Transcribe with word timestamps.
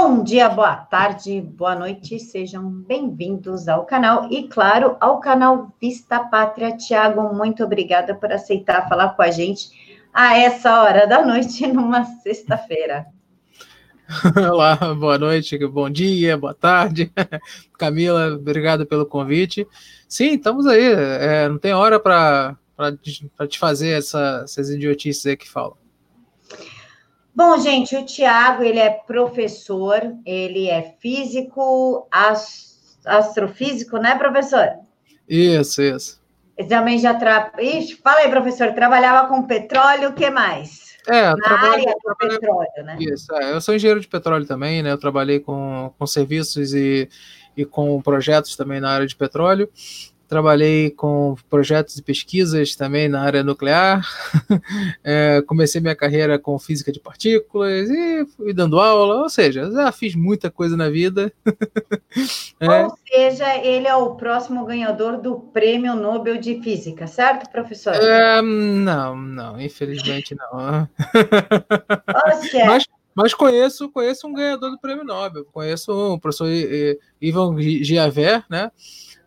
Bom 0.00 0.22
dia, 0.22 0.48
boa 0.48 0.76
tarde, 0.76 1.40
boa 1.40 1.74
noite, 1.74 2.20
sejam 2.20 2.70
bem-vindos 2.70 3.66
ao 3.66 3.84
canal 3.84 4.28
e, 4.30 4.46
claro, 4.46 4.96
ao 5.00 5.18
canal 5.18 5.74
Vista 5.80 6.20
Pátria. 6.20 6.76
Tiago, 6.76 7.34
muito 7.34 7.64
obrigada 7.64 8.14
por 8.14 8.30
aceitar 8.30 8.88
falar 8.88 9.16
com 9.16 9.22
a 9.22 9.30
gente 9.32 9.68
a 10.14 10.38
essa 10.38 10.82
hora 10.82 11.04
da 11.04 11.26
noite, 11.26 11.66
numa 11.66 12.04
sexta-feira. 12.04 13.06
Olá, 14.52 14.76
boa 14.94 15.18
noite, 15.18 15.58
bom 15.66 15.90
dia, 15.90 16.38
boa 16.38 16.54
tarde. 16.54 17.12
Camila, 17.76 18.36
obrigado 18.36 18.86
pelo 18.86 19.04
convite. 19.04 19.66
Sim, 20.08 20.34
estamos 20.34 20.64
aí, 20.68 20.92
é, 20.92 21.48
não 21.48 21.58
tem 21.58 21.72
hora 21.72 21.98
para 21.98 22.56
te 23.48 23.58
fazer 23.58 23.98
essa, 23.98 24.42
essas 24.44 24.70
idiotices 24.70 25.26
aí 25.26 25.36
que 25.36 25.50
falam. 25.50 25.76
Bom, 27.38 27.56
gente, 27.60 27.94
o 27.94 28.04
Tiago, 28.04 28.64
ele 28.64 28.80
é 28.80 28.90
professor, 28.90 30.12
ele 30.26 30.66
é 30.66 30.96
físico, 31.00 32.08
astrofísico, 33.04 33.96
né, 33.96 34.18
professor? 34.18 34.70
Isso, 35.28 35.80
isso. 35.80 36.20
Ele 36.56 36.66
também 36.66 36.98
já 36.98 37.14
tra... 37.14 37.52
Ixi, 37.56 38.00
fala 38.02 38.22
aí, 38.22 38.28
professor, 38.28 38.72
trabalhava 38.72 39.28
com 39.28 39.46
petróleo, 39.46 40.08
o 40.08 40.14
que 40.14 40.28
mais? 40.30 40.96
É, 41.06 41.32
Na 41.36 41.60
área 41.60 41.94
do 41.94 42.16
petróleo, 42.16 42.84
né? 42.84 42.96
Isso, 42.98 43.32
é, 43.36 43.52
eu 43.52 43.60
sou 43.60 43.76
engenheiro 43.76 44.00
de 44.00 44.08
petróleo 44.08 44.44
também, 44.44 44.82
né? 44.82 44.90
Eu 44.90 44.98
trabalhei 44.98 45.38
com, 45.38 45.94
com 45.96 46.06
serviços 46.08 46.74
e, 46.74 47.08
e 47.56 47.64
com 47.64 48.02
projetos 48.02 48.56
também 48.56 48.80
na 48.80 48.90
área 48.90 49.06
de 49.06 49.14
petróleo 49.14 49.70
trabalhei 50.28 50.90
com 50.90 51.34
projetos 51.48 51.96
e 51.96 52.02
pesquisas 52.02 52.76
também 52.76 53.08
na 53.08 53.22
área 53.22 53.42
nuclear, 53.42 54.06
é, 55.02 55.42
comecei 55.46 55.80
minha 55.80 55.96
carreira 55.96 56.38
com 56.38 56.58
física 56.58 56.92
de 56.92 57.00
partículas 57.00 57.88
e 57.88 58.26
fui 58.36 58.52
dando 58.52 58.78
aula, 58.78 59.22
ou 59.22 59.30
seja, 59.30 59.70
já 59.70 59.90
fiz 59.90 60.14
muita 60.14 60.50
coisa 60.50 60.76
na 60.76 60.90
vida. 60.90 61.32
é. 62.60 62.84
Ou 62.84 62.98
seja, 63.10 63.56
ele 63.56 63.88
é 63.88 63.96
o 63.96 64.14
próximo 64.16 64.64
ganhador 64.66 65.20
do 65.20 65.36
Prêmio 65.36 65.94
Nobel 65.94 66.36
de 66.36 66.60
Física, 66.62 67.06
certo, 67.06 67.50
professor? 67.50 67.94
É, 67.94 68.42
não, 68.42 69.16
não, 69.16 69.60
infelizmente 69.60 70.34
não. 70.34 70.88
Mas, 72.66 72.86
mas 73.18 73.34
conheço, 73.34 73.88
conheço 73.90 74.28
um 74.28 74.32
ganhador 74.32 74.70
do 74.70 74.78
Prêmio 74.78 75.02
Nobel, 75.02 75.44
conheço 75.46 75.90
o 75.90 76.20
professor 76.20 76.48
Ivan 77.20 77.60
Giaver, 77.60 78.44
né? 78.48 78.70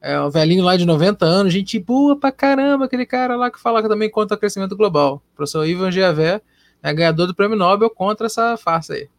É 0.01 0.17
um 0.21 0.29
velhinho 0.29 0.63
lá 0.63 0.77
de 0.77 0.85
90 0.85 1.25
anos, 1.25 1.51
gente 1.51 1.77
boa 1.77 2.17
pra 2.17 2.31
caramba, 2.31 2.85
aquele 2.85 3.05
cara 3.05 3.35
lá 3.35 3.51
que 3.51 3.59
fala 3.59 3.85
também 3.85 4.09
contra 4.09 4.37
o 4.37 4.39
crescimento 4.39 4.77
global. 4.77 5.21
O 5.33 5.35
professor 5.35 5.67
Ivan 5.67 5.91
Giavé 5.91 6.41
é 6.81 6.93
ganhador 6.93 7.27
do 7.27 7.35
prêmio 7.35 7.57
Nobel 7.57 7.89
contra 7.89 8.27
essa 8.27 8.55
farsa 8.55 8.93
aí. 8.93 9.09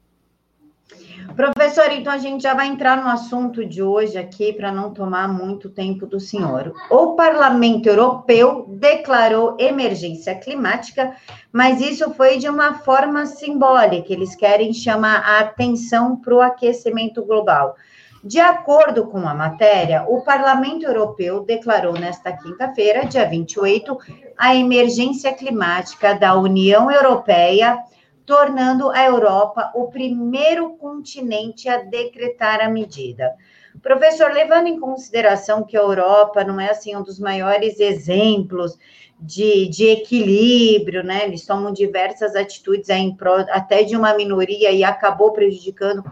Professor, 1.36 1.90
então 1.90 2.12
a 2.12 2.18
gente 2.18 2.42
já 2.42 2.52
vai 2.52 2.68
entrar 2.68 3.02
no 3.02 3.08
assunto 3.08 3.64
de 3.64 3.82
hoje 3.82 4.18
aqui 4.18 4.52
para 4.52 4.70
não 4.70 4.92
tomar 4.92 5.28
muito 5.28 5.70
tempo 5.70 6.06
do 6.06 6.20
senhor. 6.20 6.74
O 6.90 7.14
Parlamento 7.14 7.86
Europeu 7.86 8.66
declarou 8.68 9.56
emergência 9.58 10.34
climática, 10.34 11.16
mas 11.50 11.80
isso 11.80 12.12
foi 12.14 12.38
de 12.38 12.48
uma 12.48 12.78
forma 12.80 13.24
simbólica. 13.24 14.12
Eles 14.12 14.36
querem 14.36 14.72
chamar 14.74 15.22
a 15.24 15.40
atenção 15.40 16.16
para 16.16 16.34
o 16.34 16.40
aquecimento 16.40 17.24
global. 17.24 17.76
De 18.22 18.38
acordo 18.38 19.06
com 19.06 19.26
a 19.26 19.34
matéria, 19.34 20.04
o 20.06 20.20
Parlamento 20.22 20.84
Europeu 20.84 21.44
declarou 21.44 21.94
nesta 21.94 22.30
quinta-feira, 22.30 23.04
dia 23.04 23.28
28, 23.28 23.98
a 24.38 24.54
emergência 24.54 25.32
climática 25.32 26.14
da 26.14 26.38
União 26.38 26.88
Europeia, 26.90 27.82
tornando 28.24 28.90
a 28.90 29.04
Europa 29.04 29.70
o 29.74 29.88
primeiro 29.88 30.70
continente 30.76 31.68
a 31.68 31.78
decretar 31.78 32.60
a 32.60 32.68
medida. 32.68 33.34
Professor, 33.82 34.30
levando 34.30 34.66
em 34.66 34.78
consideração 34.78 35.64
que 35.64 35.76
a 35.76 35.80
Europa 35.80 36.44
não 36.44 36.60
é 36.60 36.70
assim 36.70 36.94
um 36.94 37.02
dos 37.02 37.18
maiores 37.18 37.80
exemplos 37.80 38.78
de, 39.18 39.68
de 39.68 39.86
equilíbrio, 39.86 41.02
né? 41.02 41.24
Eles 41.24 41.46
tomam 41.46 41.72
diversas 41.72 42.34
atitudes 42.34 42.90
aí 42.90 43.14
pro, 43.14 43.32
até 43.50 43.82
de 43.82 43.96
uma 43.96 44.14
minoria 44.14 44.70
e 44.70 44.82
acabou 44.84 45.32
prejudicando 45.32 46.04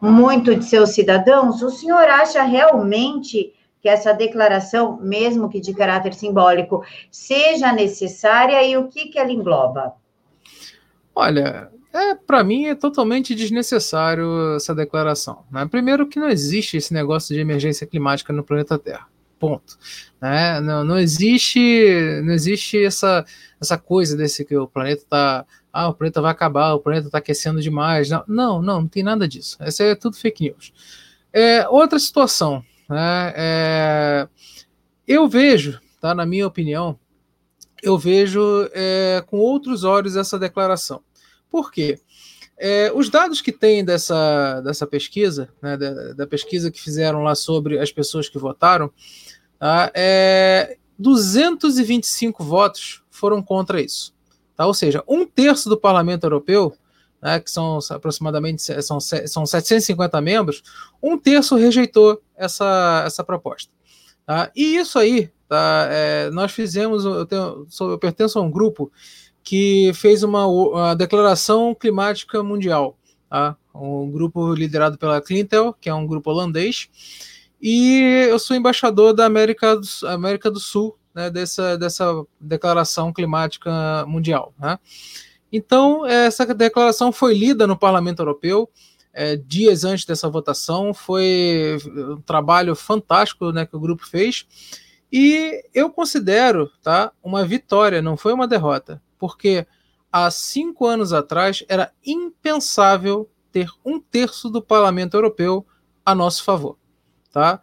muito 0.00 0.54
de 0.54 0.64
seus 0.64 0.90
cidadãos. 0.90 1.62
O 1.62 1.70
senhor 1.70 2.08
acha 2.08 2.42
realmente 2.42 3.54
que 3.80 3.88
essa 3.88 4.12
declaração, 4.12 4.98
mesmo 5.00 5.48
que 5.48 5.58
de 5.58 5.72
caráter 5.72 6.12
simbólico, 6.12 6.84
seja 7.10 7.72
necessária 7.72 8.62
e 8.62 8.76
o 8.76 8.88
que, 8.88 9.08
que 9.08 9.18
ela 9.18 9.32
engloba? 9.32 9.94
Olha, 11.14 11.70
é, 11.92 12.14
para 12.14 12.44
mim 12.44 12.66
é 12.66 12.74
totalmente 12.74 13.34
desnecessário 13.34 14.54
essa 14.56 14.74
declaração. 14.74 15.44
Né? 15.50 15.66
Primeiro 15.66 16.06
que 16.06 16.20
não 16.20 16.28
existe 16.28 16.76
esse 16.76 16.94
negócio 16.94 17.34
de 17.34 17.40
emergência 17.40 17.86
climática 17.86 18.32
no 18.32 18.44
planeta 18.44 18.78
Terra. 18.78 19.06
Ponto. 19.38 19.78
Né? 20.20 20.60
Não, 20.60 20.84
não 20.84 20.98
existe 20.98 22.20
não 22.22 22.32
existe 22.32 22.82
essa, 22.84 23.24
essa 23.60 23.78
coisa 23.78 24.16
desse 24.16 24.44
que 24.44 24.56
o 24.56 24.68
planeta 24.68 25.02
está 25.02 25.46
ah, 25.72 25.88
o 25.88 25.94
planeta 25.94 26.20
vai 26.20 26.32
acabar, 26.32 26.74
o 26.74 26.80
planeta 26.80 27.06
está 27.06 27.18
aquecendo 27.18 27.60
demais. 27.60 28.10
Não, 28.10 28.24
não, 28.26 28.62
não, 28.62 28.88
tem 28.88 29.02
nada 29.02 29.26
disso. 29.26 29.56
Isso 29.64 29.82
é 29.82 29.94
tudo 29.94 30.16
fake 30.16 30.44
news. 30.44 30.72
É, 31.32 31.68
outra 31.68 31.98
situação, 31.98 32.64
né? 32.88 33.32
É, 33.36 34.28
eu 35.06 35.28
vejo, 35.28 35.80
tá, 36.00 36.12
na 36.14 36.26
minha 36.26 36.46
opinião, 36.46 36.98
eu 37.82 37.98
vejo 37.98 38.68
é, 38.72 39.22
com 39.26 39.38
outros 39.38 39.84
olhos 39.84 40.16
essa 40.16 40.38
declaração. 40.38 41.02
Por 41.50 41.70
quê? 41.70 41.98
É, 42.58 42.92
os 42.94 43.08
dados 43.08 43.40
que 43.40 43.52
tem 43.52 43.82
dessa, 43.82 44.60
dessa 44.60 44.86
pesquisa, 44.86 45.48
né, 45.62 45.76
da, 45.76 46.12
da, 46.12 46.26
pesquisa 46.26 46.70
que 46.70 46.80
fizeram 46.80 47.22
lá 47.22 47.34
sobre 47.34 47.78
as 47.78 47.90
pessoas 47.90 48.28
que 48.28 48.38
votaram, 48.38 48.92
tá, 49.58 49.90
é, 49.94 50.76
225 50.98 52.44
votos 52.44 53.02
foram 53.10 53.42
contra 53.42 53.80
isso. 53.80 54.14
Tá? 54.54 54.66
Ou 54.66 54.74
seja, 54.74 55.02
um 55.08 55.24
terço 55.24 55.70
do 55.70 55.76
parlamento 55.78 56.24
europeu, 56.24 56.76
né, 57.22 57.40
que 57.40 57.50
são 57.50 57.78
aproximadamente 57.90 58.62
são, 58.82 59.00
são 59.00 59.46
750 59.46 60.20
membros, 60.20 60.62
um 61.02 61.16
terço 61.16 61.56
rejeitou 61.56 62.20
essa, 62.36 63.04
essa 63.06 63.24
proposta. 63.24 63.72
Tá? 64.30 64.48
E 64.54 64.76
isso 64.76 64.96
aí, 64.96 65.28
tá, 65.48 65.88
é, 65.90 66.30
nós 66.30 66.52
fizemos, 66.52 67.04
eu, 67.04 67.26
tenho, 67.26 67.66
eu 67.80 67.98
pertenço 67.98 68.38
a 68.38 68.42
um 68.42 68.48
grupo 68.48 68.88
que 69.42 69.90
fez 69.92 70.22
uma, 70.22 70.46
uma 70.46 70.94
declaração 70.94 71.74
climática 71.74 72.40
mundial, 72.40 72.96
tá? 73.28 73.56
um 73.74 74.08
grupo 74.08 74.54
liderado 74.54 74.96
pela 74.96 75.20
Clintel, 75.20 75.74
que 75.80 75.88
é 75.88 75.94
um 75.94 76.06
grupo 76.06 76.30
holandês, 76.30 76.88
e 77.60 78.28
eu 78.30 78.38
sou 78.38 78.56
embaixador 78.56 79.12
da 79.14 79.26
América 79.26 79.74
do, 79.74 80.06
América 80.06 80.48
do 80.48 80.60
Sul, 80.60 80.96
né, 81.12 81.28
dessa, 81.28 81.76
dessa 81.76 82.24
declaração 82.40 83.12
climática 83.12 84.06
mundial. 84.06 84.54
Né? 84.60 84.78
Então, 85.52 86.06
essa 86.06 86.46
declaração 86.54 87.10
foi 87.10 87.34
lida 87.34 87.66
no 87.66 87.76
Parlamento 87.76 88.20
Europeu 88.20 88.70
é, 89.12 89.36
dias 89.36 89.84
antes 89.84 90.04
dessa 90.04 90.28
votação, 90.28 90.94
foi 90.94 91.78
um 91.86 92.20
trabalho 92.20 92.74
fantástico 92.74 93.52
né, 93.52 93.66
que 93.66 93.76
o 93.76 93.80
grupo 93.80 94.06
fez, 94.06 94.46
e 95.12 95.62
eu 95.74 95.90
considero 95.90 96.70
tá, 96.82 97.12
uma 97.22 97.44
vitória, 97.44 98.00
não 98.00 98.16
foi 98.16 98.32
uma 98.32 98.46
derrota 98.46 99.02
porque 99.20 99.66
há 100.10 100.28
cinco 100.30 100.86
anos 100.86 101.12
atrás 101.12 101.62
era 101.68 101.92
impensável 102.04 103.30
ter 103.52 103.68
um 103.84 104.00
terço 104.00 104.48
do 104.48 104.62
parlamento 104.62 105.14
europeu 105.14 105.64
a 106.04 106.14
nosso 106.14 106.42
favor. 106.42 106.78
Tá? 107.30 107.62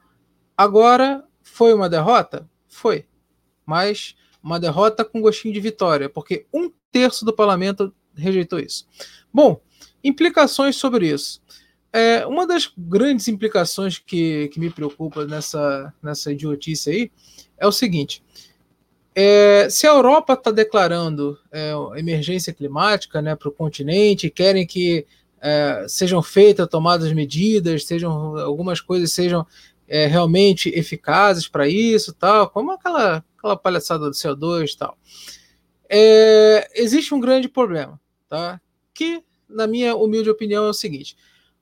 Agora, 0.55 1.25
foi 1.41 1.73
uma 1.73 1.89
derrota? 1.89 2.47
Foi. 2.67 3.07
Mas 3.65 4.15
uma 4.41 4.59
derrota 4.59 5.03
com 5.03 5.19
gostinho 5.19 5.53
de 5.53 5.59
vitória, 5.59 6.07
porque 6.07 6.45
um 6.53 6.71
terço 6.91 7.25
do 7.25 7.33
parlamento 7.33 7.93
rejeitou 8.15 8.59
isso. 8.59 8.87
Bom, 9.33 9.59
implicações 10.07 10.75
sobre 10.75 11.09
isso. 11.09 11.41
É, 11.91 12.25
uma 12.25 12.45
das 12.45 12.71
grandes 12.77 13.27
implicações 13.27 13.97
que, 13.97 14.49
que 14.49 14.59
me 14.59 14.69
preocupa 14.69 15.25
nessa, 15.25 15.93
nessa 16.01 16.31
idiotice 16.31 16.89
aí 16.89 17.11
é 17.57 17.65
o 17.65 17.71
seguinte: 17.71 18.23
é, 19.15 19.67
se 19.69 19.87
a 19.87 19.91
Europa 19.91 20.33
está 20.33 20.51
declarando 20.51 21.39
é, 21.51 21.71
emergência 21.97 22.53
climática 22.53 23.21
né, 23.21 23.35
para 23.35 23.49
o 23.49 23.51
continente, 23.51 24.29
querem 24.29 24.65
que 24.67 25.05
é, 25.41 25.85
sejam 25.87 26.21
feitas, 26.21 26.67
tomadas 26.67 27.11
medidas, 27.13 27.85
sejam 27.85 28.37
algumas 28.37 28.81
coisas 28.81 29.11
sejam 29.11 29.45
é, 29.87 30.05
realmente 30.05 30.69
eficazes 30.69 31.47
para 31.47 31.67
isso, 31.67 32.13
tal, 32.13 32.49
como 32.49 32.71
aquela, 32.71 33.23
aquela 33.37 33.55
palhaçada 33.55 34.05
do 34.05 34.11
CO2 34.11 34.73
e 34.73 34.77
tal. 34.77 34.97
É, 35.89 36.69
existe 36.75 37.13
um 37.13 37.19
grande 37.19 37.47
problema, 37.47 37.99
tá? 38.27 38.59
Que, 38.93 39.23
na 39.49 39.67
minha 39.67 39.95
humilde 39.95 40.29
opinião, 40.29 40.65
é 40.65 40.69
o 40.69 40.73
seguinte: 40.73 41.15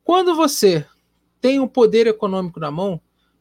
quando 0.03 0.35
você 0.35 0.85
tem 1.41 1.59
o 1.59 1.67
poder 1.67 2.07
econômico 2.07 2.59
na 2.59 2.71
mão, 2.71 2.99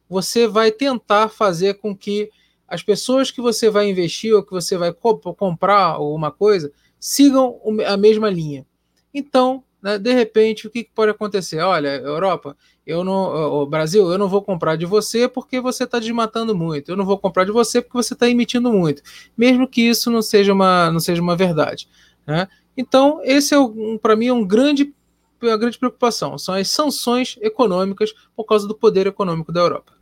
você 0.09 0.47
vai 0.47 0.71
tentar 0.71 1.29
fazer 1.29 1.75
com 1.75 1.95
que 1.95 2.29
as 2.67 2.83
pessoas 2.83 3.31
que 3.31 3.41
você 3.41 3.69
vai 3.69 3.89
investir 3.89 4.33
ou 4.33 4.43
que 4.43 4.51
você 4.51 4.77
vai 4.77 4.91
comp 4.91 5.23
comprar 5.37 5.93
alguma 5.93 6.31
coisa 6.31 6.71
sigam 6.99 7.59
a 7.85 7.95
mesma 7.95 8.29
linha. 8.29 8.65
Então, 9.13 9.63
né, 9.81 9.99
de 9.99 10.11
repente, 10.13 10.65
o 10.65 10.69
que 10.71 10.83
pode 10.83 11.11
acontecer? 11.11 11.59
Olha, 11.59 11.97
Europa, 11.97 12.57
eu 12.85 13.03
não, 13.03 13.65
Brasil, 13.67 14.11
eu 14.11 14.17
não 14.17 14.27
vou 14.27 14.41
comprar 14.41 14.75
de 14.75 14.85
você 14.85 15.27
porque 15.27 15.59
você 15.59 15.83
está 15.83 15.99
desmatando 15.99 16.55
muito. 16.55 16.89
Eu 16.89 16.97
não 16.97 17.05
vou 17.05 17.17
comprar 17.19 17.43
de 17.45 17.51
você 17.51 17.81
porque 17.81 17.97
você 17.97 18.13
está 18.13 18.27
emitindo 18.27 18.71
muito, 18.71 19.03
mesmo 19.37 19.67
que 19.67 19.81
isso 19.81 20.09
não 20.09 20.21
seja 20.21 20.53
uma, 20.53 20.91
não 20.91 20.99
seja 20.99 21.21
uma 21.21 21.35
verdade. 21.35 21.87
Né? 22.25 22.47
Então, 22.77 23.21
esse 23.23 23.55
é 23.55 23.57
para 24.01 24.15
mim 24.15 24.27
é 24.27 24.33
um 24.33 24.45
grande, 24.45 24.93
uma 25.41 25.57
grande 25.57 25.77
preocupação. 25.77 26.37
São 26.37 26.55
as 26.55 26.69
sanções 26.69 27.37
econômicas 27.41 28.13
por 28.35 28.45
causa 28.45 28.67
do 28.67 28.75
poder 28.75 29.07
econômico 29.07 29.51
da 29.51 29.61
Europa. 29.61 29.93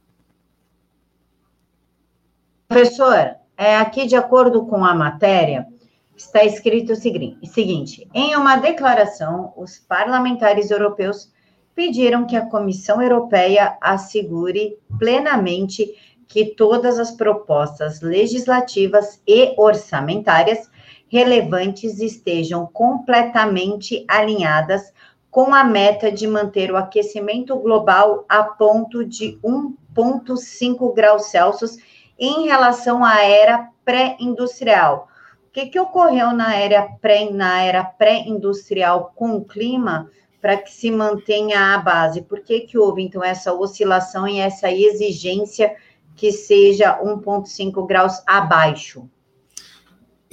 Professor, 2.67 3.35
é, 3.55 3.77
aqui 3.77 4.07
de 4.07 4.15
acordo 4.15 4.65
com 4.65 4.83
a 4.83 4.95
matéria, 4.95 5.67
está 6.15 6.43
escrito 6.43 6.93
o 6.93 6.95
seguinte: 6.95 8.07
em 8.13 8.35
uma 8.35 8.55
declaração, 8.55 9.53
os 9.55 9.77
parlamentares 9.77 10.71
europeus 10.71 11.31
pediram 11.75 12.25
que 12.25 12.35
a 12.35 12.45
Comissão 12.45 13.01
Europeia 13.01 13.77
assegure 13.81 14.77
plenamente 14.97 15.93
que 16.27 16.45
todas 16.55 16.97
as 16.97 17.11
propostas 17.11 18.01
legislativas 18.01 19.21
e 19.27 19.53
orçamentárias 19.57 20.69
relevantes 21.13 21.99
estejam 21.99 22.65
completamente 22.65 24.03
alinhadas 24.07 24.91
com 25.29 25.53
a 25.53 25.63
meta 25.63 26.11
de 26.11 26.25
manter 26.25 26.71
o 26.71 26.75
aquecimento 26.75 27.55
global 27.55 28.25
a 28.27 28.43
ponto 28.43 29.05
de 29.05 29.37
1,5 29.43 30.91
graus 30.91 31.25
Celsius 31.25 31.77
em 32.17 32.47
relação 32.47 33.05
à 33.05 33.23
era 33.23 33.69
pré-industrial. 33.85 35.07
O 35.45 35.51
que, 35.53 35.67
que 35.67 35.79
ocorreu 35.79 36.33
na 36.33 36.55
era 36.55 36.81
pré-industrial 36.99 39.13
com 39.15 39.35
o 39.35 39.45
clima 39.45 40.09
para 40.41 40.57
que 40.57 40.71
se 40.71 40.89
mantenha 40.89 41.75
a 41.75 41.77
base? 41.77 42.23
Por 42.23 42.39
que, 42.39 42.61
que 42.61 42.75
houve 42.75 43.03
então 43.03 43.23
essa 43.23 43.53
oscilação 43.53 44.27
e 44.27 44.39
essa 44.39 44.71
exigência 44.71 45.75
que 46.15 46.31
seja 46.31 46.99
1,5 47.03 47.85
graus 47.85 48.19
abaixo? 48.25 49.07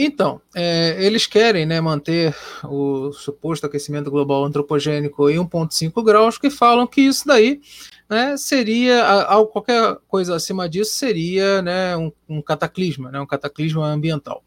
Então, 0.02 0.40
é, 0.54 0.96
eles 1.04 1.26
querem 1.26 1.66
né, 1.66 1.78
manter 1.78 2.34
o 2.64 3.12
suposto 3.12 3.66
aquecimento 3.66 4.10
global 4.10 4.46
antropogênico 4.46 5.28
em 5.28 5.36
1,5 5.36 6.02
graus, 6.02 6.38
que 6.38 6.48
falam 6.48 6.86
que 6.86 7.02
isso 7.02 7.26
daí 7.26 7.60
né, 8.08 8.34
seria, 8.38 9.04
a, 9.04 9.44
qualquer 9.44 9.98
coisa 10.08 10.34
acima 10.34 10.66
disso 10.66 10.94
seria 10.94 11.60
né, 11.60 11.94
um, 11.98 12.10
um, 12.26 12.40
cataclisma, 12.40 13.10
né, 13.10 13.20
um 13.20 13.26
cataclisma 13.26 13.88
ambiental. 13.88 14.42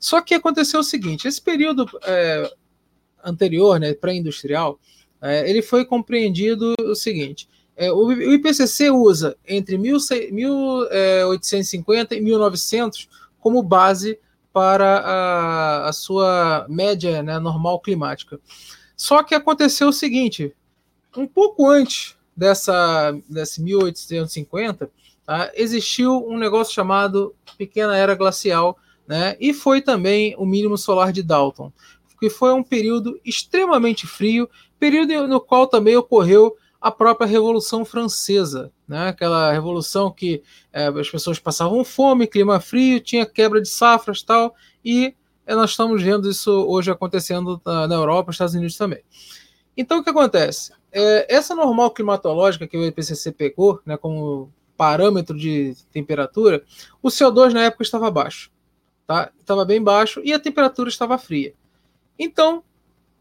Só 0.00 0.22
que 0.22 0.32
aconteceu 0.32 0.80
o 0.80 0.84
seguinte: 0.84 1.28
esse 1.28 1.42
período 1.42 1.84
é, 2.04 2.50
anterior, 3.22 3.78
né, 3.78 3.92
pré-industrial, 3.92 4.80
é, 5.20 5.50
ele 5.50 5.60
foi 5.60 5.84
compreendido 5.84 6.72
o 6.80 6.94
seguinte. 6.94 7.46
É, 7.76 7.92
o, 7.92 8.06
o, 8.06 8.32
IPCC 8.32 8.90
usa 8.90 9.36
entre 9.46 9.76
1850 9.76 12.14
e 12.14 12.22
1900 12.22 13.06
como 13.38 13.62
base 13.62 14.18
para 14.58 14.98
a, 14.98 15.88
a 15.88 15.92
sua 15.92 16.66
média 16.68 17.22
né, 17.22 17.38
normal 17.38 17.78
climática. 17.78 18.40
Só 18.96 19.22
que 19.22 19.32
aconteceu 19.32 19.86
o 19.86 19.92
seguinte: 19.92 20.52
um 21.16 21.28
pouco 21.28 21.70
antes 21.70 22.16
dessa, 22.36 23.16
desse 23.28 23.62
1850, 23.62 24.90
tá, 25.24 25.52
existiu 25.54 26.26
um 26.28 26.36
negócio 26.36 26.74
chamado 26.74 27.32
Pequena 27.56 27.96
Era 27.96 28.16
Glacial, 28.16 28.76
né, 29.06 29.36
e 29.38 29.54
foi 29.54 29.80
também 29.80 30.34
o 30.36 30.44
mínimo 30.44 30.76
solar 30.76 31.12
de 31.12 31.22
Dalton, 31.22 31.72
que 32.18 32.28
foi 32.28 32.52
um 32.52 32.64
período 32.64 33.16
extremamente 33.24 34.08
frio, 34.08 34.50
período 34.76 35.28
no 35.28 35.40
qual 35.40 35.68
também 35.68 35.96
ocorreu 35.96 36.56
a 36.80 36.90
própria 36.90 37.26
Revolução 37.26 37.84
Francesa, 37.84 38.72
né? 38.86 39.08
aquela 39.08 39.52
revolução 39.52 40.10
que 40.10 40.42
é, 40.72 40.86
as 40.86 41.10
pessoas 41.10 41.38
passavam 41.38 41.84
fome, 41.84 42.26
clima 42.26 42.60
frio, 42.60 43.00
tinha 43.00 43.26
quebra 43.26 43.60
de 43.60 43.68
safras 43.68 44.22
tal, 44.22 44.54
e 44.84 45.14
é, 45.44 45.54
nós 45.54 45.70
estamos 45.70 46.02
vendo 46.02 46.30
isso 46.30 46.50
hoje 46.50 46.90
acontecendo 46.90 47.60
na, 47.64 47.88
na 47.88 47.94
Europa, 47.94 48.30
Estados 48.30 48.54
Unidos 48.54 48.76
também. 48.76 49.02
Então 49.76 49.98
o 49.98 50.04
que 50.04 50.10
acontece? 50.10 50.72
É, 50.92 51.34
essa 51.34 51.54
normal 51.54 51.90
climatológica 51.90 52.66
que 52.66 52.76
o 52.76 52.84
IPCC 52.84 53.32
pegou, 53.32 53.80
né, 53.84 53.96
como 53.96 54.52
parâmetro 54.76 55.36
de 55.36 55.74
temperatura, 55.92 56.62
o 57.02 57.08
CO2 57.08 57.52
na 57.52 57.64
época 57.64 57.82
estava 57.82 58.10
baixo, 58.10 58.50
tá? 59.06 59.32
Estava 59.40 59.64
bem 59.64 59.82
baixo 59.82 60.20
e 60.24 60.32
a 60.32 60.38
temperatura 60.38 60.88
estava 60.88 61.18
fria. 61.18 61.52
Então 62.16 62.62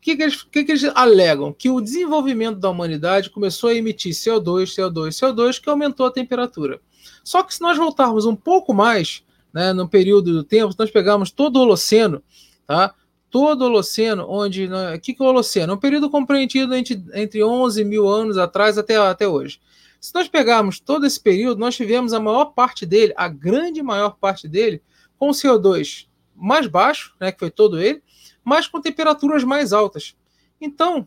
que, 0.07 0.15
que, 0.15 0.24
eles, 0.24 0.44
que, 0.44 0.63
que 0.63 0.71
eles 0.71 0.86
alegam? 0.95 1.51
Que 1.51 1.69
o 1.69 1.81
desenvolvimento 1.81 2.59
da 2.59 2.69
humanidade 2.69 3.30
começou 3.30 3.69
a 3.69 3.74
emitir 3.74 4.13
CO2, 4.13 4.63
CO2, 4.74 5.09
CO2, 5.09 5.59
que 5.59 5.69
aumentou 5.69 6.06
a 6.06 6.12
temperatura. 6.12 6.80
Só 7.25 7.44
que 7.44 7.54
se 7.54 7.59
nós 7.59 7.77
voltarmos 7.77 8.25
um 8.25 8.36
pouco 8.36 8.74
mais, 8.74 9.21
né, 9.54 9.74
no 9.74 9.86
período 9.86 10.31
do 10.31 10.45
tempo, 10.45 10.71
se 10.71 10.80
nós 10.80 10.89
pegarmos 10.89 11.30
todo 11.30 11.57
o 11.57 11.59
Holoceno, 11.59 12.24
tá? 12.65 12.95
todo 13.30 13.63
o 13.63 13.65
Holoceno, 13.65 14.25
onde. 14.30 14.68
O 14.68 14.69
né, 14.69 14.98
que, 14.98 15.13
que 15.13 15.21
é 15.21 15.25
o 15.25 15.27
Holoceno? 15.27 15.74
É 15.74 15.75
um 15.75 15.80
período 15.80 16.10
compreendido 16.10 16.74
entre, 16.74 17.03
entre 17.13 17.44
11 17.44 17.83
mil 17.83 18.07
anos 18.07 18.38
atrás 18.38 18.77
até, 18.77 18.95
até 18.95 19.27
hoje. 19.27 19.60
Se 20.00 20.15
nós 20.15 20.30
pegarmos 20.30 20.80
todo 20.80 21.06
esse 21.06 21.19
período, 21.19 21.60
nós 21.60 21.75
tivemos 21.75 22.13
a 22.13 22.19
maior 22.19 22.45
parte 22.45 22.86
dele, 22.86 23.13
a 23.18 23.27
grande 23.27 23.83
maior 23.83 24.12
parte 24.12 24.48
dele, 24.48 24.81
com 25.18 25.31
CO2 25.31 26.07
mais 26.33 26.68
baixo, 26.68 27.13
né, 27.19 27.31
que 27.31 27.39
foi 27.39 27.50
todo 27.50 27.81
ele, 27.81 28.01
mas 28.48 28.66
com 28.66 28.80
temperaturas 28.80 29.44
mais 29.44 29.74
altas. 29.74 30.16
Então, 30.62 31.06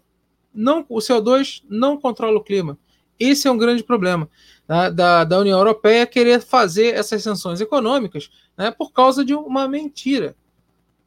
não, 0.53 0.85
o 0.91 0.99
CO2 0.99 1.63
não 1.71 1.99
controla 1.99 2.37
o 2.37 2.45
clima. 2.45 2.77
Esse 3.19 3.49
é 3.49 3.51
um 3.51 3.57
grande 3.57 3.83
problema 3.83 4.29
né, 4.69 4.91
da, 4.91 5.25
da 5.25 5.39
União 5.39 5.57
Europeia 5.57 6.07
querer 6.07 6.43
fazer 6.43 6.93
essas 6.95 7.23
sanções 7.23 7.59
econômicas 7.59 8.31
né, 8.59 8.71
por 8.71 8.93
causa 8.93 9.25
de 9.25 9.33
uma 9.35 9.67
mentira. 9.67 10.37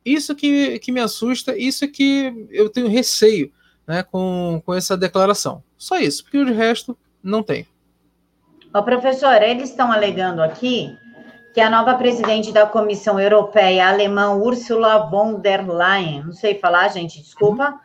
Isso 0.04 0.34
que, 0.34 0.80
que 0.80 0.92
me 0.92 1.00
assusta, 1.00 1.56
isso 1.56 1.88
que 1.88 2.48
eu 2.50 2.68
tenho 2.68 2.88
receio 2.88 3.54
né, 3.86 4.02
com, 4.02 4.60
com 4.66 4.74
essa 4.74 4.98
declaração. 4.98 5.64
Só 5.78 6.00
isso, 6.00 6.24
porque 6.24 6.40
o 6.40 6.52
resto 6.52 6.98
não 7.22 7.44
tem. 7.44 7.68
Ô, 8.74 8.82
professor, 8.82 9.40
eles 9.44 9.70
estão 9.70 9.92
alegando 9.92 10.42
aqui 10.42 10.98
que 11.54 11.62
a 11.62 11.70
nova 11.70 11.94
presidente 11.94 12.52
da 12.52 12.66
Comissão 12.66 13.20
Europeia, 13.20 13.88
alemã 13.88 14.34
Ursula 14.34 14.98
von 15.08 15.36
der 15.36 15.64
Leyen, 15.64 16.24
não 16.24 16.34
sei 16.34 16.58
falar, 16.58 16.88
gente, 16.88 17.22
desculpa, 17.22 17.80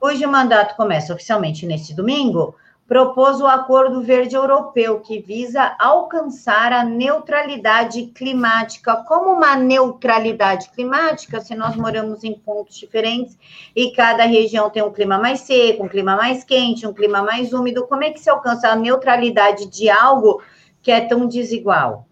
cujo 0.00 0.28
mandato 0.28 0.74
começa 0.74 1.14
oficialmente 1.14 1.64
neste 1.64 1.94
domingo, 1.94 2.56
propôs 2.88 3.40
o 3.40 3.46
Acordo 3.46 4.02
Verde 4.02 4.34
Europeu, 4.34 4.98
que 4.98 5.20
visa 5.20 5.76
alcançar 5.78 6.72
a 6.72 6.82
neutralidade 6.82 8.06
climática. 8.06 8.96
Como 8.96 9.30
uma 9.30 9.54
neutralidade 9.54 10.70
climática, 10.70 11.40
se 11.40 11.54
nós 11.54 11.76
moramos 11.76 12.24
em 12.24 12.34
pontos 12.34 12.76
diferentes 12.76 13.38
e 13.76 13.92
cada 13.92 14.24
região 14.24 14.68
tem 14.68 14.82
um 14.82 14.92
clima 14.92 15.18
mais 15.18 15.38
seco, 15.38 15.84
um 15.84 15.88
clima 15.88 16.16
mais 16.16 16.42
quente, 16.42 16.84
um 16.84 16.92
clima 16.92 17.22
mais 17.22 17.52
úmido, 17.52 17.86
como 17.86 18.02
é 18.02 18.10
que 18.10 18.18
se 18.18 18.28
alcança 18.28 18.70
a 18.70 18.74
neutralidade 18.74 19.66
de 19.66 19.88
algo 19.88 20.42
que 20.82 20.90
é 20.90 21.00
tão 21.00 21.28
desigual? 21.28 22.08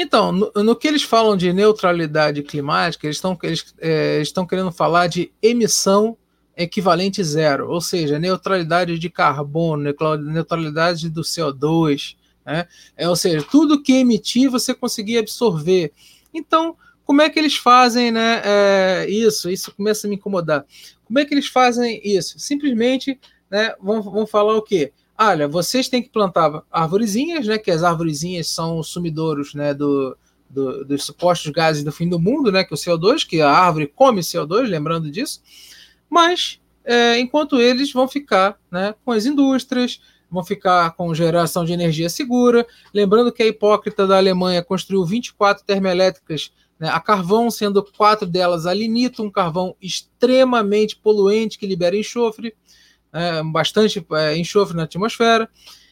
Então, 0.00 0.30
no, 0.30 0.52
no, 0.54 0.76
que 0.76 0.86
eles 0.86 1.02
falam 1.02 1.36
de 1.36 1.52
neutralidade 1.52 2.40
climática, 2.44 3.04
eles 3.04 3.16
estão 3.16 3.36
eles, 3.42 3.74
é, 3.80 4.20
estão 4.22 4.46
querendo 4.46 4.70
falar 4.70 5.08
de 5.08 5.32
emissão 5.42 6.16
equivalente 6.56 7.22
zero, 7.22 7.68
ou 7.68 7.80
seja, 7.80 8.18
neutralidade 8.18 8.96
de 8.96 9.10
carbono, 9.10 9.92
neutralidade 10.20 11.08
do 11.08 11.22
CO2, 11.22 12.16
né? 12.46 12.66
é, 12.96 13.08
ou 13.08 13.16
seja, 13.16 13.44
tudo 13.48 13.82
que 13.82 13.92
emitir 13.92 14.48
você 14.48 14.72
conseguir 14.72 15.18
absorver. 15.18 15.92
Então, 16.32 16.76
como 17.04 17.22
é 17.22 17.28
que 17.28 17.38
eles 17.38 17.56
fazem 17.56 18.12
né, 18.12 18.42
é, 18.44 19.06
isso? 19.08 19.50
Isso 19.50 19.74
começa 19.74 20.06
a 20.06 20.10
me 20.10 20.16
incomodar. 20.16 20.64
Como 21.04 21.18
é 21.18 21.24
que 21.24 21.34
eles 21.34 21.48
fazem 21.48 22.00
isso? 22.04 22.38
Simplesmente 22.38 23.18
né, 23.50 23.74
vão, 23.80 24.02
vão 24.02 24.26
falar 24.26 24.56
o 24.56 24.62
quê? 24.62 24.92
Olha, 25.18 25.48
vocês 25.48 25.88
têm 25.88 26.02
que 26.02 26.10
plantar 26.10 26.62
arvorezinhas, 26.70 27.46
né? 27.46 27.58
Que 27.58 27.70
as 27.70 27.82
arvorezinhas 27.82 28.48
são 28.48 28.78
os 28.78 28.88
sumidouros, 28.88 29.54
né? 29.54 29.74
Do, 29.74 30.16
do, 30.48 30.84
dos 30.84 31.04
supostos 31.04 31.50
gases 31.50 31.82
do 31.82 31.92
fim 31.92 32.08
do 32.08 32.18
mundo, 32.18 32.52
né? 32.52 32.64
Que 32.64 32.72
é 32.72 32.76
o 32.76 32.78
CO2, 32.78 33.26
que 33.26 33.40
a 33.40 33.50
árvore 33.50 33.86
come 33.88 34.20
CO2, 34.20 34.68
lembrando 34.68 35.10
disso. 35.10 35.42
Mas 36.08 36.60
é, 36.84 37.18
enquanto 37.18 37.60
eles 37.60 37.92
vão 37.92 38.06
ficar, 38.06 38.58
né? 38.70 38.94
Com 39.04 39.12
as 39.12 39.26
indústrias, 39.26 40.00
vão 40.30 40.44
ficar 40.44 40.92
com 40.92 41.14
geração 41.14 41.64
de 41.64 41.72
energia 41.72 42.08
segura. 42.08 42.66
Lembrando 42.94 43.32
que 43.32 43.42
a 43.42 43.46
hipócrita 43.46 44.06
da 44.06 44.16
Alemanha 44.16 44.62
construiu 44.62 45.04
24 45.04 45.64
termoelétricas 45.64 46.52
né, 46.78 46.88
a 46.88 47.00
carvão, 47.00 47.50
sendo 47.50 47.82
quatro 47.82 48.26
delas 48.26 48.64
a 48.64 48.72
linito, 48.72 49.22
um 49.22 49.30
carvão 49.30 49.74
extremamente 49.82 50.96
poluente 50.96 51.58
que 51.58 51.66
libera 51.66 51.96
enxofre 51.96 52.54
é, 53.12 53.42
bastante 53.42 54.04
é, 54.12 54.36
enxofre 54.36 54.76
na 54.76 54.84
atmosfera. 54.84 55.48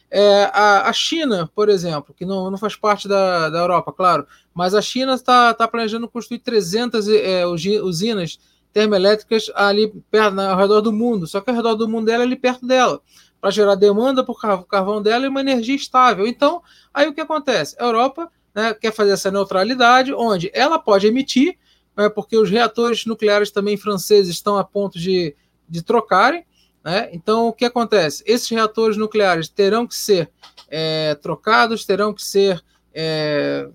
É, 0.09 0.49
a, 0.53 0.89
a, 0.89 0.93
China, 0.93 1.49
por 1.53 1.67
exemplo, 1.67 2.13
que 2.13 2.25
não, 2.25 2.49
não 2.49 2.57
faz 2.57 2.75
parte 2.75 3.07
da, 3.07 3.49
da 3.49 3.59
Europa, 3.59 3.91
claro, 3.91 4.25
mas 4.53 4.73
a 4.73 4.81
China 4.81 5.13
está 5.13 5.53
tá 5.53 5.67
planejando 5.67 6.07
construir 6.07 6.39
300 6.39 7.09
é, 7.09 7.45
usinas 7.45 8.39
termoelétricas 8.71 9.51
ali 9.53 9.91
perto, 10.09 10.39
ao 10.39 10.57
redor 10.57 10.81
do 10.81 10.93
mundo, 10.93 11.27
só 11.27 11.41
que 11.41 11.49
ao 11.49 11.55
redor 11.55 11.75
do 11.75 11.89
mundo 11.89 12.05
dela 12.05 12.23
ali 12.23 12.37
perto 12.37 12.65
dela, 12.65 13.01
para 13.41 13.51
gerar 13.51 13.75
demanda 13.75 14.23
por 14.23 14.39
carvão 14.67 15.01
dela 15.01 15.25
e 15.25 15.27
uma 15.27 15.41
energia 15.41 15.75
estável. 15.75 16.25
Então, 16.25 16.61
aí 16.93 17.07
o 17.07 17.13
que 17.13 17.21
acontece? 17.21 17.75
A 17.79 17.83
Europa 17.85 18.31
né, 18.55 18.73
quer 18.73 18.93
fazer 18.93 19.11
essa 19.11 19.29
neutralidade, 19.29 20.13
onde 20.13 20.49
ela 20.53 20.79
pode 20.79 21.05
emitir, 21.05 21.57
né, 21.95 22.07
porque 22.07 22.37
os 22.37 22.49
reatores 22.49 23.05
nucleares 23.05 23.51
também 23.51 23.77
franceses 23.77 24.33
estão 24.33 24.57
a 24.57 24.63
ponto 24.63 24.97
de, 24.97 25.35
de 25.67 25.81
trocarem. 25.81 26.45
Né? 26.87 27.09
Então, 27.11 27.49
o 27.49 27.51
que 27.51 27.65
acontece? 27.65 28.23
Esses 28.25 28.47
reatores 28.47 28.95
nucleares 28.95 29.49
terão 29.49 29.85
que 29.85 29.93
ser 29.93 30.31
é, 30.69 31.15
trocados, 31.15 31.83
terão 31.83 32.13
que 32.13 32.23
ser 32.23 32.63
é, 32.93 33.67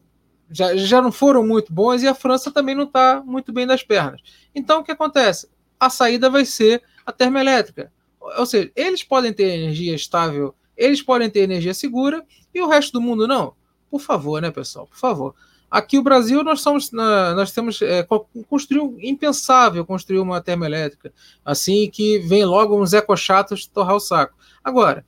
já, 0.51 0.75
já 0.75 1.03
não 1.03 1.13
foram 1.13 1.47
muito 1.47 1.71
bons 1.71 2.03
e 2.03 2.09
a 2.09 2.15
França 2.15 2.51
também 2.51 2.75
não 2.75 2.85
está 2.85 3.23
muito 3.23 3.53
bem 3.53 3.67
das 3.67 3.83
pernas. 3.83 4.23
Então, 4.55 4.81
o 4.81 4.83
que 4.83 4.93
acontece? 4.93 5.51
A 5.79 5.91
saída 5.91 6.31
vai 6.31 6.47
ser 6.47 6.83
a 7.05 7.13
termoelétrica. 7.13 7.93
Ou 8.19 8.47
seja, 8.47 8.73
eles 8.75 9.05
podem 9.05 9.31
ter 9.31 9.59
energia 9.59 9.95
estável, 9.95 10.55
eles 10.75 11.03
podem 11.03 11.29
ter 11.29 11.41
energia 11.41 11.75
segura 11.75 12.25
e 12.55 12.63
o 12.63 12.67
resto 12.67 12.95
do 12.95 13.01
mundo 13.03 13.29
não. 13.29 13.55
Por 13.91 14.01
favor, 14.01 14.41
né, 14.41 14.51
pessoal? 14.51 14.87
Por 14.87 14.97
favor. 14.97 15.35
Aqui 15.73 15.99
o 15.99 16.03
Brasil 16.03 16.45
nós 16.45 16.61
somos 16.61 16.93
nós 16.93 17.51
temos 17.51 17.81
é, 17.81 18.07
construir 18.47 18.81
um 18.81 18.99
impensável 19.01 19.87
construir 19.87 20.19
uma 20.19 20.39
termoelétrica 20.39 21.11
assim 21.43 21.89
que 21.89 22.19
vem 22.19 22.45
logo 22.45 22.79
uns 22.79 22.93
ecochatos 22.93 23.67
torrar 23.67 23.97
o 23.97 24.01
saco. 24.01 24.37
Agora, 24.63 25.03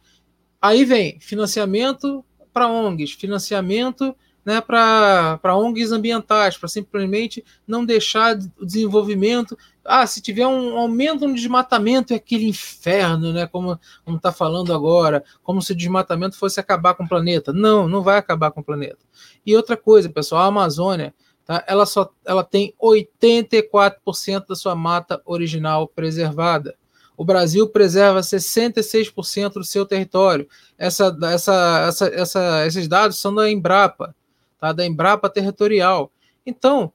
aí 0.62 0.86
vem 0.86 1.20
financiamento 1.20 2.24
para 2.50 2.66
ONGs, 2.66 3.12
financiamento 3.12 4.16
né, 4.44 4.60
para 4.60 5.56
ONGs 5.56 5.90
ambientais, 5.90 6.56
para 6.56 6.68
simplesmente 6.68 7.44
não 7.66 7.84
deixar 7.84 8.36
o 8.60 8.66
desenvolvimento. 8.66 9.56
Ah, 9.84 10.06
se 10.06 10.20
tiver 10.20 10.46
um 10.46 10.76
aumento 10.76 11.26
no 11.26 11.34
desmatamento, 11.34 12.12
é 12.12 12.16
aquele 12.16 12.46
inferno, 12.48 13.32
né, 13.32 13.46
como 13.46 13.78
está 14.08 14.30
falando 14.30 14.72
agora, 14.72 15.24
como 15.42 15.62
se 15.62 15.72
o 15.72 15.76
desmatamento 15.76 16.36
fosse 16.36 16.60
acabar 16.60 16.94
com 16.94 17.04
o 17.04 17.08
planeta. 17.08 17.52
Não, 17.52 17.88
não 17.88 18.02
vai 18.02 18.18
acabar 18.18 18.50
com 18.50 18.60
o 18.60 18.64
planeta. 18.64 18.98
E 19.46 19.56
outra 19.56 19.76
coisa, 19.76 20.10
pessoal, 20.10 20.42
a 20.42 20.46
Amazônia, 20.46 21.14
tá, 21.46 21.64
ela, 21.66 21.86
só, 21.86 22.10
ela 22.24 22.44
tem 22.44 22.74
84% 22.82 24.48
da 24.48 24.54
sua 24.54 24.74
mata 24.74 25.22
original 25.24 25.88
preservada. 25.88 26.76
O 27.16 27.24
Brasil 27.24 27.68
preserva 27.68 28.20
66% 28.20 29.52
do 29.52 29.64
seu 29.64 29.86
território. 29.86 30.48
Essa, 30.76 31.16
essa, 31.22 31.84
essa, 31.88 32.06
essa, 32.06 32.66
esses 32.66 32.88
dados 32.88 33.20
são 33.20 33.32
da 33.32 33.48
Embrapa 33.48 34.14
tá? 34.58 34.72
da 34.72 34.84
Embrapa 34.84 35.28
Territorial. 35.28 36.10
Então, 36.44 36.92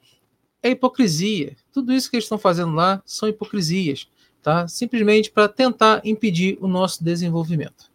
é 0.62 0.70
hipocrisia. 0.70 1.56
Tudo 1.72 1.94
isso 1.94 2.10
que 2.10 2.18
eles 2.18 2.26
estão 2.26 2.38
fazendo 2.38 2.74
lá 2.74 3.02
são 3.06 3.30
hipocrisias, 3.30 4.10
tá? 4.42 4.68
simplesmente 4.68 5.32
para 5.32 5.48
tentar 5.48 6.02
impedir 6.04 6.58
o 6.62 6.68
nosso 6.68 7.04
desenvolvimento. 7.04 7.90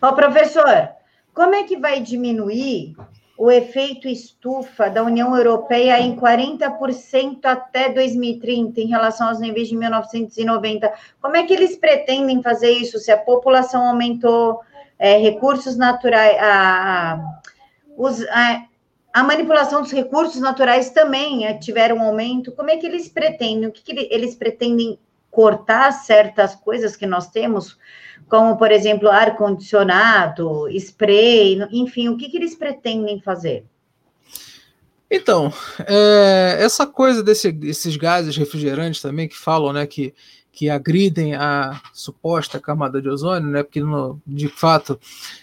Ó, 0.00 0.12
professor, 0.12 0.90
como 1.34 1.54
é 1.54 1.64
que 1.64 1.76
vai 1.76 2.00
diminuir 2.00 2.94
o 3.36 3.50
efeito 3.50 4.06
estufa 4.06 4.88
da 4.88 5.02
União 5.02 5.36
Europeia 5.36 5.98
em 6.00 6.14
40% 6.14 7.44
até 7.44 7.92
2030 7.92 8.80
em 8.80 8.86
relação 8.86 9.28
aos 9.28 9.40
níveis 9.40 9.68
de 9.68 9.76
1990? 9.76 10.92
Como 11.20 11.36
é 11.36 11.42
que 11.44 11.52
eles 11.52 11.76
pretendem 11.76 12.42
fazer 12.42 12.70
isso 12.70 12.98
se 12.98 13.10
a 13.10 13.16
população 13.16 13.88
aumentou, 13.88 14.60
é, 14.98 15.16
recursos 15.16 15.76
naturais, 15.76 16.36
a, 16.40 17.40
os, 17.96 18.22
a, 18.28 18.64
a, 19.12 19.22
manipulação 19.22 19.82
dos 19.82 19.92
recursos 19.92 20.40
naturais 20.40 20.90
também 20.90 21.46
é, 21.46 21.54
tiveram 21.54 21.96
um 21.96 22.02
aumento. 22.02 22.52
Como 22.52 22.70
é 22.70 22.76
que 22.76 22.86
eles 22.86 23.08
pretendem? 23.08 23.66
O 23.68 23.72
que, 23.72 23.82
que 23.82 24.08
eles 24.10 24.34
pretendem 24.34 24.98
cortar 25.30 25.92
certas 25.92 26.54
coisas 26.54 26.94
que 26.94 27.06
nós 27.06 27.30
temos, 27.30 27.78
como, 28.28 28.56
por 28.56 28.70
exemplo, 28.70 29.08
ar-condicionado, 29.08 30.68
spray, 30.70 31.58
enfim, 31.70 32.08
o 32.08 32.16
que, 32.16 32.28
que 32.28 32.36
eles 32.36 32.54
pretendem 32.54 33.20
fazer? 33.20 33.64
Então, 35.10 35.52
é, 35.86 36.56
essa 36.58 36.86
coisa 36.86 37.22
desse, 37.22 37.52
desses 37.52 37.96
gases 37.96 38.34
refrigerantes 38.34 39.02
também 39.02 39.28
que 39.28 39.36
falam, 39.36 39.72
né, 39.72 39.86
que 39.86 40.14
que 40.52 40.68
agridem 40.68 41.34
a 41.34 41.80
suposta 41.94 42.60
camada 42.60 43.00
de 43.00 43.08
ozônio, 43.08 43.50
né? 43.50 43.62
Porque 43.62 43.80
no, 43.80 44.20
de 44.26 44.48
fato 44.48 45.00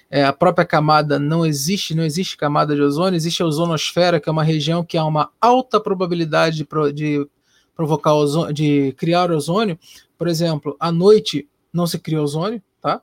é, 0.10 0.24
a 0.24 0.32
própria 0.32 0.66
camada 0.66 1.18
não 1.18 1.44
existe, 1.44 1.96
não 1.96 2.04
existe 2.04 2.38
camada 2.38 2.76
de 2.76 2.82
ozônio, 2.82 3.18
existe 3.18 3.42
a 3.42 3.46
ozonosfera, 3.46 4.20
que 4.20 4.30
é 4.30 4.32
uma 4.32 4.44
região 4.44 4.86
que 4.86 4.98
há 4.98 5.04
uma 5.04 5.32
alta 5.42 5.80
probabilidade 5.80 6.58
de, 6.58 6.64
pro, 6.64 6.94
de 6.94 7.28
provocar 7.76 8.14
ozônio, 8.14 8.54
de 8.54 8.94
criar 8.98 9.32
ozônio. 9.32 9.80
Por 10.16 10.28
exemplo, 10.28 10.78
à 10.80 10.92
noite 10.92 11.50
não 11.74 11.88
se 11.88 11.98
cria 11.98 12.22
ozônio, 12.22 12.62
tá? 12.80 13.02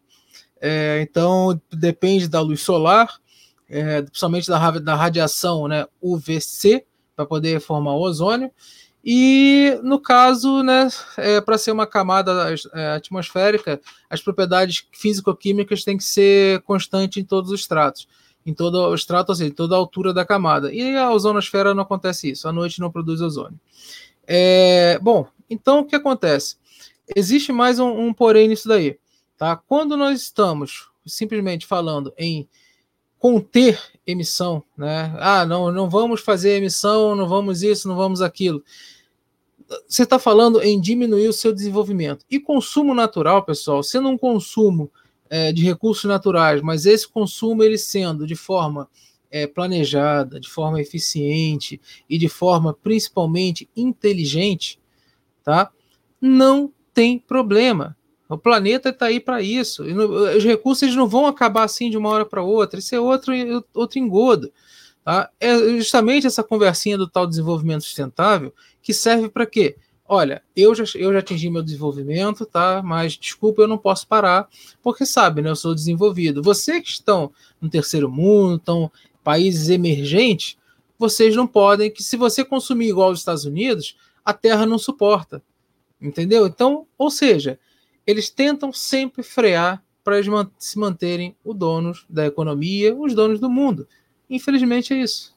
É, 0.61 1.01
então 1.03 1.61
depende 1.73 2.29
da 2.29 2.41
luz 2.41 2.61
solar, 2.61 3.19
é, 3.69 4.03
principalmente 4.03 4.49
da, 4.49 4.71
da 4.79 4.95
radiação, 4.95 5.67
né, 5.67 5.87
UVC, 6.01 6.87
para 7.17 7.27
poder 7.27 7.61
formar 7.61 7.97
ozônio. 7.97 8.51
E 9.09 9.79
no 9.85 10.01
caso, 10.01 10.65
né, 10.65 10.89
é, 11.17 11.41
para 11.41 11.57
ser 11.57 11.71
uma 11.71 11.87
camada 11.87 12.53
é, 12.75 12.89
atmosférica, 12.97 13.81
as 14.11 14.21
propriedades 14.21 14.85
físico-químicas 14.91 15.85
têm 15.85 15.97
que 15.97 16.03
ser 16.03 16.61
constantes 16.63 17.23
em 17.23 17.25
todos 17.25 17.53
os 17.53 17.61
estratos, 17.61 18.09
em 18.45 18.53
todo 18.53 18.75
o 18.81 18.95
estrato, 18.97 19.31
ou 19.31 19.37
seja, 19.37 19.49
em 19.49 19.55
toda 19.55 19.77
a 19.77 19.79
altura 19.79 20.13
da 20.13 20.25
camada. 20.25 20.75
E 20.75 20.97
a 20.97 21.13
ozonosfera 21.13 21.73
não 21.73 21.85
acontece 21.85 22.33
isso, 22.33 22.49
a 22.49 22.53
noite 22.53 22.81
não 22.81 22.91
produz 22.91 23.21
ozônio. 23.21 23.61
É, 24.27 24.99
bom, 25.01 25.29
então 25.49 25.79
o 25.79 25.85
que 25.85 25.95
acontece? 25.95 26.57
Existe 27.15 27.53
mais 27.53 27.79
um, 27.79 28.09
um 28.09 28.13
porém 28.13 28.49
nisso 28.49 28.67
daí. 28.67 28.99
Tá? 29.39 29.55
Quando 29.55 29.97
nós 29.97 30.21
estamos 30.21 30.89
simplesmente 31.07 31.65
falando 31.65 32.13
em 32.19 32.49
conter 33.21 33.81
emissão, 34.05 34.65
né? 34.77 35.15
Ah, 35.21 35.47
não, 35.47 35.71
não 35.71 35.89
vamos 35.89 36.21
fazer 36.21 36.57
emissão, 36.57 37.15
não 37.15 37.29
vamos 37.29 37.63
isso, 37.63 37.87
não 37.87 37.95
vamos 37.95 38.21
aquilo 38.21 38.65
você 39.89 40.05
está 40.05 40.19
falando 40.19 40.63
em 40.63 40.81
diminuir 40.81 41.29
o 41.29 41.33
seu 41.33 41.53
desenvolvimento. 41.53 42.25
E 42.31 42.39
consumo 42.39 42.95
natural, 42.95 43.45
pessoal, 43.45 43.83
sendo 43.83 44.09
um 44.09 44.19
consumo 44.19 44.91
é, 45.29 45.53
de 45.53 45.63
recursos 45.63 46.05
naturais, 46.05 46.63
mas 46.63 46.87
esse 46.87 47.09
consumo 47.09 47.63
ele 47.63 47.79
sendo 47.79 48.27
de 48.27 48.37
forma 48.37 48.89
é, 49.31 49.47
planejada, 49.47 50.39
de 50.39 50.49
forma 50.49 50.81
eficiente 50.81 51.81
e 52.09 52.17
de 52.17 52.29
forma 52.29 52.73
principalmente 52.73 53.69
inteligente, 53.77 54.79
tá? 55.43 55.71
Não 56.21 56.73
tem 56.95 57.19
problema. 57.19 57.97
O 58.29 58.39
planeta 58.39 58.89
está 58.89 59.07
aí 59.07 59.21
para 59.21 59.41
isso. 59.41 59.85
Os 59.85 60.43
recursos 60.43 60.83
eles 60.83 60.97
não 60.97 61.07
vão 61.07 61.27
acabar 61.27 61.65
assim 61.65 61.91
de 61.91 61.97
uma 61.97 62.09
hora 62.09 62.27
para 62.27 62.43
outra. 62.43 62.81
Isso 62.81 62.95
é 62.95 63.01
outro, 63.01 63.33
outro 63.73 63.99
engodo. 63.99 64.53
Tá? 65.07 65.31
É 65.39 65.57
justamente 65.79 66.27
essa 66.27 66.43
conversinha 66.43 66.99
do 66.99 67.09
tal 67.09 67.29
desenvolvimento 67.29 67.85
sustentável 67.85 68.53
que 68.83 68.93
serve 68.93 69.29
para 69.29 69.47
quê? 69.47 69.77
Olha, 70.05 70.43
eu 70.57 70.75
já, 70.75 70.83
eu 70.97 71.13
já 71.13 71.21
atingi 71.21 71.49
meu 71.49 71.63
desenvolvimento, 71.63 72.45
tá? 72.45 72.83
Mas 72.83 73.13
desculpa, 73.13 73.63
eu 73.63 73.69
não 73.69 73.79
posso 73.79 74.05
parar, 74.09 74.49
porque 74.83 75.07
sabe, 75.07 75.43
né? 75.43 75.51
Eu 75.51 75.55
sou 75.55 75.77
desenvolvido. 75.77 76.43
Vocês 76.43 76.83
que 76.83 76.91
estão 76.91 77.31
no 77.61 77.71
terceiro 77.71 78.11
mundo, 78.11 78.57
estão 78.57 78.91
países 79.23 79.69
emergentes, 79.69 80.57
vocês 80.99 81.37
não 81.37 81.47
podem, 81.47 81.89
que 81.89 82.03
se 82.03 82.17
você 82.17 82.45
consumir 82.45 82.89
igual 82.89 83.13
os 83.13 83.21
Estados 83.21 83.45
Unidos, 83.45 83.97
a 84.25 84.33
Terra 84.33 84.67
não 84.67 84.77
suporta. 84.77 85.41
Entendeu? 86.01 86.49
Então, 86.49 86.85
ou 86.99 87.13
seja, 87.13 87.61
eles 88.05 88.29
tentam 88.29 88.73
sempre 88.73 89.23
frear 89.23 89.85
para 90.03 90.19
eles 90.19 90.29
se 90.59 90.77
manterem 90.81 91.37
os 91.45 91.55
donos 91.55 92.05
da 92.11 92.27
economia, 92.27 92.93
os 92.93 93.15
donos 93.15 93.39
do 93.39 93.49
mundo. 93.49 93.87
Infelizmente 94.29 94.93
é 94.93 94.99
isso. 94.99 95.37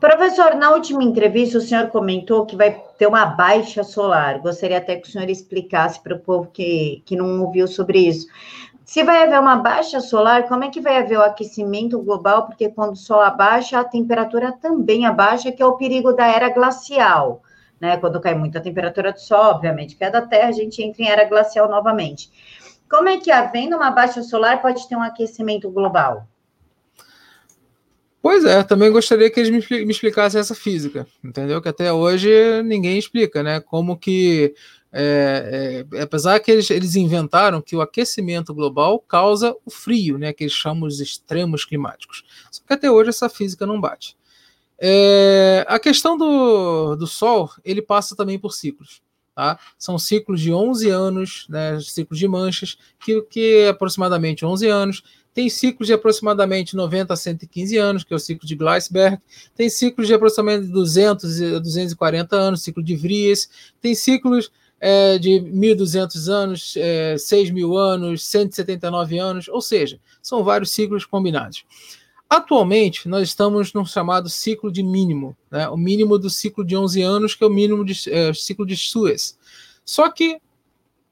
Professor, 0.00 0.54
na 0.54 0.70
última 0.70 1.04
entrevista 1.04 1.58
o 1.58 1.60
senhor 1.60 1.88
comentou 1.88 2.46
que 2.46 2.56
vai 2.56 2.82
ter 2.98 3.06
uma 3.06 3.26
baixa 3.26 3.84
solar. 3.84 4.40
Gostaria 4.40 4.78
até 4.78 4.96
que 4.96 5.08
o 5.08 5.10
senhor 5.10 5.28
explicasse 5.28 6.02
para 6.02 6.14
o 6.14 6.18
povo 6.18 6.50
que, 6.50 7.02
que 7.04 7.16
não 7.16 7.42
ouviu 7.42 7.68
sobre 7.68 7.98
isso. 7.98 8.26
Se 8.84 9.02
vai 9.02 9.24
haver 9.24 9.40
uma 9.40 9.56
baixa 9.56 10.00
solar, 10.00 10.46
como 10.46 10.64
é 10.64 10.70
que 10.70 10.80
vai 10.80 10.98
haver 10.98 11.18
o 11.18 11.22
aquecimento 11.22 12.00
global? 12.00 12.46
Porque 12.46 12.68
quando 12.68 12.92
o 12.92 12.96
sol 12.96 13.20
abaixa, 13.20 13.80
a 13.80 13.84
temperatura 13.84 14.52
também 14.52 15.04
abaixa, 15.04 15.50
que 15.50 15.62
é 15.62 15.66
o 15.66 15.76
perigo 15.76 16.12
da 16.12 16.26
era 16.26 16.50
glacial. 16.50 17.42
Né? 17.80 17.96
Quando 17.96 18.20
cai 18.20 18.34
muito 18.34 18.56
a 18.56 18.60
temperatura 18.60 19.12
do 19.12 19.20
sol, 19.20 19.46
obviamente, 19.46 19.96
que 19.96 20.04
é 20.04 20.10
da 20.10 20.22
Terra, 20.22 20.48
a 20.48 20.52
gente 20.52 20.82
entra 20.82 21.02
em 21.02 21.08
era 21.08 21.24
glacial 21.24 21.68
novamente. 21.68 22.30
Como 22.88 23.08
é 23.08 23.18
que, 23.18 23.30
havendo 23.30 23.76
uma 23.76 23.90
baixa 23.90 24.22
solar, 24.22 24.62
pode 24.62 24.88
ter 24.88 24.94
um 24.94 25.02
aquecimento 25.02 25.68
global? 25.68 26.26
Pois 28.26 28.44
é, 28.44 28.60
também 28.64 28.90
gostaria 28.90 29.30
que 29.30 29.38
eles 29.38 29.68
me, 29.68 29.88
explicassem 29.88 30.40
essa 30.40 30.52
física, 30.52 31.06
entendeu? 31.22 31.62
Que 31.62 31.68
até 31.68 31.92
hoje 31.92 32.28
ninguém 32.64 32.98
explica, 32.98 33.40
né? 33.40 33.60
Como 33.60 33.96
que, 33.96 34.52
é, 34.92 35.84
é, 35.92 36.02
apesar 36.02 36.40
que 36.40 36.50
eles, 36.50 36.68
eles 36.68 36.96
inventaram 36.96 37.62
que 37.62 37.76
o 37.76 37.80
aquecimento 37.80 38.52
global 38.52 38.98
causa 38.98 39.54
o 39.64 39.70
frio, 39.70 40.18
né? 40.18 40.32
Que 40.32 40.42
eles 40.42 40.54
chamam 40.54 40.88
os 40.88 40.98
extremos 40.98 41.64
climáticos. 41.64 42.24
Só 42.50 42.64
que 42.66 42.72
até 42.72 42.90
hoje 42.90 43.10
essa 43.10 43.28
física 43.28 43.64
não 43.64 43.80
bate. 43.80 44.16
É, 44.76 45.64
a 45.68 45.78
questão 45.78 46.18
do, 46.18 46.96
do 46.96 47.06
Sol, 47.06 47.48
ele 47.64 47.80
passa 47.80 48.16
também 48.16 48.40
por 48.40 48.52
ciclos. 48.52 49.02
Tá? 49.36 49.56
São 49.78 50.00
ciclos 50.00 50.40
de 50.40 50.52
11 50.52 50.90
anos, 50.90 51.46
né, 51.48 51.78
ciclos 51.80 52.18
de 52.18 52.26
manchas, 52.26 52.76
que, 52.98 53.22
que 53.30 53.56
é 53.58 53.68
aproximadamente 53.68 54.44
11 54.44 54.66
anos. 54.66 55.04
Tem 55.36 55.50
ciclos 55.50 55.86
de 55.86 55.92
aproximadamente 55.92 56.74
90 56.74 57.12
a 57.12 57.16
115 57.16 57.76
anos, 57.76 58.02
que 58.02 58.14
é 58.14 58.16
o 58.16 58.18
ciclo 58.18 58.48
de 58.48 58.56
Gleisberg. 58.56 59.18
Tem 59.54 59.68
ciclos 59.68 60.06
de 60.06 60.14
aproximadamente 60.14 60.72
200 60.72 61.42
a 61.42 61.58
240 61.58 62.34
anos, 62.34 62.62
ciclo 62.62 62.82
de 62.82 62.96
Vries. 62.96 63.50
Tem 63.78 63.94
ciclos 63.94 64.50
é, 64.80 65.18
de 65.18 65.32
1.200 65.32 66.32
anos, 66.32 66.74
é, 66.78 67.16
6.000 67.16 67.76
anos, 67.76 68.24
179 68.24 69.18
anos, 69.18 69.46
ou 69.48 69.60
seja, 69.60 70.00
são 70.22 70.42
vários 70.42 70.70
ciclos 70.70 71.04
combinados. 71.04 71.66
Atualmente, 72.30 73.06
nós 73.06 73.28
estamos 73.28 73.74
no 73.74 73.84
chamado 73.84 74.30
ciclo 74.30 74.72
de 74.72 74.82
mínimo, 74.82 75.36
né? 75.50 75.68
o 75.68 75.76
mínimo 75.76 76.16
do 76.16 76.30
ciclo 76.30 76.64
de 76.64 76.74
11 76.74 77.02
anos, 77.02 77.34
que 77.34 77.44
é 77.44 77.46
o 77.46 77.50
mínimo 77.50 77.84
é, 78.08 78.32
ciclo 78.32 78.64
de 78.64 78.74
Suez. 78.74 79.38
Só 79.84 80.08
que 80.08 80.40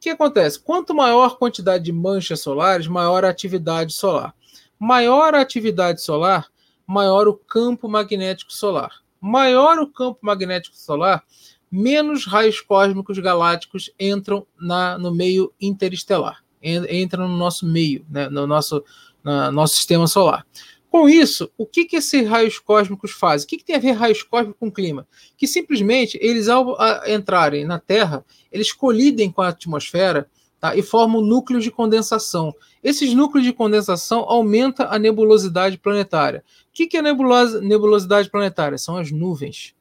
que 0.04 0.10
acontece? 0.10 0.60
Quanto 0.60 0.94
maior 0.94 1.24
a 1.24 1.30
quantidade 1.30 1.82
de 1.82 1.92
manchas 1.92 2.40
solares, 2.40 2.86
maior 2.86 3.24
a 3.24 3.30
atividade 3.30 3.94
solar. 3.94 4.34
Maior 4.78 5.34
a 5.34 5.40
atividade 5.40 6.02
solar, 6.02 6.46
maior 6.86 7.26
o 7.26 7.34
campo 7.34 7.88
magnético 7.88 8.52
solar. 8.52 8.90
Maior 9.18 9.78
o 9.78 9.86
campo 9.86 10.18
magnético 10.20 10.76
solar, 10.76 11.24
menos 11.70 12.26
raios 12.26 12.60
cósmicos 12.60 13.18
galácticos 13.18 13.90
entram 13.98 14.46
na, 14.60 14.98
no 14.98 15.10
meio 15.10 15.50
interestelar, 15.58 16.44
entram 16.62 17.26
no 17.26 17.38
nosso 17.38 17.64
meio, 17.64 18.04
né, 18.10 18.28
no 18.28 18.46
nosso, 18.46 18.84
no 19.24 19.50
nosso 19.52 19.76
sistema 19.76 20.06
solar. 20.06 20.46
Com 20.90 21.08
isso, 21.08 21.50
o 21.58 21.66
que, 21.66 21.86
que 21.86 21.96
esses 21.96 22.28
raios 22.28 22.58
cósmicos 22.58 23.10
fazem? 23.10 23.46
O 23.46 23.48
que, 23.48 23.56
que 23.56 23.64
tem 23.64 23.74
a 23.74 23.80
ver 23.80 23.92
raios 23.92 24.22
cósmicos 24.22 24.60
com 24.60 24.70
clima? 24.70 25.08
Que 25.36 25.44
simplesmente 25.44 26.16
eles, 26.22 26.48
ao 26.48 26.76
entrarem 27.08 27.64
na 27.64 27.80
Terra, 27.80 28.24
eles 28.54 28.72
colidem 28.72 29.32
com 29.32 29.42
a 29.42 29.48
atmosfera 29.48 30.30
tá, 30.60 30.76
e 30.76 30.82
formam 30.82 31.20
núcleos 31.20 31.64
de 31.64 31.72
condensação. 31.72 32.54
Esses 32.82 33.12
núcleos 33.12 33.44
de 33.44 33.52
condensação 33.52 34.20
aumentam 34.20 34.86
a 34.88 34.96
nebulosidade 34.96 35.76
planetária. 35.76 36.44
O 36.68 36.72
que, 36.72 36.96
é 36.96 37.02
nebulosa, 37.02 37.60
nebulosidade 37.60 38.30
planetária? 38.30 38.78
São 38.78 38.96
as 38.96 39.10
nuvens. 39.10 39.74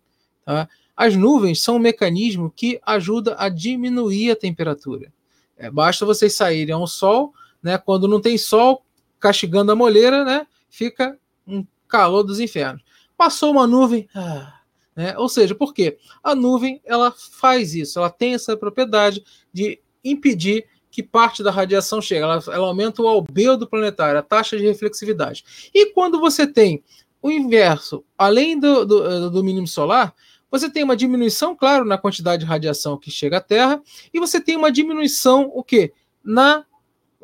Tá? 0.44 0.68
As 0.98 1.16
nuvens 1.16 1.62
são 1.62 1.76
um 1.76 1.80
mecanismo 1.80 2.52
que 2.54 2.82
ajuda 2.84 3.36
a 3.38 3.48
diminuir 3.48 4.32
a 4.32 4.36
temperatura. 4.36 5.14
É, 5.56 5.70
basta 5.70 6.04
vocês 6.04 6.36
saírem 6.36 6.74
ao 6.74 6.88
sol, 6.88 7.32
né, 7.62 7.78
quando 7.78 8.08
não 8.08 8.20
tem 8.20 8.40
sol, 8.40 8.84
castigando 9.20 9.72
a 9.72 9.76
moleira, 9.76 10.26
né? 10.26 10.48
fica 10.68 11.16
um 11.46 11.64
calor 11.88 12.24
dos 12.24 12.40
infernos. 12.40 12.84
Passou 13.16 13.52
uma 13.52 13.68
nuvem, 13.68 14.10
ah, 14.16 14.62
né? 14.96 15.16
ou 15.18 15.28
seja, 15.30 15.56
por 15.56 15.74
quê? 15.74 15.98
A 16.24 16.36
nuvem 16.36 16.82
ela 16.86 17.12
faz 17.12 17.74
isso, 17.76 18.00
ela 18.00 18.10
tem 18.10 18.34
essa 18.34 18.56
propriedade 18.56 19.24
de 19.52 19.80
impedir 20.04 20.66
que 20.92 21.02
parte 21.02 21.42
da 21.42 21.50
radiação 21.50 22.00
chegue, 22.00 22.22
ela, 22.22 22.44
ela 22.48 22.68
aumenta 22.68 23.02
o 23.02 23.08
albedo 23.08 23.68
planetário, 23.68 24.20
a 24.20 24.22
taxa 24.22 24.56
de 24.56 24.64
reflexividade. 24.64 25.44
E 25.74 25.88
quando 25.88 26.20
você 26.20 26.46
tem 26.46 26.84
o 27.20 27.32
inverso, 27.32 28.04
além 28.16 28.60
do, 28.60 28.86
do, 28.86 29.30
do 29.32 29.44
mínimo 29.44 29.66
solar, 29.66 30.14
você 30.52 30.70
tem 30.70 30.84
uma 30.84 30.96
diminuição, 30.96 31.56
claro, 31.56 31.84
na 31.84 31.98
quantidade 31.98 32.44
de 32.44 32.46
radiação 32.48 32.96
que 32.96 33.10
chega 33.10 33.38
à 33.38 33.42
Terra, 33.42 33.82
e 34.14 34.20
você 34.20 34.40
tem 34.40 34.56
uma 34.56 34.72
diminuição, 34.72 35.50
o 35.52 35.64
quê? 35.64 35.92
Na, 36.24 36.64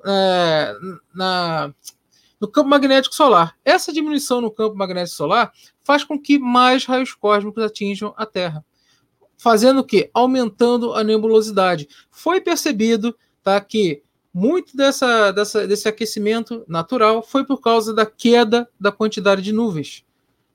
é, 0.03 0.73
na 1.13 1.71
no 2.39 2.48
campo 2.48 2.69
magnético 2.69 3.13
solar. 3.13 3.55
Essa 3.63 3.91
diminuição 3.91 4.39
no 4.41 4.51
campo 4.51 4.75
magnético 4.75 5.17
solar 5.17 5.51
faz 5.84 6.03
com 6.03 6.19
que 6.19 6.39
mais 6.39 6.86
raios 6.86 7.13
cósmicos 7.13 7.63
atinjam 7.63 8.13
a 8.15 8.25
Terra. 8.25 8.63
Fazendo 9.38 9.79
o 9.79 9.84
quê? 9.84 10.10
Aumentando 10.13 10.93
a 10.93 11.03
nebulosidade. 11.03 11.88
Foi 12.10 12.41
percebido 12.41 13.15
tá, 13.43 13.60
que 13.60 14.03
muito 14.34 14.75
dessa, 14.75 15.31
dessa, 15.31 15.67
desse 15.67 15.88
aquecimento 15.88 16.63
natural 16.67 17.24
foi 17.24 17.46
por 17.46 17.62
causa 17.62 17.93
da 17.93 18.05
queda 18.05 18.69
da 18.79 18.91
quantidade 18.91 19.41
de 19.41 19.51
nuvens. 19.51 20.05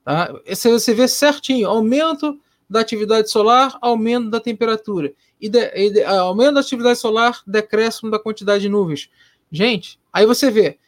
Tá? 0.05 0.33
Você 0.47 0.95
vê 0.95 1.09
certinho, 1.09 1.69
aumento 1.69 2.39
da 2.69 2.81
atividade 2.81 3.31
solar, 3.31 3.77
aumento 3.81 4.31
da 4.31 4.41
temperatura. 4.41 5.13
E, 5.41 5.49
de, 5.49 5.71
e 5.75 5.91
de, 5.91 6.05
aumento 6.05 6.55
da 6.55 6.61
atividade 6.61 6.99
solar, 6.99 7.43
decréscimo 7.47 8.11
da 8.11 8.19
quantidade 8.19 8.63
de 8.63 8.69
nuvens. 8.69 9.11
Gente, 9.51 9.99
aí 10.13 10.27
você 10.27 10.51
vê, 10.51 10.79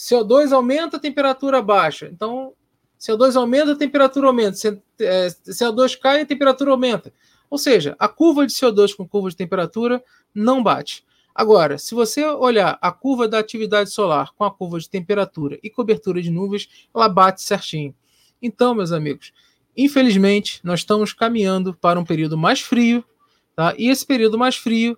CO2 0.00 0.50
aumenta, 0.50 0.96
a 0.96 1.00
temperatura 1.00 1.60
baixa. 1.60 2.08
Então, 2.10 2.54
CO2 2.98 3.36
aumenta, 3.36 3.72
a 3.72 3.76
temperatura 3.76 4.28
aumenta. 4.28 4.56
CO2 4.56 5.94
é, 5.94 5.96
cai, 5.98 6.20
a 6.22 6.26
temperatura 6.26 6.70
aumenta. 6.70 7.12
Ou 7.50 7.58
seja, 7.58 7.94
a 7.98 8.08
curva 8.08 8.46
de 8.46 8.52
CO2 8.54 8.96
com 8.96 9.06
curva 9.06 9.28
de 9.28 9.36
temperatura 9.36 10.02
não 10.34 10.62
bate. 10.62 11.04
Agora, 11.34 11.76
se 11.76 11.94
você 11.94 12.24
olhar 12.24 12.78
a 12.80 12.90
curva 12.90 13.28
da 13.28 13.38
atividade 13.38 13.90
solar 13.90 14.32
com 14.32 14.42
a 14.42 14.50
curva 14.50 14.80
de 14.80 14.88
temperatura 14.88 15.58
e 15.62 15.68
cobertura 15.68 16.22
de 16.22 16.30
nuvens, 16.30 16.88
ela 16.94 17.08
bate 17.08 17.42
certinho. 17.42 17.94
Então, 18.40 18.74
meus 18.74 18.92
amigos, 18.92 19.34
infelizmente, 19.76 20.60
nós 20.64 20.80
estamos 20.80 21.12
caminhando 21.12 21.74
para 21.74 22.00
um 22.00 22.04
período 22.04 22.38
mais 22.38 22.60
frio, 22.60 23.04
tá? 23.54 23.74
E 23.76 23.88
esse 23.90 24.06
período 24.06 24.38
mais 24.38 24.56
frio, 24.56 24.96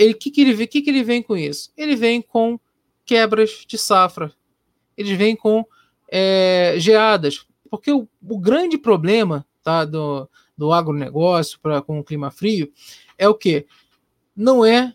o 0.00 0.14
que, 0.14 0.30
que, 0.30 0.40
ele, 0.40 0.66
que, 0.66 0.80
que 0.80 0.88
ele 0.88 1.04
vem 1.04 1.22
com 1.22 1.36
isso? 1.36 1.70
Ele 1.76 1.94
vem 1.94 2.22
com 2.22 2.58
quebras 3.04 3.64
de 3.66 3.78
safra. 3.78 4.32
Eles 4.96 5.16
vêm 5.16 5.34
com 5.36 5.64
é, 6.10 6.74
geadas. 6.78 7.46
Porque 7.70 7.90
o, 7.90 8.06
o, 8.22 8.38
grande 8.38 8.76
problema 8.76 9.46
tá, 9.62 9.84
do, 9.84 10.28
do 10.56 10.72
agronegócio 10.72 11.58
pra, 11.60 11.80
com 11.80 11.98
o 11.98 12.04
clima 12.04 12.30
frio 12.30 12.70
é 13.16 13.26
o 13.28 13.34
que? 13.34 13.66
Não 14.36 14.64
é 14.64 14.94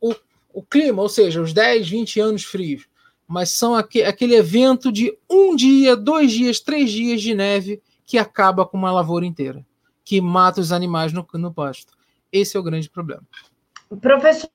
o, 0.00 0.14
o 0.52 0.62
clima, 0.62 1.02
ou 1.02 1.08
seja, 1.08 1.40
os 1.40 1.52
10, 1.52 1.88
20 1.88 2.20
anos 2.20 2.44
frios, 2.44 2.88
mas 3.28 3.50
são 3.50 3.74
aqu 3.74 4.02
aquele 4.02 4.34
evento 4.34 4.90
de 4.90 5.16
um 5.30 5.54
dia, 5.54 5.96
dois 5.96 6.32
dias, 6.32 6.58
três 6.60 6.90
dias 6.90 7.22
de 7.22 7.34
neve 7.34 7.80
que 8.04 8.18
acaba 8.18 8.66
com 8.66 8.76
uma 8.76 8.92
lavoura 8.92 9.26
inteira, 9.26 9.64
que 10.04 10.20
mata 10.20 10.60
os 10.60 10.72
animais 10.72 11.12
no, 11.12 11.26
no 11.34 11.52
pasto. 11.52 11.92
Esse 12.32 12.56
é 12.56 12.60
o 12.60 12.62
grande 12.62 12.90
problema. 12.90 13.22
Professor, 14.00 14.48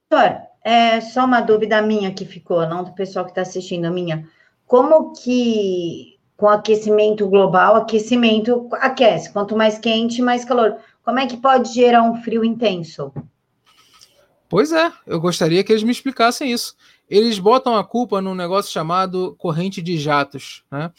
é 0.63 1.01
só 1.01 1.25
uma 1.25 1.41
dúvida 1.41 1.81
minha 1.81 2.13
que 2.13 2.25
ficou, 2.25 2.67
não 2.67 2.83
do 2.83 2.93
pessoal 2.93 3.25
que 3.25 3.31
está 3.31 3.41
assistindo, 3.41 3.85
a 3.85 3.91
minha. 3.91 4.27
Como 4.65 5.13
que 5.13 6.19
com 6.41 6.49
aquecimento 6.49 7.27
global, 7.27 7.75
aquecimento 7.75 8.67
aquece, 8.73 9.31
quanto 9.31 9.55
mais 9.55 9.77
quente, 9.77 10.23
mais 10.23 10.43
calor. 10.43 10.77
Como 11.03 11.19
é 11.19 11.27
que 11.27 11.37
pode 11.37 11.71
gerar 11.71 12.01
um 12.01 12.15
frio 12.23 12.43
intenso? 12.43 13.13
Pois 14.49 14.71
é, 14.71 14.91
eu 15.05 15.21
gostaria 15.21 15.63
que 15.63 15.71
eles 15.71 15.83
me 15.83 15.91
explicassem 15.91 16.51
isso. 16.51 16.75
Eles 17.07 17.37
botam 17.37 17.75
a 17.75 17.83
culpa 17.83 18.21
num 18.21 18.33
negócio 18.33 18.71
chamado 18.71 19.35
corrente 19.37 19.83
de 19.83 19.99
jatos, 19.99 20.63
né? 20.71 20.91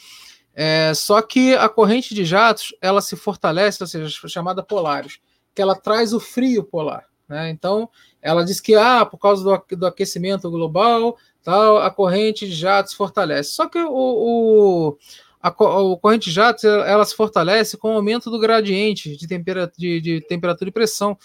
É, 0.55 0.93
só 0.95 1.21
que 1.21 1.57
a 1.57 1.69
corrente 1.69 2.15
de 2.15 2.25
jatos 2.25 2.73
ela 2.81 3.01
se 3.01 3.17
fortalece, 3.17 3.83
ou 3.83 3.87
seja, 3.89 4.29
chamada 4.29 4.63
polares, 4.63 5.19
que 5.55 5.61
ela 5.61 5.75
traz 5.75 6.13
o 6.13 6.21
frio 6.21 6.63
polar. 6.63 7.05
Né? 7.33 7.49
Então, 7.49 7.89
ela 8.21 8.45
diz 8.45 8.61
que 8.61 8.75
ah, 8.75 9.07
por 9.07 9.17
causa 9.17 9.43
do, 9.43 9.77
do 9.77 9.87
aquecimento 9.87 10.51
global, 10.51 11.17
tal, 11.43 11.79
a 11.79 11.91
corrente 11.91 12.47
de 12.47 12.55
jatos 12.55 12.93
fortalece. 12.93 13.53
Só 13.53 13.67
que 13.67 13.79
o, 13.79 13.89
o 13.91 14.99
a, 15.41 15.49
a 15.49 15.53
corrente 15.53 16.29
de 16.29 16.33
jatos 16.33 16.63
ela 16.65 17.05
se 17.07 17.17
fortalece 17.17 17.79
com 17.79 17.89
o 17.89 17.97
aumento 17.97 18.31
do 18.31 18.39
gradiente 18.39 19.17
de, 19.17 19.27
tempera, 19.27 19.73
de, 19.79 19.99
de 20.01 20.21
temperatura 20.21 20.69
e 20.69 20.73
pressão. 20.73 21.19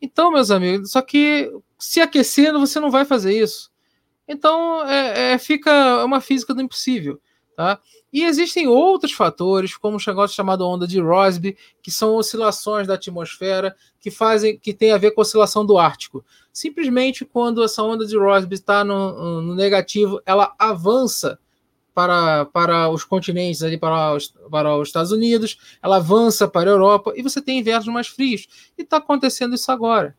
Então, 0.00 0.30
meus 0.30 0.50
amigos, 0.50 0.90
só 0.90 1.00
que 1.00 1.50
se 1.78 2.00
aquecendo, 2.02 2.60
você 2.60 2.78
não 2.78 2.90
vai 2.90 3.06
fazer 3.06 3.32
isso. 3.32 3.72
Então, 4.28 4.86
é, 4.86 5.32
é, 5.32 5.38
fica 5.38 6.04
uma 6.04 6.20
física 6.20 6.52
do 6.52 6.60
impossível. 6.60 7.18
Tá? 7.56 7.78
E 8.12 8.24
existem 8.24 8.66
outros 8.66 9.12
fatores, 9.12 9.76
como 9.76 9.96
o 9.96 10.00
negócio 10.04 10.34
chamado 10.34 10.66
onda 10.66 10.88
de 10.88 11.00
Rossby, 11.00 11.56
que 11.80 11.90
são 11.90 12.16
oscilações 12.16 12.86
da 12.86 12.94
atmosfera 12.94 13.76
que 14.00 14.10
fazem, 14.10 14.58
que 14.58 14.74
tem 14.74 14.90
a 14.90 14.98
ver 14.98 15.12
com 15.12 15.20
a 15.20 15.22
oscilação 15.22 15.64
do 15.64 15.78
Ártico. 15.78 16.24
Simplesmente 16.52 17.24
quando 17.24 17.62
essa 17.62 17.80
onda 17.82 18.04
de 18.06 18.18
Rossby 18.18 18.56
está 18.56 18.82
no, 18.82 19.40
no, 19.40 19.54
negativo, 19.54 20.20
ela 20.26 20.52
avança 20.58 21.38
para, 21.94 22.44
para 22.46 22.88
os 22.88 23.04
continentes 23.04 23.62
ali 23.62 23.78
para 23.78 24.14
os, 24.14 24.34
para 24.50 24.76
os 24.76 24.88
Estados 24.88 25.12
Unidos, 25.12 25.56
ela 25.80 25.96
avança 25.96 26.48
para 26.48 26.68
a 26.68 26.72
Europa 26.72 27.12
e 27.14 27.22
você 27.22 27.40
tem 27.40 27.60
invernos 27.60 27.86
mais 27.86 28.08
frios. 28.08 28.48
E 28.76 28.82
está 28.82 28.96
acontecendo 28.96 29.54
isso 29.54 29.70
agora. 29.70 30.16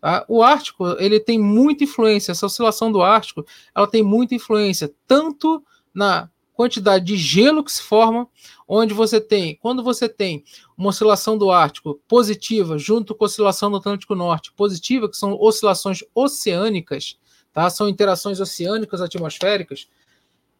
Tá? 0.00 0.24
O 0.26 0.42
Ártico 0.42 0.86
ele 0.98 1.20
tem 1.20 1.38
muita 1.38 1.84
influência. 1.84 2.32
Essa 2.32 2.46
oscilação 2.46 2.90
do 2.90 3.02
Ártico 3.02 3.44
ela 3.74 3.86
tem 3.86 4.02
muita 4.02 4.34
influência 4.34 4.90
tanto 5.06 5.62
na 5.94 6.30
quantidade 6.58 7.04
de 7.04 7.16
gelo 7.16 7.62
que 7.62 7.70
se 7.70 7.80
forma, 7.80 8.26
onde 8.66 8.92
você 8.92 9.20
tem, 9.20 9.56
quando 9.62 9.80
você 9.80 10.08
tem 10.08 10.42
uma 10.76 10.88
oscilação 10.88 11.38
do 11.38 11.52
Ártico 11.52 12.00
positiva 12.08 12.76
junto 12.76 13.14
com 13.14 13.24
a 13.24 13.26
oscilação 13.26 13.70
do 13.70 13.76
Atlântico 13.76 14.16
Norte 14.16 14.52
positiva, 14.56 15.08
que 15.08 15.16
são 15.16 15.40
oscilações 15.40 16.02
oceânicas, 16.12 17.16
tá? 17.52 17.70
São 17.70 17.88
interações 17.88 18.40
oceânicas 18.40 19.00
atmosféricas, 19.00 19.88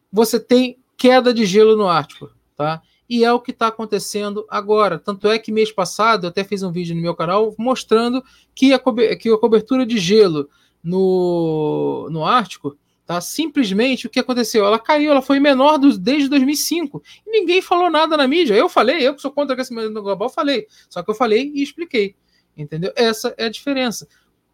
você 0.09 0.39
tem 0.39 0.79
queda 0.95 1.33
de 1.33 1.45
gelo 1.45 1.75
no 1.75 1.89
Ártico, 1.89 2.31
tá? 2.55 2.81
E 3.09 3.25
é 3.25 3.33
o 3.33 3.41
que 3.41 3.51
está 3.51 3.67
acontecendo 3.67 4.45
agora. 4.49 4.97
Tanto 4.97 5.27
é 5.27 5.37
que 5.37 5.51
mês 5.51 5.69
passado 5.69 6.23
eu 6.23 6.29
até 6.29 6.45
fiz 6.45 6.63
um 6.63 6.71
vídeo 6.71 6.95
no 6.95 7.01
meu 7.01 7.13
canal 7.13 7.53
mostrando 7.57 8.23
que 8.55 8.71
a, 8.71 8.79
que 9.19 9.29
a 9.29 9.37
cobertura 9.37 9.85
de 9.85 9.97
gelo 9.97 10.49
no, 10.81 12.07
no 12.09 12.23
Ártico, 12.23 12.77
tá? 13.09 13.19
simplesmente 13.19 14.05
o 14.05 14.09
que 14.09 14.19
aconteceu? 14.19 14.63
Ela 14.63 14.77
caiu, 14.77 15.09
ela 15.09 15.21
foi 15.23 15.39
menor 15.39 15.79
desde 15.79 16.29
2005. 16.29 17.01
E 17.25 17.31
ninguém 17.31 17.59
falou 17.59 17.89
nada 17.89 18.15
na 18.15 18.27
mídia. 18.27 18.53
Eu 18.53 18.69
falei, 18.69 19.01
eu 19.01 19.15
que 19.15 19.21
sou 19.23 19.31
contra 19.31 19.53
o 19.53 19.55
aquecimento 19.55 19.99
global, 19.99 20.29
falei. 20.29 20.67
Só 20.87 21.01
que 21.01 21.09
eu 21.09 21.15
falei 21.15 21.51
e 21.55 21.63
expliquei. 21.63 22.15
Entendeu? 22.55 22.93
Essa 22.95 23.33
é 23.35 23.45
a 23.45 23.49
diferença. 23.49 24.07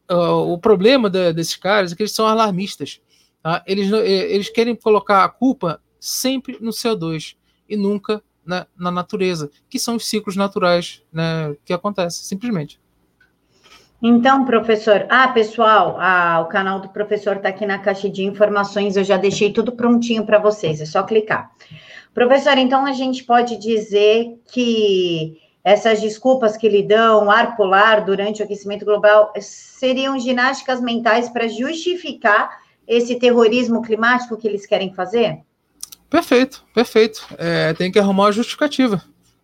Uh, 0.10 0.54
o 0.54 0.58
problema 0.58 1.10
da, 1.10 1.34
desses 1.34 1.58
caras 1.58 1.92
é 1.92 1.96
que 1.98 2.04
eles 2.04 2.14
são 2.14 2.28
alarmistas. 2.28 3.02
Tá? 3.44 3.62
Eles, 3.68 3.92
eles 3.92 4.50
querem 4.50 4.74
colocar 4.74 5.26
a 5.26 5.30
culpa 5.30 5.82
sempre 6.00 6.58
no 6.62 6.72
CO2 6.72 7.36
e 7.68 7.76
nunca 7.76 8.24
na, 8.46 8.66
na 8.78 8.90
natureza, 8.90 9.52
que 9.70 9.78
são 9.78 9.98
os 9.98 10.08
ciclos 10.08 10.38
naturais 10.38 11.04
né, 11.12 11.58
que 11.66 11.74
acontecem, 11.74 12.24
simplesmente. 12.24 12.80
Então, 14.08 14.46
professor, 14.46 15.08
ah, 15.10 15.30
pessoal, 15.30 15.98
ah, 16.00 16.40
o 16.40 16.46
canal 16.46 16.80
do 16.80 16.90
professor 16.90 17.38
está 17.38 17.50
aqui 17.50 17.66
na 17.66 17.80
caixa 17.80 18.08
de 18.08 18.24
informações, 18.24 18.96
eu 18.96 19.04
já 19.04 19.18
deixei 19.18 19.52
tudo 19.52 19.72
prontinho 19.72 20.24
para 20.24 20.38
vocês, 20.38 20.80
é 20.80 20.86
só 20.86 21.02
clicar. 21.02 21.50
Professor, 22.14 22.56
então 22.56 22.86
a 22.86 22.92
gente 22.92 23.24
pode 23.24 23.58
dizer 23.58 24.40
que 24.52 25.42
essas 25.64 26.02
desculpas 26.02 26.56
que 26.56 26.70
lhe 26.70 26.84
dão, 26.84 27.32
ar 27.32 27.58
polar 27.58 28.06
durante 28.06 28.44
o 28.44 28.46
aquecimento 28.46 28.86
global, 28.86 29.34
seriam 29.40 30.20
ginásticas 30.20 30.80
mentais 30.80 31.28
para 31.28 31.48
justificar 31.48 32.60
esse 32.88 33.16
terrorismo 33.16 33.82
climático 33.82 34.38
que 34.38 34.48
eles 34.48 34.68
querem 34.68 34.94
fazer? 34.94 35.40
Perfeito, 36.12 36.64
perfeito. 36.76 37.26
É, 37.40 37.74
tem 37.74 37.92
que 37.92 37.98
arrumar 37.98 38.26
uma 38.26 38.32
justificativa. 38.32 39.02